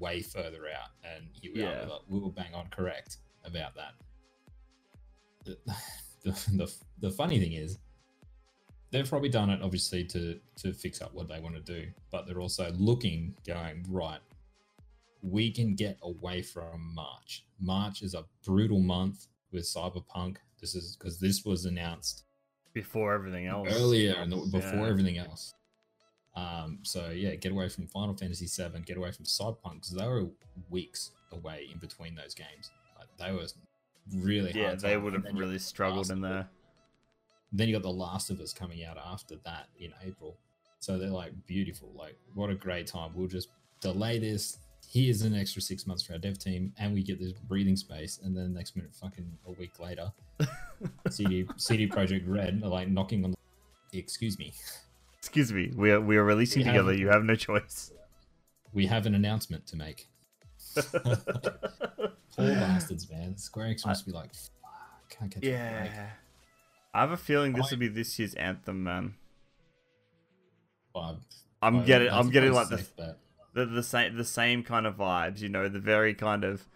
way 0.00 0.22
further 0.22 0.62
out. 0.74 0.90
And 1.04 1.26
here 1.40 1.52
we 1.54 1.60
Yeah. 1.62 1.84
are, 1.84 2.00
we 2.08 2.18
were 2.18 2.30
bang 2.30 2.52
on 2.54 2.66
correct 2.68 3.18
about 3.44 3.74
that. 3.76 3.94
The, 5.44 5.58
the, 6.24 6.30
the, 6.56 6.74
the 7.00 7.10
funny 7.10 7.38
thing 7.38 7.52
is, 7.52 7.78
they've 8.96 9.08
probably 9.08 9.28
done 9.28 9.50
it 9.50 9.60
obviously 9.62 10.04
to 10.04 10.38
to 10.56 10.72
fix 10.72 11.02
up 11.02 11.12
what 11.14 11.28
they 11.28 11.38
want 11.40 11.54
to 11.54 11.60
do, 11.60 11.86
but 12.10 12.26
they're 12.26 12.40
also 12.40 12.72
looking, 12.78 13.34
going 13.46 13.84
right. 13.90 14.20
We 15.22 15.50
can 15.50 15.74
get 15.74 15.98
away 16.02 16.42
from 16.42 16.94
March. 16.94 17.44
March 17.60 18.02
is 18.02 18.14
a 18.14 18.24
brutal 18.44 18.80
month 18.80 19.26
with 19.52 19.64
Cyberpunk. 19.64 20.36
This 20.60 20.74
is 20.74 20.96
because 20.96 21.18
this 21.20 21.44
was 21.44 21.64
announced 21.66 22.24
Before 22.72 23.12
everything 23.12 23.46
else. 23.46 23.68
earlier 23.72 24.14
and 24.14 24.30
before 24.52 24.80
Yeah. 24.84 24.88
everything 24.88 25.18
else. 25.18 25.54
Um, 26.34 26.78
so 26.82 27.10
yeah, 27.10 27.34
get 27.34 27.52
away 27.52 27.68
from 27.68 27.86
Final 27.88 28.14
Fantasy 28.16 28.46
VII, 28.46 28.80
get 28.82 28.96
away 28.98 29.10
from 29.12 29.24
Cyberpunk 29.24 29.74
because 29.82 29.92
they 29.92 30.06
were 30.06 30.28
weeks 30.70 31.10
away 31.32 31.68
in 31.72 31.78
between 31.78 32.14
those 32.14 32.34
games. 32.34 32.70
Like, 32.98 33.08
they 33.18 33.32
were 33.32 33.46
really 34.14 34.52
Yeah, 34.52 34.66
hard 34.68 34.80
they 34.80 34.92
time. 34.94 35.04
would 35.04 35.12
have 35.14 35.24
really 35.34 35.58
struggled 35.58 36.10
in 36.10 36.20
there. 36.20 36.48
Then 37.52 37.68
you 37.68 37.74
got 37.74 37.82
The 37.82 37.90
Last 37.90 38.30
of 38.30 38.40
Us 38.40 38.52
coming 38.52 38.84
out 38.84 38.96
after 38.98 39.36
that 39.44 39.66
in 39.78 39.92
April. 40.04 40.36
So 40.80 40.98
they're 40.98 41.08
like 41.10 41.32
beautiful. 41.46 41.90
Like, 41.96 42.16
what 42.34 42.50
a 42.50 42.54
great 42.54 42.86
time. 42.86 43.12
We'll 43.14 43.28
just 43.28 43.48
delay 43.80 44.18
this. 44.18 44.58
Here's 44.88 45.22
an 45.22 45.34
extra 45.34 45.60
six 45.62 45.86
months 45.86 46.04
for 46.04 46.12
our 46.12 46.18
dev 46.18 46.38
team, 46.38 46.72
and 46.78 46.94
we 46.94 47.02
get 47.02 47.18
this 47.18 47.32
breathing 47.32 47.76
space. 47.76 48.20
And 48.22 48.36
then 48.36 48.52
next 48.54 48.76
minute, 48.76 48.94
fucking 48.94 49.26
a 49.46 49.52
week 49.52 49.80
later, 49.80 50.12
CD 51.10 51.46
CD 51.56 51.88
Projekt 51.88 52.22
Red 52.26 52.60
are 52.62 52.68
like 52.68 52.88
knocking 52.88 53.24
on. 53.24 53.34
the 53.90 53.98
Excuse 53.98 54.38
me. 54.38 54.52
Excuse 55.18 55.52
me, 55.52 55.72
we 55.74 55.90
are 55.90 56.00
we 56.00 56.16
are 56.16 56.24
releasing 56.24 56.60
We 56.60 56.64
have- 56.66 56.74
together. 56.74 56.94
You 56.94 57.08
have 57.08 57.24
no 57.24 57.34
choice. 57.34 57.90
We 58.72 58.86
have 58.86 59.06
an 59.06 59.14
announcement 59.14 59.66
to 59.68 59.76
make. 59.76 60.06
Poor 60.76 62.48
bastards, 62.54 63.10
man. 63.10 63.36
Square 63.36 63.68
Enix 63.68 63.86
must 63.86 64.04
be 64.06 64.12
like, 64.12 64.34
fuck, 64.34 65.08
can't 65.08 65.30
get. 65.32 65.42
to 65.42 65.48
yeah, 65.48 66.10
I 66.96 67.00
have 67.00 67.10
a 67.10 67.18
feeling 67.18 67.52
this 67.52 67.70
will 67.70 67.76
be 67.76 67.88
this 67.88 68.18
year's 68.18 68.32
anthem, 68.36 68.82
man. 68.84 69.16
But 70.94 71.18
I'm 71.60 71.80
I- 71.80 71.84
getting 71.84 72.08
I'm 72.08 72.30
getting 72.30 72.54
like 72.54 72.70
the, 72.70 73.16
the 73.52 73.66
the 73.66 73.82
same 73.82 74.16
the 74.16 74.24
same 74.24 74.62
kind 74.62 74.86
of 74.86 74.96
vibes. 74.96 75.40
You 75.42 75.50
know, 75.50 75.68
the 75.68 75.78
very 75.78 76.14
kind 76.14 76.42
of 76.42 76.66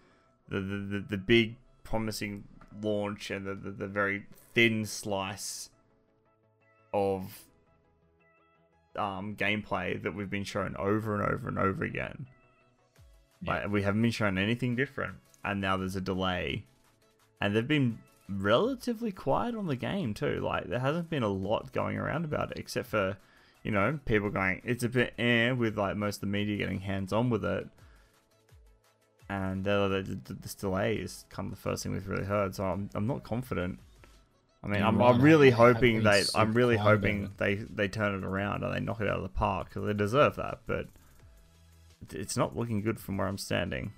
the 0.47 0.59
the, 0.59 0.77
the, 0.77 1.05
the 1.09 1.17
big 1.17 1.55
promising 1.83 2.43
launch 2.83 3.31
and 3.31 3.47
the, 3.47 3.55
the 3.55 3.71
the 3.71 3.87
very 3.87 4.27
thin 4.53 4.85
slice 4.85 5.71
of 6.93 7.39
um 8.95 9.35
gameplay 9.35 10.03
that 10.03 10.13
we've 10.13 10.29
been 10.29 10.43
shown 10.43 10.75
over 10.77 11.15
and 11.19 11.33
over 11.33 11.47
and 11.47 11.57
over 11.57 11.83
again. 11.83 12.27
Yeah. 13.41 13.53
Like 13.53 13.69
we 13.71 13.81
haven't 13.81 14.03
been 14.03 14.11
shown 14.11 14.37
anything 14.37 14.75
different, 14.75 15.15
and 15.43 15.59
now 15.59 15.77
there's 15.77 15.95
a 15.95 16.01
delay, 16.01 16.65
and 17.41 17.55
they've 17.55 17.67
been 17.67 17.97
relatively 18.39 19.11
quiet 19.11 19.55
on 19.55 19.67
the 19.67 19.75
game 19.75 20.13
too. 20.13 20.39
Like 20.39 20.67
there 20.67 20.79
hasn't 20.79 21.09
been 21.09 21.23
a 21.23 21.27
lot 21.29 21.71
going 21.73 21.97
around 21.97 22.25
about 22.25 22.51
it, 22.51 22.57
except 22.57 22.87
for 22.87 23.17
you 23.63 23.71
know 23.71 23.99
people 24.05 24.29
going 24.29 24.61
it's 24.63 24.83
a 24.83 24.89
bit 24.89 25.13
eh 25.19 25.51
with 25.51 25.77
like 25.77 25.95
most 25.95 26.15
of 26.17 26.21
the 26.21 26.27
media 26.27 26.57
getting 26.57 26.79
hands 26.81 27.13
on 27.13 27.29
with 27.29 27.43
it, 27.45 27.67
and 29.29 29.67
uh, 29.67 29.87
this 29.87 30.55
delay 30.55 30.95
is 30.95 31.25
kind 31.29 31.47
of 31.51 31.55
the 31.55 31.61
first 31.61 31.83
thing 31.83 31.93
we've 31.93 32.07
really 32.07 32.25
heard. 32.25 32.55
So 32.55 32.65
I'm 32.65 32.89
I'm 32.93 33.07
not 33.07 33.23
confident. 33.23 33.79
I 34.63 34.67
mean, 34.67 34.81
I'm, 34.83 35.01
I'm 35.01 35.21
really 35.23 35.51
I- 35.51 35.55
I 35.55 35.67
have 35.67 35.75
hoping 35.75 36.03
they. 36.03 36.23
I'm 36.35 36.53
really 36.53 36.75
hoping 36.77 37.31
they 37.37 37.55
they 37.55 37.87
turn 37.87 38.15
it 38.15 38.23
around 38.25 38.63
and 38.63 38.73
they 38.73 38.79
knock 38.79 39.01
it 39.01 39.07
out 39.07 39.17
of 39.17 39.23
the 39.23 39.29
park 39.29 39.69
because 39.69 39.85
they 39.85 39.93
deserve 39.93 40.35
that. 40.35 40.59
But 40.67 40.87
it's 42.11 42.35
not 42.37 42.55
looking 42.57 42.81
good 42.81 42.99
from 42.99 43.17
where 43.17 43.27
I'm 43.27 43.37
standing. 43.37 43.93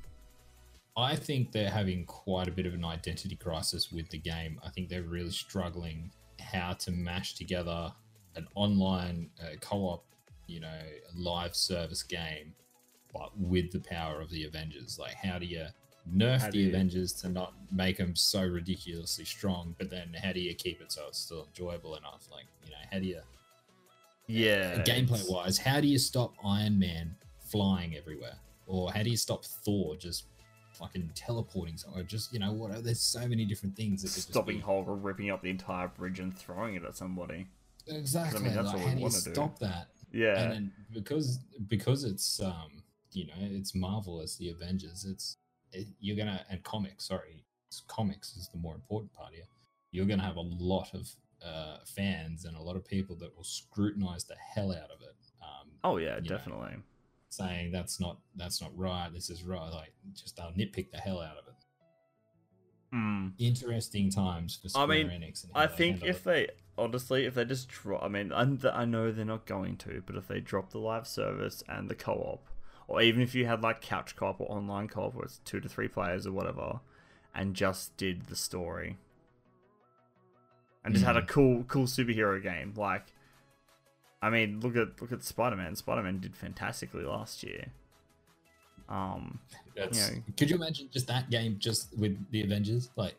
I 0.95 1.15
think 1.15 1.51
they're 1.51 1.69
having 1.71 2.05
quite 2.05 2.47
a 2.47 2.51
bit 2.51 2.65
of 2.65 2.73
an 2.73 2.85
identity 2.85 3.35
crisis 3.35 3.91
with 3.91 4.09
the 4.09 4.17
game. 4.19 4.59
I 4.63 4.69
think 4.69 4.89
they're 4.89 5.01
really 5.03 5.31
struggling 5.31 6.11
how 6.39 6.73
to 6.73 6.91
mash 6.91 7.33
together 7.35 7.91
an 8.35 8.47
online 8.55 9.29
uh, 9.41 9.55
co-op, 9.59 10.03
you 10.47 10.59
know, 10.59 10.79
live 11.15 11.55
service 11.55 12.03
game, 12.03 12.53
but 13.11 13.35
with 13.39 13.71
the 13.71 13.79
power 13.79 14.21
of 14.21 14.29
the 14.29 14.43
Avengers. 14.45 14.99
Like, 14.99 15.13
how 15.15 15.39
do 15.39 15.45
you 15.47 15.65
nerf 16.15 16.41
How 16.41 16.51
the 16.51 16.59
you- 16.59 16.69
Avengers 16.69 17.11
to 17.13 17.29
not 17.29 17.53
make 17.71 17.97
them 17.97 18.15
so 18.15 18.43
ridiculously 18.43 19.25
strong? 19.25 19.75
But 19.79 19.89
then, 19.89 20.13
how 20.21 20.31
do 20.31 20.39
you 20.41 20.53
keep 20.53 20.79
it 20.79 20.91
so 20.91 21.07
it's 21.07 21.17
still 21.19 21.45
enjoyable 21.47 21.95
enough? 21.95 22.27
Like, 22.31 22.45
you 22.65 22.71
know, 22.71 22.77
how 22.91 22.99
do 22.99 23.05
you 23.05 23.21
Yeah. 24.27 24.83
gameplay 24.83 25.27
wise, 25.29 25.57
how 25.57 25.81
do 25.81 25.87
you 25.87 25.97
stop 25.97 26.33
Iron 26.43 26.77
Man 26.77 27.15
flying 27.39 27.95
everywhere? 27.95 28.37
Or 28.67 28.91
how 28.91 29.03
do 29.03 29.09
you 29.09 29.17
stop 29.17 29.43
Thor 29.43 29.95
just 29.97 30.25
fucking 30.83 31.11
teleporting 31.15 31.77
somewhere? 31.77 32.03
Just, 32.03 32.33
you 32.33 32.39
know, 32.39 32.51
what? 32.51 32.83
There's 32.83 33.01
so 33.01 33.27
many 33.27 33.45
different 33.45 33.75
things 33.75 34.01
that 34.01 34.09
just 34.09 34.29
stopping 34.29 34.57
be- 34.57 34.61
Hulk 34.61 34.87
or 34.87 34.95
ripping 34.95 35.29
up 35.29 35.41
the 35.41 35.49
entire 35.49 35.87
bridge 35.87 36.19
and 36.19 36.37
throwing 36.37 36.75
it 36.75 36.83
at 36.83 36.95
somebody. 36.95 37.47
Exactly. 37.87 38.39
I 38.39 38.43
mean, 38.43 38.53
that's 38.53 38.67
like, 38.67 38.77
what 38.77 38.85
we 38.85 38.89
how 38.89 38.95
do 38.95 39.01
you 39.01 39.09
do. 39.09 39.33
stop 39.33 39.59
that? 39.59 39.87
Yeah. 40.11 40.39
And 40.39 40.51
then 40.51 40.71
because 40.93 41.39
because 41.67 42.03
it's 42.03 42.39
um 42.39 42.83
you 43.11 43.25
know 43.25 43.33
it's 43.39 43.75
Marvel 43.75 44.21
as 44.21 44.37
the 44.37 44.49
Avengers, 44.49 45.05
it's 45.09 45.37
it, 45.71 45.87
you're 45.99 46.15
gonna 46.15 46.45
and 46.49 46.63
comics. 46.63 47.07
Sorry, 47.07 47.43
it's 47.67 47.81
comics 47.87 48.35
is 48.37 48.49
the 48.49 48.59
more 48.59 48.75
important 48.75 49.11
part 49.13 49.33
here. 49.33 49.45
You're 49.91 50.05
gonna 50.05 50.23
have 50.23 50.37
a 50.37 50.41
lot 50.41 50.93
of 50.93 51.09
uh, 51.45 51.77
fans 51.85 52.45
and 52.45 52.55
a 52.55 52.61
lot 52.61 52.75
of 52.75 52.85
people 52.85 53.15
that 53.17 53.35
will 53.35 53.43
scrutinize 53.43 54.23
the 54.23 54.35
hell 54.35 54.71
out 54.71 54.91
of 54.91 55.01
it. 55.01 55.15
Um, 55.41 55.69
oh 55.83 55.97
yeah, 55.97 56.15
you 56.15 56.29
know, 56.29 56.37
definitely. 56.37 56.75
Saying 57.35 57.71
that's 57.71 57.99
not 57.99 58.19
that's 58.35 58.61
not 58.61 58.75
right. 58.77 59.09
This 59.13 59.29
is 59.29 59.43
right. 59.43 59.69
Like 59.71 59.93
just 60.15 60.37
they'll 60.37 60.51
nitpick 60.51 60.91
the 60.91 60.97
hell 60.97 61.21
out 61.21 61.37
of 61.37 61.47
it. 61.47 61.53
Hmm. 62.91 63.29
Interesting 63.39 64.11
times 64.11 64.55
for 64.61 64.67
I 64.67 64.83
Square 64.83 64.87
mean, 64.87 65.07
Enix. 65.07 65.45
I 65.55 65.67
think 65.67 66.03
if 66.05 66.17
it. 66.17 66.23
they 66.23 66.47
honestly, 66.77 67.25
if 67.25 67.33
they 67.35 67.45
just 67.45 67.67
drop, 67.67 68.03
I 68.03 68.07
mean, 68.07 68.31
I 68.31 68.85
know 68.85 69.11
they're 69.11 69.25
not 69.25 69.45
going 69.45 69.77
to, 69.77 70.03
but 70.05 70.15
if 70.15 70.27
they 70.27 70.39
drop 70.39 70.71
the 70.71 70.77
live 70.79 71.07
service 71.07 71.63
and 71.67 71.89
the 71.89 71.95
co-op, 71.95 72.45
or 72.87 73.01
even 73.01 73.21
if 73.21 73.33
you 73.33 73.47
had 73.47 73.61
like 73.63 73.81
couch 73.81 74.15
co-op 74.15 74.39
or 74.41 74.51
online 74.51 74.87
co-op, 74.87 75.15
where 75.15 75.25
it's 75.25 75.39
two 75.43 75.59
to 75.59 75.67
three 75.69 75.87
players 75.87 76.27
or 76.27 76.31
whatever, 76.33 76.81
and 77.33 77.55
just 77.55 77.97
did 77.97 78.27
the 78.27 78.35
story, 78.35 78.97
and 80.85 80.93
just 80.93 81.05
had 81.05 81.17
a 81.17 81.21
Mhm. 81.21 81.27
cool, 81.27 81.63
cool 81.63 81.85
superhero 81.87 82.41
game, 82.41 82.73
like, 82.75 83.13
I 84.23 84.29
mean, 84.29 84.61
look 84.61 84.77
at 84.77 85.01
look 85.01 85.11
at 85.11 85.23
Spider-Man. 85.23 85.75
Spider-Man 85.75 86.19
did 86.19 86.35
fantastically 86.35 87.03
last 87.03 87.43
year. 87.43 87.65
Um, 88.87 89.39
That's, 89.75 90.11
know. 90.11 90.17
could 90.37 90.49
you 90.49 90.55
imagine 90.55 90.89
just 90.91 91.07
that 91.07 91.29
game 91.29 91.57
just 91.59 91.97
with 91.97 92.17
the 92.31 92.41
Avengers? 92.41 92.89
Like 92.95 93.15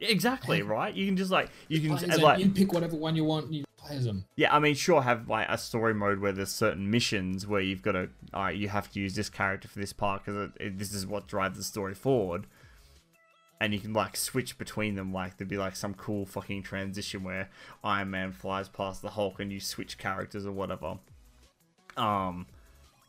exactly 0.00 0.62
right. 0.62 0.94
You 0.94 1.06
can 1.06 1.16
just 1.16 1.30
like 1.30 1.50
you 1.68 1.80
can 1.80 2.10
and 2.10 2.22
like 2.22 2.38
you 2.38 2.50
pick 2.50 2.72
whatever 2.72 2.96
one 2.96 3.16
you 3.16 3.24
want 3.24 3.46
and 3.46 3.54
you 3.54 3.64
play 3.76 3.96
as 3.96 4.04
them. 4.04 4.24
Yeah, 4.36 4.54
I 4.54 4.58
mean, 4.58 4.74
sure, 4.74 5.02
have 5.02 5.28
like 5.28 5.46
a 5.48 5.58
story 5.58 5.94
mode 5.94 6.20
where 6.20 6.32
there's 6.32 6.52
certain 6.52 6.90
missions 6.90 7.46
where 7.46 7.60
you've 7.60 7.82
got 7.82 7.92
to, 7.92 8.08
all 8.32 8.44
right, 8.44 8.56
you 8.56 8.68
have 8.68 8.90
to 8.92 9.00
use 9.00 9.14
this 9.14 9.28
character 9.28 9.68
for 9.68 9.78
this 9.78 9.92
part 9.92 10.24
because 10.24 10.50
this 10.58 10.92
is 10.92 11.06
what 11.06 11.26
drives 11.26 11.58
the 11.58 11.64
story 11.64 11.94
forward. 11.94 12.46
And 13.60 13.72
you 13.72 13.80
can 13.80 13.94
like 13.94 14.16
switch 14.16 14.58
between 14.58 14.96
them, 14.96 15.12
like 15.14 15.38
there'd 15.38 15.48
be 15.48 15.56
like 15.56 15.76
some 15.76 15.94
cool 15.94 16.26
fucking 16.26 16.62
transition 16.62 17.24
where 17.24 17.48
Iron 17.82 18.10
Man 18.10 18.32
flies 18.32 18.68
past 18.68 19.00
the 19.00 19.08
Hulk 19.10 19.40
and 19.40 19.50
you 19.50 19.60
switch 19.60 19.96
characters 19.96 20.44
or 20.44 20.52
whatever. 20.52 20.98
Um, 21.96 22.46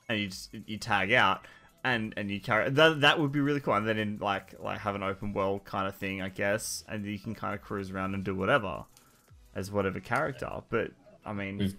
and 0.08 0.20
you 0.20 0.28
just 0.28 0.54
you 0.66 0.78
tag 0.78 1.12
out 1.12 1.46
and 1.84 2.14
and 2.16 2.32
you 2.32 2.40
carry 2.40 2.70
that 2.70 3.02
that 3.02 3.20
would 3.20 3.34
be 3.34 3.42
really 3.42 3.60
cool. 3.60 3.74
And 3.74 3.86
then 3.86 3.98
in 3.98 4.20
like 4.20 4.54
like 4.60 4.80
have 4.80 4.96
an 4.96 5.04
open 5.04 5.34
world 5.34 5.66
kind 5.66 5.86
of 5.86 5.96
thing, 5.96 6.22
I 6.22 6.30
guess, 6.30 6.84
and 6.88 7.06
you 7.06 7.20
can 7.20 7.36
kind 7.36 7.54
of 7.54 7.62
cruise 7.62 7.92
around 7.92 8.14
and 8.14 8.24
do 8.24 8.34
whatever 8.34 8.86
as 9.54 9.70
whatever 9.70 10.00
character. 10.00 10.50
But 10.70 10.92
I 11.26 11.34
mean, 11.34 11.58
We've- 11.58 11.76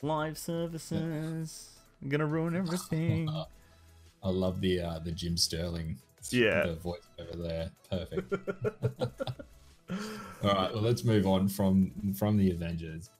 live 0.00 0.38
services. 0.38 1.70
I'm 2.02 2.08
gonna 2.08 2.26
ruin 2.26 2.56
everything. 2.56 3.28
I 4.22 4.28
love 4.30 4.62
the 4.62 4.80
uh, 4.80 4.98
the 5.00 5.12
Jim 5.12 5.36
Sterling. 5.36 5.98
Yeah. 6.30 6.66
the 6.66 6.74
voice 6.74 7.06
over 7.18 7.42
there, 7.42 7.70
perfect. 7.90 8.32
All 10.42 10.54
right, 10.54 10.72
well, 10.72 10.82
let's 10.82 11.04
move 11.04 11.26
on 11.26 11.48
from 11.48 12.14
from 12.16 12.36
the 12.36 12.50
Avengers 12.50 13.10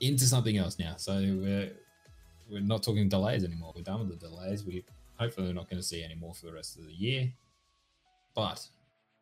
into 0.00 0.24
something 0.24 0.56
else 0.56 0.78
now. 0.78 0.94
So 0.96 1.14
we're 1.14 1.72
we're 2.50 2.60
not 2.60 2.82
talking 2.82 3.08
delays 3.08 3.44
anymore. 3.44 3.72
We're 3.74 3.82
done 3.82 4.00
with 4.00 4.20
the 4.20 4.26
delays. 4.26 4.64
We 4.64 4.84
hopefully 5.18 5.48
we're 5.48 5.54
not 5.54 5.68
going 5.68 5.80
to 5.80 5.86
see 5.86 6.02
any 6.02 6.14
more 6.14 6.34
for 6.34 6.46
the 6.46 6.52
rest 6.52 6.78
of 6.78 6.86
the 6.86 6.92
year. 6.92 7.32
But 8.34 8.66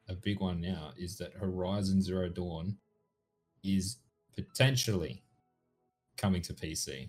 a 0.09 0.14
big 0.14 0.41
one 0.41 0.61
now 0.61 0.93
is 0.97 1.17
that 1.19 1.33
Horizon 1.35 2.03
Zero 2.03 2.29
Dawn 2.29 2.77
is 3.64 3.97
potentially 4.35 5.23
coming 6.17 6.43
to 6.43 6.53
PC. 6.53 7.09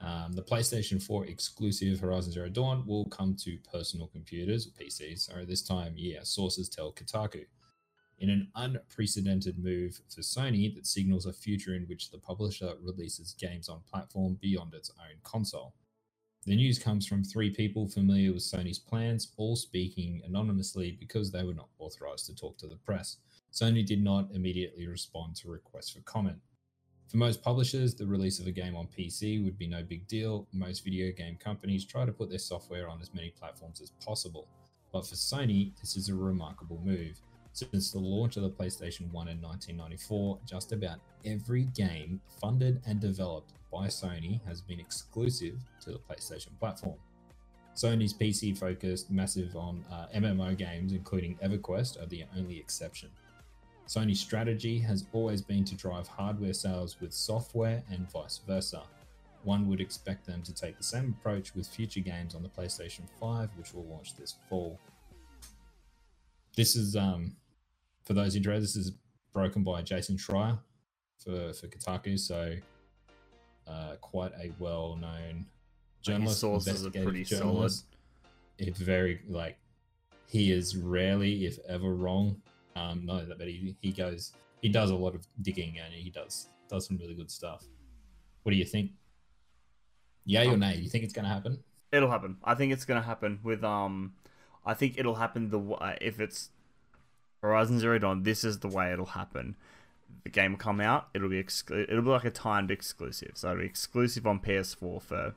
Um, 0.00 0.32
the 0.32 0.42
PlayStation 0.42 1.02
4 1.02 1.26
exclusive 1.26 2.00
Horizon 2.00 2.32
Zero 2.32 2.48
Dawn 2.48 2.84
will 2.86 3.04
come 3.06 3.36
to 3.42 3.58
personal 3.70 4.06
computers, 4.06 4.70
PCs, 4.80 5.26
sorry, 5.26 5.44
this 5.44 5.62
time, 5.62 5.92
yeah, 5.96 6.20
sources 6.22 6.68
tell 6.68 6.92
Kotaku. 6.92 7.44
In 8.18 8.30
an 8.30 8.48
unprecedented 8.54 9.58
move 9.58 10.00
for 10.14 10.20
Sony 10.20 10.74
that 10.74 10.86
signals 10.86 11.26
a 11.26 11.32
future 11.32 11.74
in 11.74 11.84
which 11.84 12.10
the 12.10 12.18
publisher 12.18 12.74
releases 12.82 13.34
games 13.34 13.68
on 13.68 13.80
platform 13.90 14.38
beyond 14.40 14.74
its 14.74 14.90
own 14.98 15.16
console. 15.22 15.74
The 16.46 16.56
news 16.56 16.78
comes 16.78 17.06
from 17.06 17.22
three 17.22 17.50
people 17.50 17.86
familiar 17.86 18.32
with 18.32 18.42
Sony's 18.42 18.78
plans, 18.78 19.32
all 19.36 19.56
speaking 19.56 20.22
anonymously 20.24 20.96
because 20.98 21.30
they 21.30 21.44
were 21.44 21.54
not 21.54 21.68
authorized 21.78 22.26
to 22.26 22.34
talk 22.34 22.56
to 22.58 22.66
the 22.66 22.76
press. 22.76 23.18
Sony 23.52 23.84
did 23.84 24.02
not 24.02 24.30
immediately 24.32 24.86
respond 24.86 25.36
to 25.36 25.50
requests 25.50 25.90
for 25.90 26.00
comment. 26.00 26.38
For 27.10 27.16
most 27.16 27.42
publishers, 27.42 27.92
the 27.96 28.06
release 28.06 28.38
of 28.38 28.46
a 28.46 28.52
game 28.52 28.76
on 28.76 28.86
PC 28.86 29.42
would 29.42 29.58
be 29.58 29.66
no 29.66 29.82
big 29.82 30.06
deal. 30.06 30.46
Most 30.52 30.84
video 30.84 31.10
game 31.10 31.36
companies 31.42 31.84
try 31.84 32.04
to 32.04 32.12
put 32.12 32.30
their 32.30 32.38
software 32.38 32.88
on 32.88 33.00
as 33.02 33.12
many 33.12 33.30
platforms 33.30 33.80
as 33.80 33.90
possible. 34.06 34.46
But 34.92 35.08
for 35.08 35.16
Sony, 35.16 35.72
this 35.80 35.96
is 35.96 36.08
a 36.08 36.14
remarkable 36.14 36.80
move. 36.84 37.18
Since 37.52 37.90
the 37.90 37.98
launch 37.98 38.36
of 38.36 38.44
the 38.44 38.50
PlayStation 38.50 39.10
1 39.10 39.26
in 39.26 39.42
1994, 39.42 40.38
just 40.46 40.70
about 40.70 41.00
every 41.24 41.64
game 41.64 42.20
funded 42.40 42.80
and 42.86 43.00
developed 43.00 43.54
by 43.72 43.88
Sony 43.88 44.40
has 44.46 44.60
been 44.60 44.78
exclusive 44.78 45.58
to 45.80 45.90
the 45.90 45.98
PlayStation 45.98 46.56
platform. 46.60 46.94
Sony's 47.74 48.14
PC 48.14 48.56
focused 48.56 49.10
massive 49.10 49.56
on 49.56 49.84
uh, 49.90 50.06
MMO 50.14 50.56
games, 50.56 50.92
including 50.92 51.36
EverQuest, 51.42 52.00
are 52.00 52.06
the 52.06 52.24
only 52.36 52.58
exception. 52.58 53.10
Sony's 53.90 54.20
strategy 54.20 54.78
has 54.78 55.04
always 55.12 55.42
been 55.42 55.64
to 55.64 55.74
drive 55.74 56.06
hardware 56.06 56.52
sales 56.52 57.00
with 57.00 57.12
software 57.12 57.82
and 57.90 58.08
vice 58.08 58.40
versa. 58.46 58.82
One 59.42 59.66
would 59.66 59.80
expect 59.80 60.26
them 60.26 60.42
to 60.42 60.54
take 60.54 60.76
the 60.76 60.84
same 60.84 61.16
approach 61.18 61.56
with 61.56 61.66
future 61.66 61.98
games 61.98 62.36
on 62.36 62.44
the 62.44 62.48
PlayStation 62.48 63.08
5, 63.18 63.50
which 63.58 63.74
will 63.74 63.84
launch 63.86 64.14
this 64.14 64.36
fall. 64.48 64.78
This 66.56 66.76
is, 66.76 66.94
um, 66.94 67.34
for 68.04 68.12
those 68.12 68.36
interested, 68.36 68.62
this 68.62 68.76
is 68.76 68.92
broken 69.32 69.64
by 69.64 69.82
Jason 69.82 70.16
Schreier 70.16 70.60
for, 71.18 71.52
for 71.52 71.66
Kotaku, 71.66 72.16
so 72.16 72.54
uh, 73.66 73.96
quite 74.00 74.30
a 74.40 74.52
well 74.60 74.94
known 75.00 75.46
journalist. 76.00 76.38
sources 76.38 76.86
are 76.86 76.90
pretty 76.90 77.24
solid. 77.24 77.72
It's 78.56 78.78
very, 78.78 79.22
like, 79.28 79.58
he 80.28 80.52
is 80.52 80.76
rarely, 80.76 81.44
if 81.44 81.58
ever, 81.66 81.92
wrong. 81.92 82.40
Um, 82.76 83.04
no, 83.04 83.26
but 83.36 83.46
he, 83.46 83.76
he 83.80 83.92
goes, 83.92 84.32
he 84.62 84.68
does 84.68 84.90
a 84.90 84.94
lot 84.94 85.14
of 85.14 85.26
digging 85.42 85.78
and 85.78 85.92
he 85.92 86.10
does 86.10 86.48
does 86.68 86.86
some 86.86 86.96
really 86.98 87.14
good 87.14 87.30
stuff. 87.30 87.64
What 88.42 88.52
do 88.52 88.56
you 88.56 88.64
think? 88.64 88.92
Yay 90.24 90.46
or 90.46 90.56
nay? 90.56 90.76
You 90.76 90.88
think 90.88 91.04
it's 91.04 91.12
going 91.12 91.24
to 91.24 91.30
happen? 91.30 91.58
It'll 91.92 92.10
happen. 92.10 92.36
I 92.44 92.54
think 92.54 92.72
it's 92.72 92.84
going 92.84 93.00
to 93.00 93.06
happen 93.06 93.40
with 93.42 93.64
um. 93.64 94.14
I 94.64 94.74
think 94.74 94.98
it'll 94.98 95.14
happen 95.16 95.50
the 95.50 95.58
way 95.58 95.96
if 96.00 96.20
it's 96.20 96.50
Horizon 97.42 97.80
Zero 97.80 97.98
Dawn. 97.98 98.22
This 98.22 98.44
is 98.44 98.60
the 98.60 98.68
way 98.68 98.92
it'll 98.92 99.06
happen. 99.06 99.56
The 100.24 100.30
game 100.30 100.52
will 100.52 100.58
come 100.58 100.80
out. 100.80 101.08
It'll 101.14 101.30
be 101.30 101.42
exclu- 101.42 101.88
It'll 101.88 102.02
be 102.02 102.10
like 102.10 102.24
a 102.24 102.30
timed 102.30 102.70
exclusive. 102.70 103.32
So 103.34 103.50
it'll 103.50 103.60
be 103.60 103.66
exclusive 103.66 104.26
on 104.26 104.38
PS4 104.40 105.02
for 105.02 105.34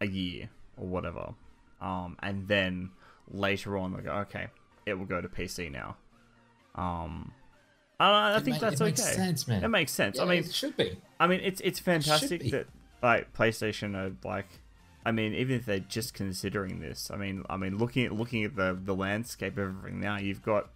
a 0.00 0.06
year 0.06 0.50
or 0.76 0.86
whatever. 0.88 1.34
Um, 1.80 2.16
and 2.20 2.48
then 2.48 2.90
later 3.28 3.76
on, 3.78 3.92
go, 4.02 4.10
okay, 4.10 4.48
it 4.86 4.94
will 4.94 5.06
go 5.06 5.20
to 5.20 5.28
PC 5.28 5.70
now. 5.70 5.96
Um, 6.76 7.32
I, 7.98 8.36
I 8.36 8.40
think 8.40 8.56
ma- 8.56 8.68
that's 8.70 8.80
it 8.80 8.84
okay. 8.84 8.90
makes 8.90 9.14
sense, 9.14 9.48
man. 9.48 9.64
It 9.64 9.68
makes 9.68 9.92
sense. 9.92 10.18
I 10.18 10.24
mean, 10.24 10.40
it 10.40 10.52
should 10.52 10.76
be. 10.76 10.98
I 11.18 11.26
mean, 11.26 11.40
it's 11.42 11.60
it's 11.62 11.78
fantastic 11.78 12.42
be. 12.42 12.50
that 12.50 12.66
like 13.02 13.32
PlayStation 13.32 13.96
are 13.96 14.14
like, 14.28 14.46
I 15.04 15.12
mean, 15.12 15.34
even 15.34 15.56
if 15.56 15.66
they're 15.66 15.78
just 15.78 16.14
considering 16.14 16.80
this, 16.80 17.10
I 17.12 17.16
mean, 17.16 17.44
I 17.48 17.56
mean, 17.56 17.78
looking 17.78 18.04
at 18.04 18.12
looking 18.12 18.44
at 18.44 18.56
the 18.56 18.78
the 18.80 18.94
landscape 18.94 19.54
of 19.54 19.76
everything 19.76 20.00
now, 20.00 20.18
you've 20.18 20.42
got 20.42 20.68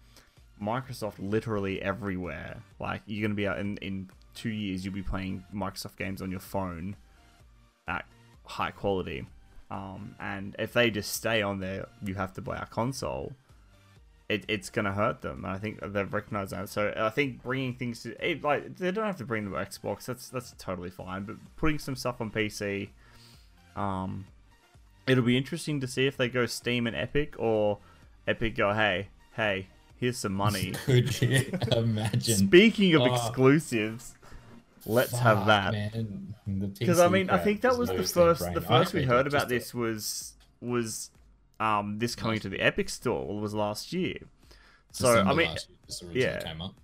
Microsoft 0.61 1.15
literally 1.19 1.81
everywhere. 1.81 2.61
Like 2.79 3.01
you're 3.05 3.21
gonna 3.21 3.35
be 3.35 3.47
out 3.47 3.59
in 3.59 3.77
in 3.77 4.09
two 4.33 4.49
years, 4.49 4.83
you'll 4.83 4.93
be 4.93 5.03
playing 5.03 5.43
Microsoft 5.53 5.97
games 5.97 6.21
on 6.21 6.31
your 6.31 6.39
phone 6.39 6.95
at 7.87 8.05
high 8.45 8.71
quality. 8.71 9.27
Um, 9.69 10.15
and 10.19 10.55
if 10.59 10.73
they 10.73 10.91
just 10.91 11.13
stay 11.13 11.41
on 11.41 11.59
there, 11.59 11.87
you 12.03 12.15
have 12.15 12.33
to 12.33 12.41
buy 12.41 12.57
a 12.57 12.65
console. 12.65 13.31
It, 14.31 14.45
it's 14.47 14.69
gonna 14.69 14.93
hurt 14.93 15.21
them. 15.21 15.43
And 15.43 15.53
I 15.53 15.57
think 15.57 15.79
they've 15.81 16.13
recognized 16.13 16.51
that. 16.53 16.69
So 16.69 16.93
I 16.95 17.09
think 17.09 17.43
bringing 17.43 17.73
things 17.75 18.03
to 18.03 18.15
it, 18.25 18.41
like 18.43 18.77
they 18.77 18.91
don't 18.91 19.05
have 19.05 19.17
to 19.17 19.25
bring 19.25 19.43
them 19.43 19.53
to 19.53 19.59
Xbox. 19.59 20.05
That's 20.05 20.29
that's 20.29 20.55
totally 20.57 20.89
fine. 20.89 21.23
But 21.25 21.35
putting 21.57 21.79
some 21.79 21.95
stuff 21.97 22.21
on 22.21 22.31
PC, 22.31 22.89
um, 23.75 24.25
it'll 25.07 25.23
be 25.23 25.35
interesting 25.35 25.81
to 25.81 25.87
see 25.87 26.07
if 26.07 26.15
they 26.15 26.29
go 26.29 26.45
Steam 26.45 26.87
and 26.87 26.95
Epic 26.95 27.35
or 27.37 27.79
Epic 28.25 28.55
go, 28.55 28.73
hey, 28.73 29.09
hey, 29.33 29.67
here's 29.97 30.17
some 30.17 30.33
money. 30.33 30.71
Could 30.85 31.21
you 31.21 31.51
imagine? 31.71 32.37
Speaking 32.47 32.95
of 32.95 33.01
Oh. 33.01 33.13
exclusives, 33.13 34.15
let's 34.85 35.17
have 35.19 35.45
that. 35.47 35.73
Because 36.79 36.99
I 37.01 37.09
mean, 37.09 37.29
I 37.29 37.37
think 37.37 37.61
that 37.61 37.77
was 37.77 37.89
the 37.89 38.03
first. 38.03 38.53
The 38.53 38.61
first 38.61 38.93
we 38.93 39.03
heard 39.03 39.27
about 39.27 39.49
this 39.49 39.73
was 39.73 40.33
was 40.61 41.09
um 41.61 41.99
this 41.99 42.15
coming 42.15 42.39
to 42.39 42.49
the 42.49 42.59
Epic 42.59 42.89
Store 42.89 43.39
was 43.39 43.53
last 43.53 43.93
year. 43.93 44.17
So 44.91 45.21
I 45.21 45.33
mean, 45.33 45.55
yeah. 46.11 46.41
came 46.41 46.61
up. 46.61 46.75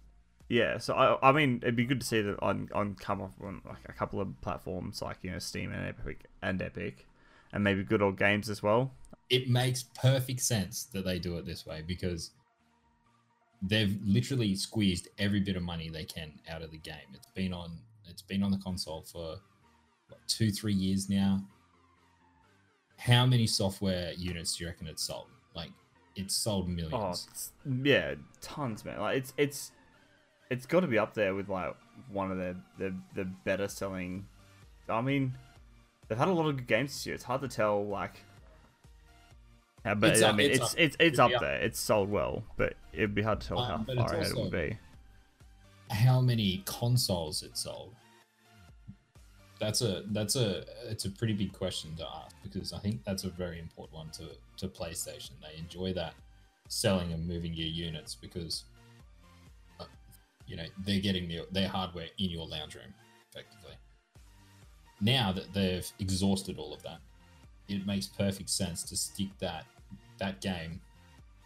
yeah. 0.48 0.78
So 0.78 0.94
I, 0.94 1.30
I 1.30 1.32
mean, 1.32 1.60
it'd 1.62 1.76
be 1.76 1.86
good 1.86 2.00
to 2.00 2.08
see 2.08 2.22
that 2.22 2.42
on 2.42 2.70
on 2.74 2.96
come 2.96 3.22
off 3.22 3.34
on 3.42 3.62
like 3.66 3.84
a 3.90 3.94
couple 3.94 4.22
of 4.22 4.40
platforms 4.42 5.02
like 5.02 5.18
you 5.24 5.32
know 5.32 5.40
Steam 5.40 5.72
and 5.74 5.88
Epic 5.88 6.26
and 6.42 6.62
Epic, 6.62 7.06
and 7.52 7.64
maybe 7.64 7.84
good 7.84 8.02
old 8.02 8.18
games 8.18 8.50
as 8.50 8.64
well. 8.64 8.92
It 9.30 9.50
makes 9.50 9.84
perfect 9.84 10.40
sense 10.40 10.86
that 10.94 11.04
they 11.04 11.20
do 11.20 11.38
it 11.38 11.46
this 11.46 11.66
way 11.66 11.84
because 11.86 12.32
they've 13.62 13.98
literally 14.06 14.56
squeezed 14.56 15.10
every 15.18 15.40
bit 15.40 15.58
of 15.58 15.64
money 15.64 15.90
they 15.90 16.06
can 16.06 16.32
out 16.50 16.62
of 16.62 16.72
the 16.72 16.78
game. 16.78 17.10
It's 17.14 17.28
been 17.34 17.52
on 17.52 17.80
it's 18.06 18.22
been 18.22 18.44
on 18.44 18.52
the 18.52 18.60
console 18.60 19.02
for 19.02 19.38
what, 20.08 20.20
two, 20.28 20.52
three 20.52 20.74
years 20.74 21.10
now. 21.10 21.44
How 22.98 23.26
many 23.26 23.48
software 23.48 24.12
units 24.14 24.56
do 24.56 24.64
you 24.64 24.70
reckon 24.70 24.88
it's 24.88 25.04
sold? 25.04 25.28
Like 25.56 25.70
it's 26.16 26.34
sold 26.36 26.66
Oh, 26.66 26.70
millions. 26.70 27.28
it's- 27.28 27.52
yeah, 27.84 28.16
tons, 28.42 28.84
man. 28.86 29.00
Like 29.00 29.18
it's 29.18 29.34
it's 29.38 29.72
it's 30.50 30.66
got 30.66 30.80
to 30.82 30.88
be 30.88 30.98
up 30.98 31.14
there 31.14 31.36
with 31.36 31.50
like 31.50 31.76
one 32.10 32.32
of 32.32 32.38
the 32.38 32.56
the 32.78 32.96
the 33.16 33.26
better 33.26 33.68
selling. 33.68 34.28
I 34.90 35.02
mean, 35.02 35.34
they've 36.08 36.18
had 36.18 36.28
a 36.28 36.32
lot 36.34 36.48
of 36.48 36.58
good 36.58 36.68
games 36.68 36.94
this 36.94 37.06
year. 37.06 37.16
It's 37.16 37.24
hard 37.24 37.42
to 37.42 37.48
tell 37.48 37.86
like. 37.86 38.20
How, 39.86 39.94
but 39.96 40.12
It's 40.12 40.22
I 40.22 40.30
up- 40.30 40.36
mean, 40.36 40.52
it's 40.52 40.60
it's 40.60 40.74
up. 40.74 40.80
it's 40.80 40.96
it's 41.00 41.20
up 41.20 41.32
up. 41.34 41.42
there. 41.42 41.62
It's 41.62 41.80
sold 41.80 42.10
well, 42.10 42.44
but 42.58 42.74
it'd 42.94 43.14
be 43.16 43.22
hard 43.22 43.40
to 43.42 43.48
tell 43.48 43.60
Um, 43.60 43.86
how 43.86 43.96
far 43.96 44.14
ahead 44.16 44.28
it 44.32 44.36
would 44.36 44.52
be. 44.52 44.78
how 45.92 46.20
many 46.20 46.64
consoles 46.66 47.44
it 47.44 47.56
sold 47.58 47.94
that's 49.60 49.82
a 49.82 50.04
that's 50.12 50.36
a 50.36 50.64
it's 50.86 51.06
a 51.06 51.10
pretty 51.10 51.34
big 51.34 51.52
question 51.52 51.96
to 51.96 52.04
ask 52.04 52.36
because 52.44 52.74
i 52.74 52.78
think 52.78 53.04
that's 53.04 53.24
a 53.24 53.30
very 53.30 53.60
important 53.60 53.96
one 53.96 54.10
to 54.12 54.30
to 54.58 54.68
playstation. 54.68 55.32
They 55.42 55.58
enjoy 55.58 55.94
that 55.94 56.14
selling 56.68 57.14
and 57.14 57.26
moving 57.26 57.54
your 57.54 57.68
units 57.68 58.16
because 58.16 58.66
uh, 59.80 59.86
you 60.46 60.58
know 60.58 60.66
they're 60.86 61.00
getting 61.00 61.30
their, 61.30 61.44
their 61.52 61.70
hardware 61.70 62.08
in 62.18 62.30
your 62.30 62.46
lounge 62.46 62.76
room 62.76 62.94
effectively. 63.32 63.76
Now 65.00 65.32
that 65.32 65.54
they've 65.54 65.90
exhausted 66.00 66.58
all 66.58 66.74
of 66.74 66.84
that 66.84 67.00
it 67.70 67.86
makes 67.86 68.08
perfect 68.08 68.50
sense 68.50 68.84
to 68.84 68.98
stick 68.98 69.30
that 69.40 69.66
that 70.20 70.42
game 70.42 70.82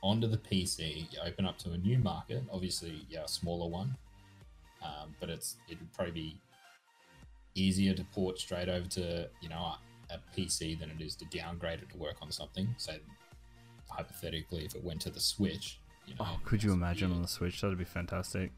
onto 0.03 0.28
the 0.28 0.38
pc 0.38 1.12
you 1.12 1.20
open 1.24 1.45
up 1.45 1.57
to 1.59 1.72
a 1.72 1.78
new 1.78 1.97
market. 1.99 2.43
Obviously 2.51 3.05
yeah 3.09 3.24
a 3.24 3.28
smaller 3.28 3.70
one 3.70 3.95
um, 4.84 5.14
but 5.20 5.30
it's 5.30 5.57
it 5.68 5.78
would 5.80 5.93
probably 5.93 6.14
be 6.14 6.36
easier 7.56 7.93
to 7.93 8.04
port 8.06 8.39
straight 8.39 8.70
over 8.70 8.88
to 8.89 9.28
you 9.41 9.49
know 9.49 9.56
a, 9.56 9.80
a 10.16 10.20
PC 10.38 10.80
than 10.80 10.89
it 10.89 11.02
is 11.02 11.16
to 11.16 11.26
downgrade 11.26 11.80
it 11.82 11.89
to 11.91 11.97
work 11.97 12.16
on 12.22 12.32
something. 12.32 12.68
So 12.78 12.93
hypothetically, 13.89 14.66
if 14.66 14.76
it 14.76 14.84
went 14.84 15.02
to 15.02 15.10
the 15.10 15.20
Switch, 15.20 15.80
you 16.08 16.16
know, 16.16 16.26
Oh, 16.28 16.39
could 16.45 16.64
you 16.64 16.72
imagine 16.74 17.12
on 17.12 17.22
the 17.22 17.28
Switch? 17.28 17.62
That'd 17.62 17.78
be 17.78 17.84
fantastic. 17.84 18.52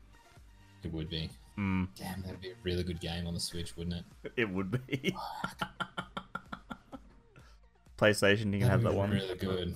it 0.83 0.91
would 0.91 1.09
be. 1.09 1.29
Mm, 1.57 1.87
Damn, 1.95 2.21
that'd 2.23 2.41
be 2.41 2.49
a 2.49 2.53
really 2.63 2.83
good 2.83 2.99
game 2.99 3.27
on 3.27 3.33
the 3.33 3.39
Switch, 3.39 3.75
wouldn't 3.77 4.03
it? 4.23 4.31
it 4.37 4.49
would 4.49 4.71
be. 4.87 5.15
PlayStation, 7.97 8.53
you 8.53 8.59
can 8.59 8.69
have 8.69 8.81
That'd 8.81 8.97
that 8.97 8.97
one. 8.97 9.11
Really 9.11 9.35
good. 9.35 9.75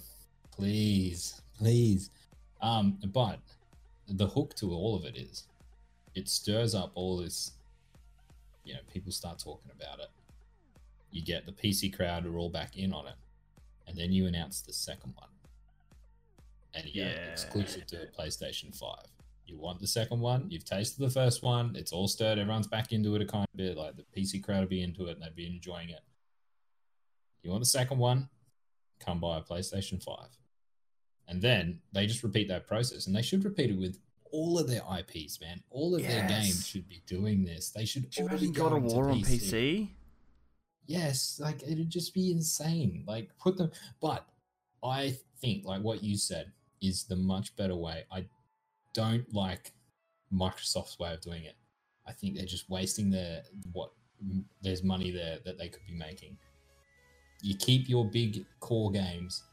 Please, 0.52 1.42
please. 1.58 2.10
Um, 2.62 2.98
but 3.14 3.40
the 4.10 4.28
hook 4.28 4.56
to 4.56 4.72
all 4.72 4.96
of 4.96 5.06
it 5.06 5.16
is, 5.18 5.44
it 6.16 6.28
stirs 6.28 6.74
up 6.74 6.92
all 6.96 7.18
this. 7.18 7.52
You 8.68 8.74
know, 8.74 8.80
people 8.92 9.12
start 9.14 9.40
talking 9.40 9.72
about 9.74 10.00
it. 10.00 10.10
You 11.10 11.24
get 11.24 11.46
the 11.46 11.54
PC 11.54 11.96
crowd 11.96 12.26
are 12.26 12.38
all 12.38 12.50
back 12.50 12.76
in 12.78 12.92
on 12.92 13.08
it, 13.08 13.16
and 13.88 13.98
then 13.98 14.12
you 14.12 14.28
announce 14.28 14.62
the 14.62 14.74
second 14.74 15.14
one, 15.16 15.30
and 16.74 16.86
you 16.86 17.02
go 17.04 17.08
Yeah. 17.08 17.32
exclusive 17.32 17.88
to 17.88 18.08
PlayStation 18.18 18.76
Five. 18.76 19.06
You 19.46 19.58
want 19.58 19.80
the 19.80 19.88
second 19.88 20.20
one? 20.20 20.52
You've 20.52 20.66
tasted 20.66 21.00
the 21.00 21.10
first 21.10 21.42
one. 21.42 21.78
It's 21.78 21.94
all 21.94 22.10
stirred. 22.10 22.38
Everyone's 22.38 22.68
back 22.68 22.92
into 22.92 23.16
it 23.16 23.22
a 23.22 23.26
kind 23.26 23.48
of 23.50 23.58
bit. 23.58 23.78
Like 23.78 23.96
the 23.96 24.04
PC 24.04 24.42
crowd 24.44 24.60
will 24.60 24.68
be 24.68 24.82
into 24.82 25.08
it 25.08 25.14
and 25.14 25.22
they'd 25.22 25.34
be 25.34 25.48
enjoying 25.48 25.90
it. 25.90 26.02
You 27.44 27.52
want 27.52 27.62
the 27.62 27.66
second 27.70 27.98
one? 28.00 28.28
Come 29.00 29.22
buy 29.22 29.38
a 29.38 29.42
PlayStation 29.42 30.04
5. 30.04 30.38
And 31.30 31.42
then 31.42 31.82
they 31.94 32.08
just 32.08 32.24
repeat 32.24 32.50
that 32.50 32.68
process. 32.68 33.08
And 33.08 33.16
they 33.16 33.22
should 33.22 33.46
repeat 33.46 33.70
it 33.70 33.78
with 33.78 33.98
all 34.38 34.60
of 34.60 34.68
their 34.68 34.84
IPs, 35.00 35.42
man. 35.42 35.64
All 35.72 35.96
of 35.96 36.04
their 36.04 36.28
games 36.28 36.68
should 36.68 36.88
be 36.88 37.02
doing 37.08 37.44
this. 37.44 37.72
They 37.72 37.86
should 37.86 38.04
Could 38.04 38.18
you 38.18 38.24
all 38.24 38.30
imagine 38.30 38.52
be 38.52 38.54
God 38.54 38.74
of 38.74 38.84
War 38.84 39.10
on 39.10 39.22
PC? 39.22 39.90
Yes, 40.86 41.40
like 41.42 41.64
it'd 41.64 41.90
just 41.90 42.14
be 42.14 42.32
insane. 42.32 43.04
Like 43.08 43.32
put 43.40 43.58
them, 43.58 43.72
but 44.00 44.28
I 44.84 45.18
think 45.42 45.66
like 45.66 45.82
what 45.82 46.04
you 46.04 46.18
said 46.18 46.52
is 46.84 47.06
the 47.06 47.16
much 47.16 47.56
better 47.56 47.76
way. 47.76 48.04
I 48.12 48.26
don't 48.94 49.26
like 49.34 49.74
Microsoft's 50.32 51.00
way 51.00 51.16
of 51.16 51.22
doing 51.22 51.44
it. 51.44 51.56
I 52.08 52.12
think 52.12 52.36
they're 52.36 52.46
just 52.46 52.70
wasting 52.70 53.10
their 53.10 53.42
what 53.72 53.90
there's 54.62 54.84
money 54.84 55.10
there 55.10 55.40
that 55.46 55.58
they 55.58 55.68
could 55.68 55.86
be 55.88 55.94
making. 55.94 56.38
You 57.42 57.56
keep 57.58 57.90
your 57.90 58.06
big 58.06 58.46
core 58.60 58.92
games 58.92 59.44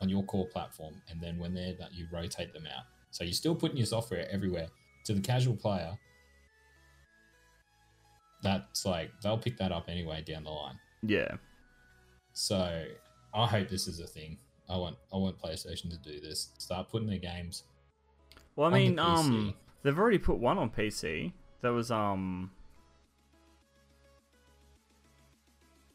on 0.00 0.08
your 0.08 0.22
core 0.22 0.46
platform, 0.46 0.94
and 1.10 1.20
then 1.20 1.36
when 1.36 1.52
they're 1.52 1.74
that 1.80 1.92
you 1.94 2.06
rotate 2.12 2.52
them 2.54 2.66
out. 2.66 2.84
So 3.10 3.24
you're 3.24 3.32
still 3.32 3.54
putting 3.54 3.76
your 3.76 3.86
software 3.86 4.26
everywhere. 4.30 4.68
To 5.06 5.14
the 5.14 5.20
casual 5.20 5.56
player, 5.56 5.98
that's 8.42 8.84
like 8.84 9.10
they'll 9.22 9.38
pick 9.38 9.56
that 9.58 9.72
up 9.72 9.88
anyway 9.88 10.22
down 10.22 10.44
the 10.44 10.50
line. 10.50 10.78
Yeah. 11.02 11.36
So 12.32 12.84
I 13.34 13.46
hope 13.46 13.68
this 13.68 13.88
is 13.88 14.00
a 14.00 14.06
thing. 14.06 14.38
I 14.68 14.76
want 14.76 14.96
I 15.12 15.16
want 15.16 15.38
PlayStation 15.40 15.90
to 15.90 15.96
do 15.96 16.20
this. 16.20 16.50
Start 16.58 16.90
putting 16.90 17.08
their 17.08 17.18
games. 17.18 17.64
Well, 18.56 18.66
I 18.66 18.72
on 18.72 18.72
the 18.72 18.88
mean, 18.90 18.98
um, 18.98 19.54
they've 19.82 19.98
already 19.98 20.18
put 20.18 20.38
one 20.38 20.58
on 20.58 20.70
PC. 20.70 21.32
That 21.62 21.70
was 21.70 21.90
um. 21.90 22.50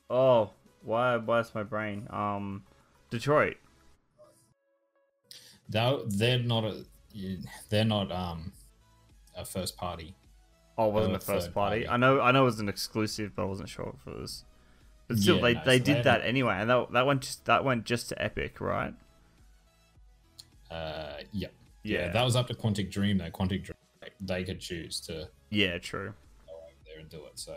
Oh, 0.09 0.51
why? 0.84 1.18
Why's 1.18 1.53
my 1.55 1.63
brain? 1.63 2.07
Um, 2.11 2.63
Detroit. 3.09 3.57
They're, 5.68 5.97
they're 6.05 6.39
not 6.39 6.63
a 6.63 6.86
they're 7.70 7.86
not 7.86 8.11
um 8.11 8.51
a 9.36 9.45
first 9.45 9.78
party. 9.78 10.16
Oh, 10.78 10.89
it 10.89 10.93
wasn't 10.93 11.16
a 11.16 11.20
first 11.20 11.53
party. 11.53 11.84
party. 11.86 11.88
I 11.88 11.97
know, 11.97 12.20
I 12.20 12.32
know, 12.32 12.41
it 12.41 12.45
was 12.45 12.59
an 12.59 12.68
exclusive, 12.70 13.32
but 13.36 13.43
I 13.43 13.45
wasn't 13.45 13.70
sure 13.70 13.95
if 14.01 14.07
it 14.13 14.20
was. 14.20 14.43
But 15.07 15.18
still, 15.20 15.36
Yeah, 15.38 15.41
they, 15.41 15.53
no, 15.53 15.61
they 15.66 15.78
so 15.80 15.84
did 15.86 15.95
they 15.97 16.01
that 16.01 16.05
haven't- 16.13 16.28
anyway, 16.28 16.55
and 16.57 16.70
that 16.70 16.91
that 16.91 17.05
went 17.05 17.22
just 17.22 17.45
that 17.45 17.63
went 17.63 17.86
just 17.86 18.09
to 18.09 18.22
Epic, 18.22 18.59
right? 18.59 18.93
Uh, 20.72 21.18
yeah, 21.32 21.47
Yeah, 21.84 22.09
That 22.11 22.24
was 22.24 22.36
up 22.36 22.47
to 22.47 22.53
Quantic 22.55 22.91
Dream 22.91 23.18
though. 23.18 23.30
Quantic 23.30 23.63
Dream 23.63 23.76
they 24.22 24.43
could 24.43 24.59
choose 24.59 24.99
to 25.01 25.30
yeah, 25.49 25.78
true. 25.78 26.13
go 26.47 26.53
over 26.53 26.74
there 26.86 26.99
and 26.99 27.09
do 27.09 27.26
it. 27.26 27.34
So 27.39 27.55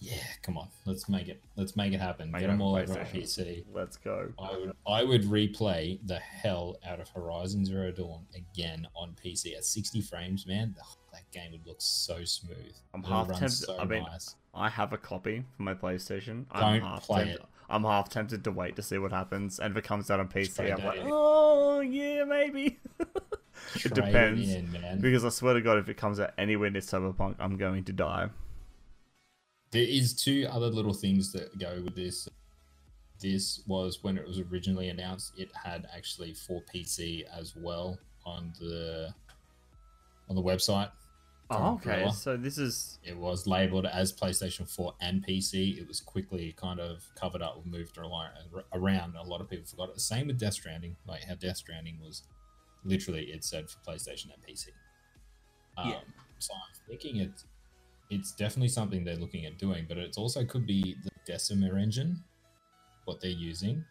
yeah, 0.00 0.22
come 0.42 0.56
on, 0.56 0.68
let's 0.86 1.08
make 1.08 1.28
it. 1.28 1.42
Let's 1.56 1.76
make 1.76 1.92
it 1.92 2.00
happen. 2.00 2.30
Make 2.30 2.40
Get 2.40 2.50
it 2.50 2.52
them 2.52 2.62
all 2.62 2.76
over 2.76 2.98
on 2.98 3.06
PC. 3.06 3.64
Let's 3.72 3.96
go. 3.96 4.32
I 4.38 4.56
would 4.56 4.72
I 4.86 5.02
would 5.02 5.24
replay 5.24 5.98
the 6.06 6.18
hell 6.18 6.76
out 6.86 7.00
of 7.00 7.08
Horizon 7.08 7.64
Zero 7.64 7.90
Dawn 7.90 8.24
again 8.34 8.86
on 8.94 9.16
PC 9.22 9.56
at 9.56 9.64
60 9.64 10.00
frames, 10.02 10.46
man. 10.46 10.74
That 11.12 11.30
game 11.32 11.52
would 11.52 11.66
look 11.66 11.80
so 11.80 12.24
smooth. 12.24 12.74
I'm 12.94 13.00
It'll 13.00 13.12
half 13.12 13.28
tempted. 13.28 13.50
So 13.50 13.76
I 13.78 13.84
mean, 13.84 14.04
nice. 14.04 14.36
I 14.54 14.68
have 14.68 14.92
a 14.92 14.98
copy 14.98 15.44
for 15.56 15.62
my 15.62 15.74
PlayStation. 15.74 16.44
I'm 16.52 16.80
Don't 16.80 16.88
half 16.88 17.06
play 17.06 17.24
tempted, 17.24 17.40
it. 17.40 17.46
I'm 17.68 17.82
half 17.82 18.08
tempted 18.08 18.44
to 18.44 18.52
wait 18.52 18.76
to 18.76 18.82
see 18.82 18.98
what 18.98 19.10
happens, 19.10 19.58
and 19.58 19.72
if 19.72 19.78
it 19.78 19.84
comes 19.84 20.10
out 20.10 20.20
on 20.20 20.28
PC, 20.28 20.54
Trade 20.54 20.70
I'm 20.72 20.84
like, 20.84 21.00
oh 21.04 21.80
yeah, 21.80 22.22
maybe. 22.24 22.78
it 23.74 23.94
depends. 23.94 24.48
in, 24.52 24.70
man. 24.70 25.00
Because 25.00 25.24
I 25.24 25.30
swear 25.30 25.54
to 25.54 25.60
God, 25.60 25.78
if 25.78 25.88
it 25.88 25.96
comes 25.96 26.20
out 26.20 26.32
anywhere 26.38 26.70
near 26.70 26.82
Cyberpunk, 26.82 27.34
I'm 27.40 27.56
going 27.56 27.84
to 27.84 27.92
die. 27.92 28.28
There 29.70 29.82
is 29.82 30.14
two 30.14 30.46
other 30.50 30.68
little 30.68 30.94
things 30.94 31.32
that 31.32 31.58
go 31.58 31.80
with 31.84 31.94
this. 31.94 32.28
This 33.20 33.62
was 33.66 33.98
when 34.02 34.16
it 34.16 34.26
was 34.26 34.40
originally 34.40 34.88
announced. 34.88 35.32
It 35.36 35.50
had 35.54 35.86
actually 35.94 36.34
for 36.34 36.62
PC 36.74 37.24
as 37.36 37.54
well 37.56 37.98
on 38.24 38.52
the 38.60 39.12
on 40.28 40.36
the 40.36 40.42
website. 40.42 40.90
Oh, 41.50 41.74
okay. 41.74 42.10
So 42.10 42.36
this 42.36 42.58
is 42.58 42.98
It 43.02 43.16
was 43.16 43.46
labeled 43.46 43.86
as 43.86 44.12
PlayStation 44.12 44.68
4 44.70 44.94
and 45.00 45.26
PC. 45.26 45.78
It 45.78 45.88
was 45.88 45.98
quickly 46.00 46.54
kind 46.58 46.78
of 46.78 47.02
covered 47.18 47.40
up, 47.40 47.64
moved 47.64 47.96
around. 47.96 48.32
around. 48.74 49.16
A 49.16 49.22
lot 49.22 49.40
of 49.40 49.48
people 49.48 49.64
forgot 49.66 49.88
it. 49.88 49.94
The 49.94 50.00
same 50.00 50.26
with 50.26 50.38
Death 50.38 50.54
Stranding, 50.54 50.96
like 51.06 51.24
how 51.24 51.34
Death 51.36 51.56
Stranding 51.56 51.98
was 52.02 52.22
literally 52.84 53.24
it 53.32 53.44
said 53.44 53.70
for 53.70 53.78
PlayStation 53.78 54.26
and 54.32 54.42
PC. 54.46 54.68
Um, 55.78 55.88
Yeah. 55.90 56.00
So 56.38 56.52
I'm 56.54 56.88
thinking 56.88 57.16
it's 57.16 57.44
it's 58.10 58.32
definitely 58.32 58.68
something 58.68 59.04
they're 59.04 59.16
looking 59.16 59.44
at 59.44 59.58
doing, 59.58 59.86
but 59.88 59.98
it 59.98 60.14
also 60.16 60.44
could 60.44 60.66
be 60.66 60.96
the 61.02 61.10
Decima 61.26 61.74
engine, 61.74 62.22
what 63.04 63.20
they're 63.20 63.30
using. 63.30 63.84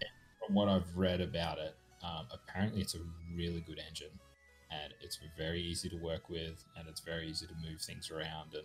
yeah. 0.00 0.06
From 0.44 0.54
what 0.54 0.68
I've 0.68 0.96
read 0.96 1.20
about 1.20 1.58
it, 1.58 1.74
um, 2.02 2.26
apparently 2.32 2.80
it's 2.80 2.94
a 2.94 3.00
really 3.36 3.60
good 3.60 3.80
engine, 3.86 4.10
and 4.70 4.92
it's 5.00 5.18
very 5.36 5.60
easy 5.60 5.88
to 5.88 5.96
work 5.96 6.28
with, 6.28 6.64
and 6.76 6.88
it's 6.88 7.00
very 7.00 7.28
easy 7.28 7.46
to 7.46 7.54
move 7.54 7.80
things 7.80 8.10
around, 8.10 8.54
and 8.54 8.64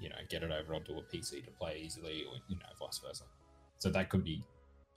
you 0.00 0.08
know 0.08 0.16
get 0.28 0.42
it 0.42 0.50
over 0.50 0.74
onto 0.74 0.92
a 0.92 1.02
PC 1.02 1.44
to 1.44 1.50
play 1.58 1.82
easily, 1.84 2.24
or 2.30 2.36
you 2.48 2.56
know 2.56 2.66
vice 2.78 3.00
versa. 3.06 3.24
So 3.78 3.90
that 3.90 4.08
could 4.08 4.24
be 4.24 4.42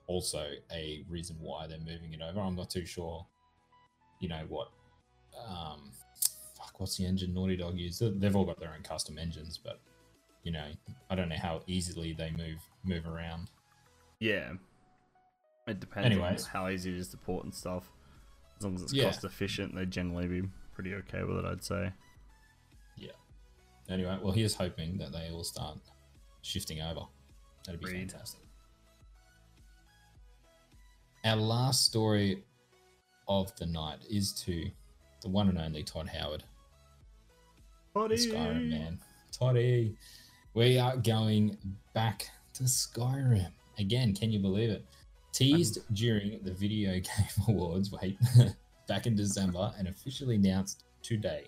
also 0.08 0.46
a 0.72 1.04
reason 1.10 1.38
why 1.40 1.68
they're 1.68 1.80
moving 1.80 2.14
it 2.14 2.22
over. 2.22 2.40
I'm 2.40 2.56
not 2.56 2.70
too 2.70 2.86
sure. 2.86 3.26
You 4.20 4.30
know 4.30 4.44
what? 4.48 4.70
Um, 5.48 5.92
what's 6.80 6.98
the 6.98 7.06
engine 7.06 7.34
Naughty 7.34 7.56
Dog 7.56 7.78
use? 7.78 8.00
They- 8.00 8.10
They've 8.10 8.36
all 8.36 8.46
got 8.46 8.60
their 8.60 8.74
own 8.74 8.82
custom 8.84 9.18
engines, 9.20 9.58
but 9.58 9.80
you 10.44 10.52
know 10.52 10.72
I 11.10 11.16
don't 11.16 11.30
know 11.30 11.36
how 11.38 11.62
easily 11.68 12.14
they 12.14 12.32
move 12.32 12.60
move 12.84 13.06
around. 13.08 13.52
Yeah. 14.20 14.54
It 15.68 15.80
depends 15.80 16.06
Anyways. 16.08 16.46
on 16.46 16.50
how 16.52 16.68
easy 16.70 16.90
it 16.90 16.98
is 16.98 17.10
to 17.10 17.18
port 17.18 17.44
and 17.44 17.54
stuff. 17.54 17.92
As 18.58 18.64
long 18.66 18.76
as 18.76 18.82
it's 18.82 18.94
Yeah. 18.94 19.04
cost 19.06 19.24
efficient, 19.24 19.76
they 19.76 19.86
generally 19.86 20.28
be 20.28 20.50
pretty 20.74 20.94
okay 20.96 21.24
with 21.24 21.38
it, 21.38 21.46
I'd 21.46 21.64
say. 21.64 21.94
Yeah. 22.98 23.12
Anyway, 23.88 24.18
well, 24.22 24.32
here's 24.34 24.56
hoping 24.56 24.98
that 24.98 25.12
they 25.12 25.30
all 25.30 25.44
start 25.44 25.78
shifting 26.42 26.82
over. 26.82 27.02
That'd 27.66 27.82
be 27.82 27.88
fantastic. 27.92 28.42
Our 31.24 31.36
last 31.36 31.86
story 31.86 32.44
of 33.28 33.56
the 33.58 33.66
night 33.66 34.00
is 34.10 34.34
to 34.46 34.72
the 35.22 35.30
one 35.30 35.50
and 35.50 35.58
only 35.60 35.84
Todd 35.84 36.08
Howard, 36.08 36.44
the 38.08 38.16
Skyrim 38.16 38.70
man. 38.70 39.00
Toddy, 39.32 39.96
we 40.54 40.80
are 40.80 40.96
going 40.98 41.58
back 41.94 42.30
to 42.54 42.64
Skyrim 42.64 43.52
again. 43.78 44.14
Can 44.14 44.32
you 44.32 44.40
believe 44.40 44.70
it? 44.70 44.86
Teased 45.34 45.80
during 45.94 46.40
the 46.44 46.54
Video 46.54 46.92
Game 46.94 47.46
Awards, 47.48 47.92
wait, 47.92 48.18
back 48.88 49.06
in 49.06 49.16
December, 49.16 49.72
and 49.78 49.88
officially 49.88 50.36
announced 50.36 50.86
today. 51.02 51.46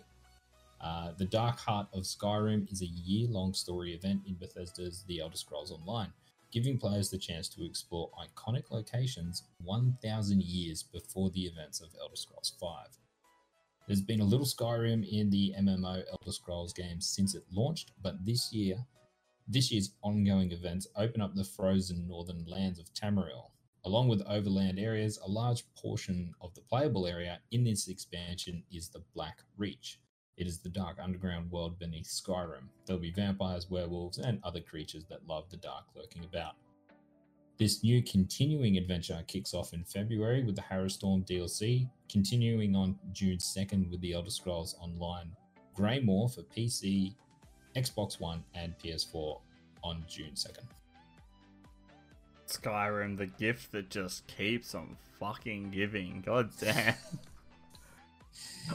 Uh, 0.81 1.11
the 1.17 1.25
Dark 1.25 1.59
Heart 1.59 1.87
of 1.93 2.03
Skyrim 2.03 2.71
is 2.71 2.81
a 2.81 2.87
year 2.87 3.27
long 3.29 3.53
story 3.53 3.93
event 3.93 4.21
in 4.27 4.35
Bethesda's 4.35 5.03
The 5.07 5.21
Elder 5.21 5.37
Scrolls 5.37 5.71
Online, 5.71 6.11
giving 6.51 6.77
players 6.77 7.09
the 7.09 7.17
chance 7.17 7.47
to 7.49 7.63
explore 7.63 8.09
iconic 8.19 8.71
locations 8.71 9.43
1,000 9.63 10.43
years 10.43 10.83
before 10.83 11.29
the 11.29 11.43
events 11.43 11.81
of 11.81 11.89
Elder 12.01 12.15
Scrolls 12.15 12.53
V. 12.59 12.67
There's 13.87 14.01
been 14.01 14.21
a 14.21 14.25
little 14.25 14.45
Skyrim 14.45 15.07
in 15.11 15.29
the 15.29 15.53
MMO 15.59 16.03
Elder 16.09 16.31
Scrolls 16.31 16.73
games 16.73 17.07
since 17.07 17.35
it 17.35 17.43
launched, 17.51 17.91
but 18.01 18.25
this 18.25 18.53
year, 18.53 18.85
this 19.47 19.71
year's 19.71 19.91
ongoing 20.01 20.51
events 20.51 20.87
open 20.95 21.21
up 21.21 21.35
the 21.35 21.43
frozen 21.43 22.07
northern 22.07 22.45
lands 22.45 22.79
of 22.79 22.93
Tamriel. 22.93 23.49
Along 23.83 24.07
with 24.07 24.21
overland 24.27 24.77
areas, 24.77 25.17
a 25.25 25.29
large 25.29 25.63
portion 25.75 26.33
of 26.39 26.53
the 26.53 26.61
playable 26.61 27.07
area 27.07 27.39
in 27.51 27.63
this 27.63 27.87
expansion 27.87 28.63
is 28.71 28.89
the 28.89 29.03
Black 29.15 29.39
Reach. 29.57 29.99
It 30.37 30.47
is 30.47 30.59
the 30.59 30.69
dark 30.69 30.97
underground 31.01 31.51
world 31.51 31.79
beneath 31.79 32.07
Skyrim. 32.07 32.69
There'll 32.85 33.01
be 33.01 33.11
vampires, 33.11 33.69
werewolves, 33.69 34.19
and 34.19 34.39
other 34.43 34.61
creatures 34.61 35.05
that 35.09 35.27
love 35.27 35.49
the 35.49 35.57
dark 35.57 35.85
lurking 35.95 36.23
about. 36.23 36.53
This 37.61 37.83
new 37.83 38.01
continuing 38.01 38.77
adventure 38.77 39.23
kicks 39.27 39.53
off 39.53 39.73
in 39.73 39.83
February 39.83 40.43
with 40.43 40.55
the 40.55 40.63
Harrowstorm 40.63 41.23
DLC, 41.27 41.87
continuing 42.11 42.75
on 42.75 42.97
June 43.13 43.37
2nd 43.37 43.91
with 43.91 44.01
the 44.01 44.13
Elder 44.13 44.31
Scrolls 44.31 44.75
Online 44.81 45.29
Greymoor 45.75 46.33
for 46.33 46.41
PC, 46.41 47.13
Xbox 47.75 48.19
One, 48.19 48.43
and 48.55 48.73
PS4 48.83 49.39
on 49.83 50.03
June 50.09 50.31
2nd. 50.33 50.63
Skyrim, 52.47 53.15
the 53.15 53.27
gift 53.27 53.71
that 53.73 53.91
just 53.91 54.25
keeps 54.25 54.73
on 54.73 54.97
fucking 55.19 55.69
giving. 55.69 56.23
God 56.25 56.49
damn. 56.59 56.95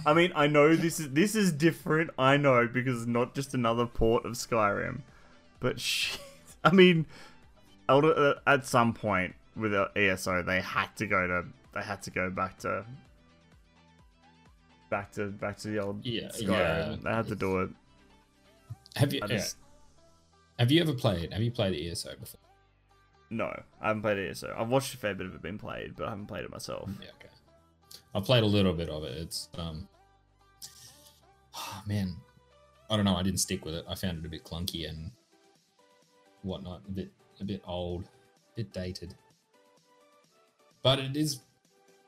I 0.06 0.14
mean, 0.14 0.30
I 0.36 0.46
know 0.46 0.76
this 0.76 1.00
is 1.00 1.10
this 1.10 1.34
is 1.34 1.50
different. 1.50 2.10
I 2.16 2.36
know 2.36 2.68
because 2.72 2.98
it's 2.98 3.08
not 3.08 3.34
just 3.34 3.52
another 3.52 3.86
port 3.86 4.24
of 4.24 4.34
Skyrim, 4.34 5.00
but 5.58 5.80
shit. 5.80 6.20
I 6.62 6.70
mean, 6.70 7.06
Elder, 7.88 8.14
uh, 8.16 8.34
at 8.46 8.66
some 8.66 8.92
point 8.92 9.34
with 9.54 9.72
ESO, 9.96 10.42
they 10.42 10.60
had 10.60 10.94
to 10.96 11.06
go 11.06 11.26
to 11.26 11.44
they 11.74 11.82
had 11.82 12.02
to 12.02 12.10
go 12.10 12.30
back 12.30 12.58
to 12.60 12.84
back 14.90 15.12
to 15.12 15.26
back 15.28 15.58
to 15.58 15.68
the 15.68 15.78
old 15.78 16.04
Yeah, 16.04 16.30
yeah. 16.38 16.96
They 17.02 17.10
had 17.10 17.26
to 17.28 17.36
do 17.36 17.60
it. 17.60 17.70
Have 18.96 19.12
you 19.12 19.20
yeah. 19.22 19.26
just, 19.36 19.56
have 20.58 20.70
you 20.70 20.80
ever 20.80 20.94
played? 20.94 21.32
Have 21.32 21.42
you 21.42 21.50
played 21.50 21.74
ESO 21.74 22.14
before? 22.18 22.40
No, 23.28 23.46
I 23.80 23.88
haven't 23.88 24.02
played 24.02 24.30
ESO. 24.30 24.54
I've 24.56 24.68
watched 24.68 24.94
a 24.94 24.96
fair 24.96 25.14
bit 25.14 25.26
of 25.26 25.34
it 25.34 25.42
being 25.42 25.58
played, 25.58 25.96
but 25.96 26.06
I 26.06 26.10
haven't 26.10 26.26
played 26.26 26.44
it 26.44 26.50
myself. 26.50 26.88
Yeah, 27.00 27.08
okay. 27.20 27.32
I 28.14 28.20
played 28.20 28.42
a 28.42 28.46
little 28.46 28.72
bit 28.72 28.88
of 28.88 29.04
it. 29.04 29.18
It's 29.18 29.48
um, 29.58 29.86
man, 31.86 32.16
I 32.88 32.96
don't 32.96 33.04
know. 33.04 33.16
I 33.16 33.22
didn't 33.22 33.40
stick 33.40 33.64
with 33.64 33.74
it. 33.74 33.84
I 33.88 33.94
found 33.94 34.18
it 34.18 34.24
a 34.24 34.28
bit 34.28 34.44
clunky 34.44 34.88
and 34.88 35.10
whatnot. 36.42 36.82
A 36.88 36.90
bit, 36.90 37.10
a 37.40 37.44
bit 37.44 37.62
old, 37.66 38.04
a 38.04 38.56
bit 38.56 38.72
dated. 38.72 39.14
But 40.82 40.98
it 40.98 41.16
is 41.16 41.40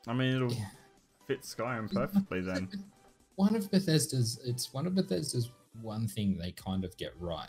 I 0.06 0.12
mean, 0.14 0.34
it'll 0.34 0.52
Yeah. 0.52 0.70
fit 1.26 1.42
Skyrim 1.42 1.92
perfectly 1.92 2.40
then. 2.40 2.68
one 3.36 3.54
of 3.54 3.70
Bethesda's. 3.70 4.38
It's 4.44 4.72
one 4.72 4.86
of 4.86 4.94
Bethesda's 4.94 5.50
one 5.82 6.08
thing 6.08 6.38
they 6.38 6.52
kind 6.52 6.84
of 6.84 6.96
get 6.96 7.12
right. 7.20 7.48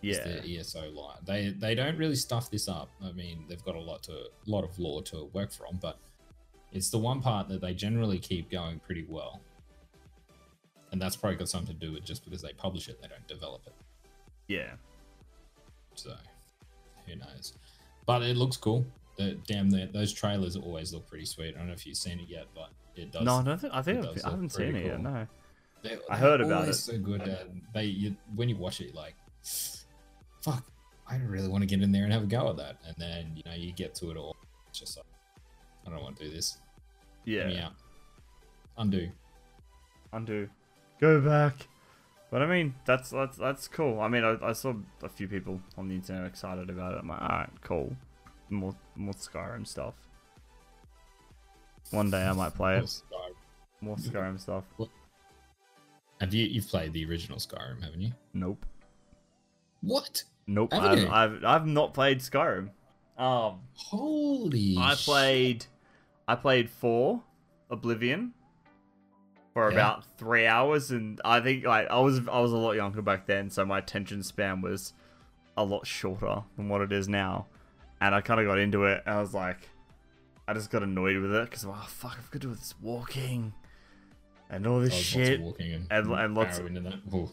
Yeah. 0.00 0.22
the 0.24 0.58
ESO 0.58 0.90
line. 0.90 1.18
They 1.24 1.50
they 1.50 1.74
don't 1.74 1.98
really 1.98 2.14
stuff 2.16 2.50
this 2.50 2.68
up. 2.68 2.88
I 3.02 3.12
mean, 3.12 3.44
they've 3.48 3.62
got 3.64 3.74
a 3.74 3.80
lot 3.80 4.02
to 4.04 4.12
a 4.12 4.28
lot 4.46 4.64
of 4.64 4.78
lore 4.78 5.02
to 5.04 5.24
work 5.32 5.50
from, 5.52 5.76
but 5.80 5.98
It's 6.70 6.90
the 6.90 6.98
one 6.98 7.22
part 7.22 7.48
that 7.48 7.60
they 7.62 7.72
generally 7.74 8.18
keep 8.18 8.50
going 8.50 8.78
pretty 8.80 9.06
well. 9.08 9.40
And 10.92 11.00
that's 11.00 11.16
probably 11.16 11.36
got 11.38 11.48
something 11.48 11.74
to 11.78 11.86
do 11.86 11.92
with 11.92 12.04
just 12.04 12.24
because 12.24 12.42
they 12.42 12.52
publish 12.52 12.88
it, 12.88 13.00
they 13.00 13.08
don't 13.08 13.26
develop 13.26 13.62
it. 13.66 13.74
Yeah. 14.48 14.72
So 15.98 16.14
who 17.06 17.16
knows? 17.16 17.54
But 18.06 18.22
it 18.22 18.36
looks 18.36 18.56
cool. 18.56 18.86
The, 19.16 19.36
damn, 19.46 19.68
the, 19.70 19.88
those 19.92 20.12
trailers 20.12 20.56
always 20.56 20.92
look 20.94 21.06
pretty 21.08 21.24
sweet. 21.26 21.54
I 21.54 21.58
don't 21.58 21.66
know 21.66 21.72
if 21.72 21.86
you've 21.86 21.96
seen 21.96 22.20
it 22.20 22.28
yet, 22.28 22.46
but 22.54 22.70
it 22.94 23.10
does. 23.12 23.22
no, 23.24 23.36
I 23.36 23.42
don't 23.42 23.60
think 23.60 23.74
I 23.74 23.82
think 23.82 23.98
I've, 23.98 24.14
does 24.14 24.24
I 24.24 24.28
look 24.28 24.34
haven't 24.34 24.50
seen 24.50 24.70
pretty 24.72 24.86
it 24.86 24.90
yet. 24.92 25.00
No. 25.02 25.26
They're, 25.82 25.98
I 26.10 26.16
heard 26.16 26.40
about 26.40 26.62
always 26.62 26.76
it. 26.88 26.92
So 26.92 26.98
good. 26.98 27.22
Uh, 27.22 27.36
they 27.74 27.84
you, 27.84 28.16
when 28.36 28.48
you 28.48 28.56
watch 28.56 28.80
it, 28.80 28.86
you're 28.86 28.94
like, 28.94 29.14
fuck, 30.40 30.64
I 31.08 31.16
really 31.18 31.48
want 31.48 31.62
to 31.62 31.66
get 31.66 31.82
in 31.82 31.92
there 31.92 32.04
and 32.04 32.12
have 32.12 32.22
a 32.22 32.26
go 32.26 32.48
at 32.50 32.56
that. 32.56 32.76
And 32.86 32.94
then 32.98 33.32
you 33.34 33.42
know 33.46 33.56
you 33.56 33.72
get 33.72 33.94
to 33.96 34.10
it 34.10 34.16
all. 34.16 34.36
It's 34.68 34.78
just 34.80 34.96
like, 34.96 35.06
I 35.86 35.90
don't 35.90 36.02
want 36.02 36.16
to 36.18 36.24
do 36.24 36.30
this. 36.30 36.58
Get 37.26 37.46
me 37.46 37.54
Yeah. 37.54 37.66
out. 37.66 37.72
Undo. 38.78 39.08
Undo. 40.12 40.48
Go 41.00 41.20
back. 41.20 41.54
But 42.30 42.42
I 42.42 42.46
mean, 42.46 42.74
that's 42.84 43.10
that's 43.10 43.36
that's 43.36 43.68
cool. 43.68 44.00
I 44.00 44.08
mean, 44.08 44.24
I, 44.24 44.36
I 44.42 44.52
saw 44.52 44.74
a 45.02 45.08
few 45.08 45.28
people 45.28 45.60
on 45.78 45.88
the 45.88 45.94
internet 45.94 46.26
excited 46.26 46.68
about 46.68 46.94
it. 46.94 46.98
I'm 47.00 47.08
like, 47.08 47.22
all 47.22 47.28
right, 47.28 47.50
cool. 47.62 47.96
More 48.50 48.74
more 48.96 49.14
Skyrim 49.14 49.66
stuff. 49.66 49.94
One 51.90 52.10
day 52.10 52.22
I 52.22 52.32
might 52.32 52.54
play 52.54 52.78
it. 52.78 52.84
Skyrim. 52.84 53.34
More 53.80 53.96
Skyrim 53.96 54.38
stuff. 54.38 54.64
Have 56.20 56.34
you 56.34 56.46
you've 56.46 56.68
played 56.68 56.92
the 56.92 57.04
original 57.06 57.38
Skyrim, 57.38 57.82
haven't 57.82 58.00
you? 58.00 58.12
Nope. 58.34 58.66
What? 59.80 60.22
Nope. 60.46 60.74
I've? 60.74 61.08
I've 61.10 61.44
I've 61.44 61.66
not 61.66 61.94
played 61.94 62.18
Skyrim. 62.18 62.70
Um, 63.16 63.60
Holy! 63.74 64.76
I 64.78 64.94
played 64.94 65.64
I 66.26 66.34
played 66.34 66.68
four 66.68 67.22
Oblivion 67.70 68.34
for 69.54 69.68
Yeah. 69.70 69.74
about 69.76 70.04
three 70.18 70.46
hours, 70.46 70.90
and 70.90 71.20
I 71.24 71.40
think 71.40 71.64
like 71.64 71.88
I 71.90 71.98
was 72.00 72.20
I 72.28 72.40
was 72.40 72.52
a 72.52 72.56
lot 72.56 72.72
younger 72.72 73.02
back 73.02 73.26
then, 73.26 73.50
so 73.50 73.64
my 73.64 73.78
attention 73.78 74.22
span 74.22 74.60
was 74.60 74.92
a 75.56 75.64
lot 75.64 75.86
shorter 75.86 76.42
than 76.56 76.68
what 76.68 76.80
it 76.80 76.92
is 76.92 77.08
now. 77.08 77.46
And 78.00 78.14
I 78.14 78.20
kind 78.20 78.38
of 78.40 78.46
got 78.46 78.58
into 78.58 78.84
it, 78.84 79.02
and 79.06 79.16
I 79.16 79.20
was 79.20 79.34
like, 79.34 79.68
I 80.46 80.54
just 80.54 80.70
got 80.70 80.82
annoyed 80.82 81.16
with 81.16 81.34
it 81.34 81.44
because 81.50 81.64
oh 81.64 81.84
fuck, 81.88 82.16
I've 82.18 82.30
got 82.30 82.40
to 82.42 82.48
do 82.48 82.54
this 82.54 82.74
walking 82.80 83.52
and 84.50 84.66
all 84.66 84.80
this 84.80 84.94
Oh, 84.94 84.96
of 84.98 85.02
shit, 85.02 85.40
walking 85.40 85.72
and, 85.74 85.86
and- 85.90 86.12
and 86.12 86.34
lots- 86.34 86.58
that. 86.58 87.28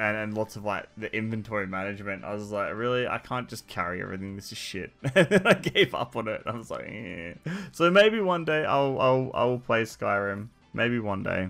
And 0.00 0.16
and 0.16 0.34
lots 0.34 0.54
of 0.54 0.64
like 0.64 0.86
the 0.96 1.12
inventory 1.16 1.66
management. 1.66 2.22
I 2.24 2.32
was 2.32 2.52
like, 2.52 2.72
really, 2.72 3.08
I 3.08 3.18
can't 3.18 3.48
just 3.48 3.66
carry 3.66 4.00
everything. 4.00 4.36
This 4.36 4.52
is 4.52 4.58
shit. 4.58 4.92
and 5.14 5.28
then 5.28 5.44
I 5.44 5.54
gave 5.54 5.92
up 5.92 6.14
on 6.14 6.28
it. 6.28 6.40
I 6.46 6.52
was 6.54 6.70
like, 6.70 6.84
eh. 6.88 7.34
so 7.72 7.90
maybe 7.90 8.20
one 8.20 8.44
day 8.44 8.64
I'll 8.64 8.96
I'll 9.00 9.30
I'll 9.34 9.58
play 9.58 9.82
Skyrim. 9.82 10.48
Maybe 10.72 10.98
one 10.98 11.22
day. 11.22 11.48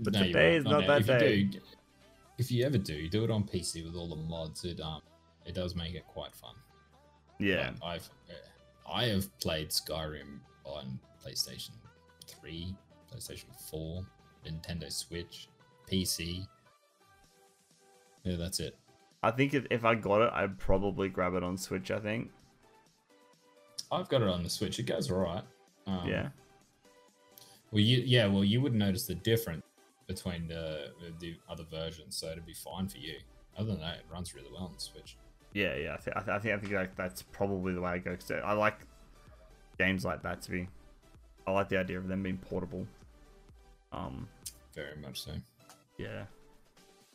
But 0.00 0.14
No, 0.14 0.22
today 0.24 0.56
is 0.56 0.64
not 0.64 0.86
that 0.86 1.00
if 1.02 1.06
day. 1.06 1.34
You 1.36 1.44
do, 1.46 1.60
if 2.38 2.50
you 2.50 2.64
ever 2.64 2.78
do, 2.78 3.08
do 3.08 3.24
it 3.24 3.30
on 3.30 3.44
PC 3.44 3.84
with 3.84 3.94
all 3.94 4.08
the 4.08 4.16
mods. 4.16 4.64
It 4.64 4.80
um, 4.80 5.02
it 5.46 5.54
does 5.54 5.74
make 5.74 5.94
it 5.94 6.06
quite 6.06 6.34
fun. 6.34 6.54
Yeah, 7.38 7.68
Um, 7.68 7.74
I've 7.84 8.08
uh, 8.30 8.90
I 8.92 9.04
have 9.06 9.36
played 9.38 9.70
Skyrim 9.70 10.40
on 10.64 10.98
PlayStation 11.24 11.70
Three, 12.26 12.74
PlayStation 13.12 13.46
Four, 13.70 14.04
Nintendo 14.46 14.90
Switch, 14.92 15.48
PC. 15.90 16.46
Yeah, 18.24 18.36
that's 18.36 18.60
it. 18.60 18.76
I 19.24 19.30
think 19.30 19.54
if, 19.54 19.66
if 19.70 19.84
I 19.84 19.94
got 19.94 20.22
it, 20.22 20.30
I'd 20.32 20.58
probably 20.58 21.08
grab 21.08 21.34
it 21.34 21.42
on 21.44 21.56
Switch. 21.56 21.90
I 21.90 22.00
think. 22.00 22.30
I've 23.90 24.08
got 24.08 24.22
it 24.22 24.28
on 24.28 24.42
the 24.42 24.50
Switch. 24.50 24.78
It 24.78 24.84
goes 24.84 25.10
alright. 25.10 25.44
Um, 25.86 26.08
yeah. 26.08 26.28
Well, 27.72 27.80
you 27.80 28.02
yeah. 28.04 28.26
Well, 28.26 28.44
you 28.44 28.60
wouldn't 28.60 28.78
notice 28.78 29.06
the 29.06 29.14
difference 29.14 29.62
between 30.06 30.46
the 30.46 30.92
the 31.18 31.36
other 31.48 31.64
versions, 31.70 32.16
so 32.16 32.28
it'd 32.30 32.46
be 32.46 32.54
fine 32.54 32.86
for 32.88 32.98
you. 32.98 33.14
Other 33.56 33.72
than 33.72 33.80
that, 33.80 33.96
it 33.96 34.04
runs 34.12 34.34
really 34.34 34.48
well 34.52 34.64
on 34.64 34.72
the 34.74 34.80
Switch. 34.80 35.16
Yeah, 35.54 35.74
yeah. 35.76 35.94
I, 35.94 35.96
th- 35.96 36.16
I, 36.16 36.20
th- 36.20 36.28
I 36.30 36.38
think 36.38 36.54
I 36.54 36.58
think 36.58 36.72
like 36.72 36.96
that's 36.96 37.22
probably 37.22 37.74
the 37.74 37.80
way 37.80 37.90
I 37.90 37.98
go. 37.98 38.14
Cause 38.14 38.30
I 38.30 38.52
like 38.52 38.78
games 39.78 40.04
like 40.04 40.22
that 40.22 40.42
to 40.42 40.50
be. 40.50 40.68
I 41.46 41.50
like 41.50 41.68
the 41.68 41.78
idea 41.78 41.98
of 41.98 42.08
them 42.08 42.22
being 42.22 42.38
portable. 42.38 42.86
Um. 43.92 44.28
Very 44.74 44.96
much 44.96 45.22
so. 45.22 45.32
Yeah. 45.98 46.24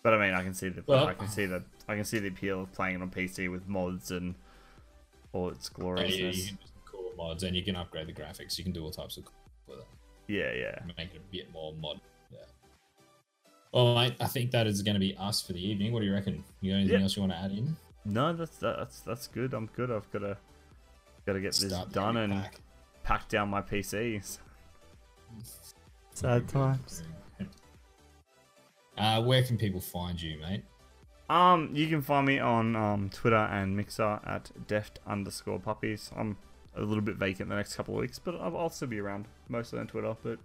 But 0.03 0.14
I 0.14 0.20
mean, 0.20 0.34
I 0.36 0.43
can 0.43 0.53
see 0.53 0.70
the 0.70 0.84
Well- 0.86 1.08
I 1.08 1.14
can 1.14 1.28
see 1.28 1.45
the 1.45 1.64
I 1.88 1.95
can 1.95 2.05
see 2.05 2.20
the 2.20 2.28
appeal 2.28 2.62
of 2.62 2.72
playing 2.74 2.95
it 2.95 3.01
on 3.01 3.10
PC 3.10 3.49
with 3.51 3.68
mods 3.68 4.12
and 4.12 4.36
all 5.34 5.49
its 5.49 5.70
Yeah, 5.78 6.03
you, 6.03 6.28
you 6.28 6.32
can 6.32 6.32
do 6.32 6.34
some 6.34 6.58
cool 6.86 7.12
mods, 7.18 7.43
and 7.43 7.55
you 7.55 7.64
can 7.64 7.76
upgrade 7.76 8.08
the 8.08 8.14
graphics. 8.14 8.58
You 8.58 8.64
can 8.64 8.74
do 8.74 8.84
all 8.84 8.91
types 8.91 9.18
of 9.18 9.26
cool 9.26 9.34
with 9.68 9.80
it. 9.80 9.86
Yeah, 10.28 10.51
yeah. 10.53 10.80
make 10.97 11.13
it 11.13 11.21
a 11.28 11.32
bit 11.32 11.51
more 11.53 11.73
mod. 11.73 11.99
Yeah. 12.32 12.39
Well, 13.73 13.95
mate, 13.95 14.15
I 14.19 14.28
think 14.28 14.51
that 14.51 14.67
is 14.67 14.82
going 14.82 14.95
to 14.95 14.99
be 14.99 15.15
us 15.17 15.41
for 15.41 15.53
the 15.53 15.65
evening. 15.65 15.93
What 15.93 16.01
do 16.01 16.05
you 16.05 16.13
reckon? 16.13 16.43
You 16.61 16.71
got 16.73 16.78
anything 16.80 16.97
Yeah. 16.97 17.03
else 17.03 17.15
you 17.15 17.21
want 17.21 17.32
to 17.34 17.38
add 17.39 17.51
in? 17.51 17.75
No, 18.05 18.34
that's 18.34 18.57
that's 18.57 19.01
that's 19.01 19.28
good. 19.28 19.53
I'm 19.53 19.67
good. 19.75 19.91
I've 19.91 20.09
got 20.11 20.19
to 20.19 20.38
got 21.25 21.34
to 21.34 21.41
get 21.41 21.53
this 21.53 21.67
Start 21.69 21.89
the 21.89 21.93
done 21.95 22.17
and 22.17 22.34
pack. 22.34 22.55
pack 23.03 23.30
down 23.30 23.49
my 23.49 23.61
PCs. 23.61 24.39
Very 25.30 26.39
Sad 26.41 26.47
times. 26.47 27.03
Uh, 28.97 29.21
where 29.21 29.43
can 29.43 29.57
people 29.57 29.80
find 29.80 30.19
you, 30.19 30.39
mate? 30.39 30.63
Um, 31.30 31.69
you 31.73 31.88
can 31.88 32.01
find 32.01 32.25
me 32.25 32.39
on 32.39 32.75
um 32.75 33.09
Twitter 33.09 33.36
and 33.36 33.75
Mixer 33.75 34.19
at 34.25 34.49
deft 34.67 34.99
underscore 35.05 35.59
puppies. 35.59 36.09
I'm 36.15 36.38
a 36.78 36.82
little 36.82 37.01
bit 37.01 37.15
vacant 37.15 37.49
the 37.49 37.55
next 37.55 37.75
couple 37.75 37.95
of 37.95 38.01
weeks, 38.01 38.19
but 38.19 38.36
I'll, 38.36 38.55
I'll 38.57 38.69
still 38.69 38.88
be 38.88 38.99
around 38.99 39.25
mostly 39.49 39.80
on 39.80 39.88
Twitter. 39.88 40.15
But 40.23 40.39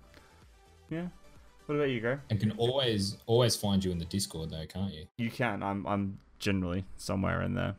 yeah, 0.90 1.06
what 1.66 1.76
about 1.76 1.90
you, 1.90 2.00
Gray? 2.00 2.16
And 2.30 2.40
can 2.40 2.52
always 2.52 3.16
always 3.26 3.56
find 3.56 3.84
you 3.84 3.90
in 3.90 3.98
the 3.98 4.04
Discord 4.04 4.50
though, 4.50 4.66
can't 4.66 4.92
you? 4.92 5.06
You 5.18 5.30
can. 5.30 5.62
I'm 5.62 5.86
I'm 5.86 6.18
generally 6.38 6.84
somewhere 6.96 7.42
in 7.42 7.54
there 7.54 7.76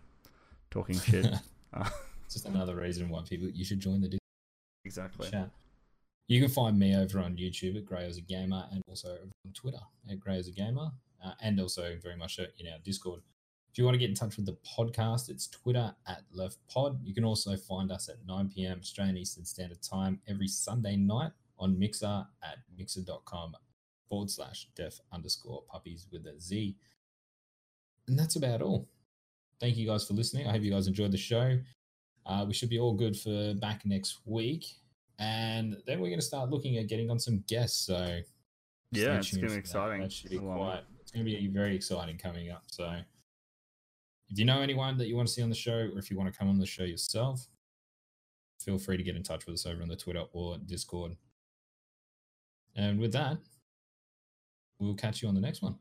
talking 0.71 0.97
shit. 0.99 1.27
Uh, 1.73 1.89
It's 2.25 2.35
just 2.35 2.47
another 2.47 2.75
reason 2.75 3.09
why 3.09 3.21
people 3.21 3.49
you 3.49 3.65
should 3.65 3.79
join 3.79 4.01
the 4.01 4.07
Discord 4.07 4.21
exactly. 4.85 5.29
chat. 5.29 5.49
You 6.27 6.39
can 6.41 6.49
find 6.49 6.79
me 6.79 6.95
over 6.95 7.19
on 7.19 7.35
YouTube 7.35 7.77
at 7.77 7.85
Grey 7.85 8.05
as 8.07 8.17
a 8.17 8.21
Gamer 8.21 8.65
and 8.71 8.81
also 8.87 9.17
on 9.45 9.53
Twitter 9.53 9.81
at 10.09 10.19
Grey 10.19 10.37
as 10.37 10.47
a 10.47 10.51
Gamer 10.51 10.91
uh, 11.23 11.31
and 11.41 11.59
also 11.59 11.95
very 12.01 12.15
much 12.15 12.39
uh, 12.39 12.45
in 12.59 12.67
our 12.67 12.79
Discord. 12.83 13.21
If 13.73 13.79
you 13.79 13.85
want 13.85 13.95
to 13.95 13.99
get 13.99 14.09
in 14.09 14.15
touch 14.15 14.37
with 14.37 14.45
the 14.45 14.55
podcast, 14.77 15.29
it's 15.29 15.47
Twitter 15.47 15.95
at 16.07 16.21
Left 16.31 16.57
Pod. 16.71 16.99
You 17.03 17.11
can 17.15 17.25
also 17.25 17.55
find 17.55 17.91
us 17.91 18.07
at 18.07 18.17
9 18.27 18.51
p.m. 18.53 18.77
Australian 18.79 19.17
Eastern 19.17 19.45
Standard 19.45 19.81
Time 19.81 20.19
every 20.27 20.47
Sunday 20.47 20.95
night 20.95 21.31
on 21.57 21.79
Mixer 21.79 22.27
at 22.43 22.57
mixer.com 22.77 23.55
forward 24.07 24.29
slash 24.29 24.67
def 24.75 24.99
underscore 25.11 25.63
puppies 25.63 26.05
with 26.11 26.27
a 26.27 26.39
Z. 26.39 26.75
And 28.07 28.19
that's 28.19 28.35
about 28.35 28.61
all. 28.61 28.87
Thank 29.59 29.75
you 29.77 29.87
guys 29.87 30.05
for 30.07 30.13
listening. 30.13 30.47
I 30.47 30.51
hope 30.51 30.61
you 30.61 30.71
guys 30.71 30.85
enjoyed 30.87 31.11
the 31.11 31.17
show. 31.17 31.57
Uh, 32.27 32.45
we 32.47 32.53
should 32.53 32.69
be 32.69 32.77
all 32.79 32.93
good 32.93 33.17
for 33.17 33.55
back 33.55 33.87
next 33.87 34.19
week. 34.25 34.65
And 35.17 35.77
then 35.87 35.99
we're 35.99 36.09
going 36.09 36.19
to 36.19 36.25
start 36.25 36.51
looking 36.51 36.77
at 36.77 36.87
getting 36.87 37.09
on 37.09 37.17
some 37.17 37.43
guests. 37.47 37.87
So 37.87 38.19
Yeah, 38.91 39.17
it's 39.17 39.31
tuned 39.31 39.41
gonna 39.41 39.47
be 39.49 39.53
that. 39.55 39.59
exciting. 39.59 40.01
That 40.01 40.11
should 40.11 40.29
be 40.29 40.37
I 40.37 40.41
love 40.41 40.55
it. 40.57 40.59
quite. 40.59 40.83
It's 41.01 41.11
going 41.11 41.25
to 41.25 41.31
be 41.31 41.47
very 41.47 41.75
exciting 41.75 42.17
coming 42.19 42.51
up. 42.51 42.63
So 42.67 42.83
if 44.29 44.39
you 44.39 44.45
know 44.45 44.61
anyone 44.61 44.97
that 44.97 45.07
you 45.07 45.15
want 45.15 45.27
to 45.27 45.33
see 45.33 45.41
on 45.41 45.49
the 45.49 45.55
show, 45.55 45.89
or 45.93 45.97
if 45.97 46.09
you 46.09 46.17
want 46.17 46.31
to 46.31 46.37
come 46.37 46.49
on 46.49 46.59
the 46.59 46.65
show 46.65 46.83
yourself, 46.83 47.47
feel 48.59 48.77
free 48.77 48.97
to 48.97 49.03
get 49.03 49.15
in 49.15 49.23
touch 49.23 49.45
with 49.45 49.53
us 49.55 49.65
over 49.65 49.81
on 49.81 49.89
the 49.89 49.95
Twitter 49.95 50.23
or 50.31 50.57
Discord. 50.57 51.15
And 52.75 52.99
with 52.99 53.11
that, 53.13 53.37
we'll 54.79 54.95
catch 54.95 55.21
you 55.21 55.27
on 55.27 55.35
the 55.35 55.41
next 55.41 55.61
one. 55.61 55.75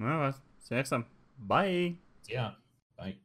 All 0.00 0.06
right. 0.06 0.34
See 0.60 0.74
you 0.74 0.76
next 0.76 0.90
time. 0.90 1.06
Bye. 1.38 1.94
Yeah. 2.28 2.52
Bye. 2.96 3.16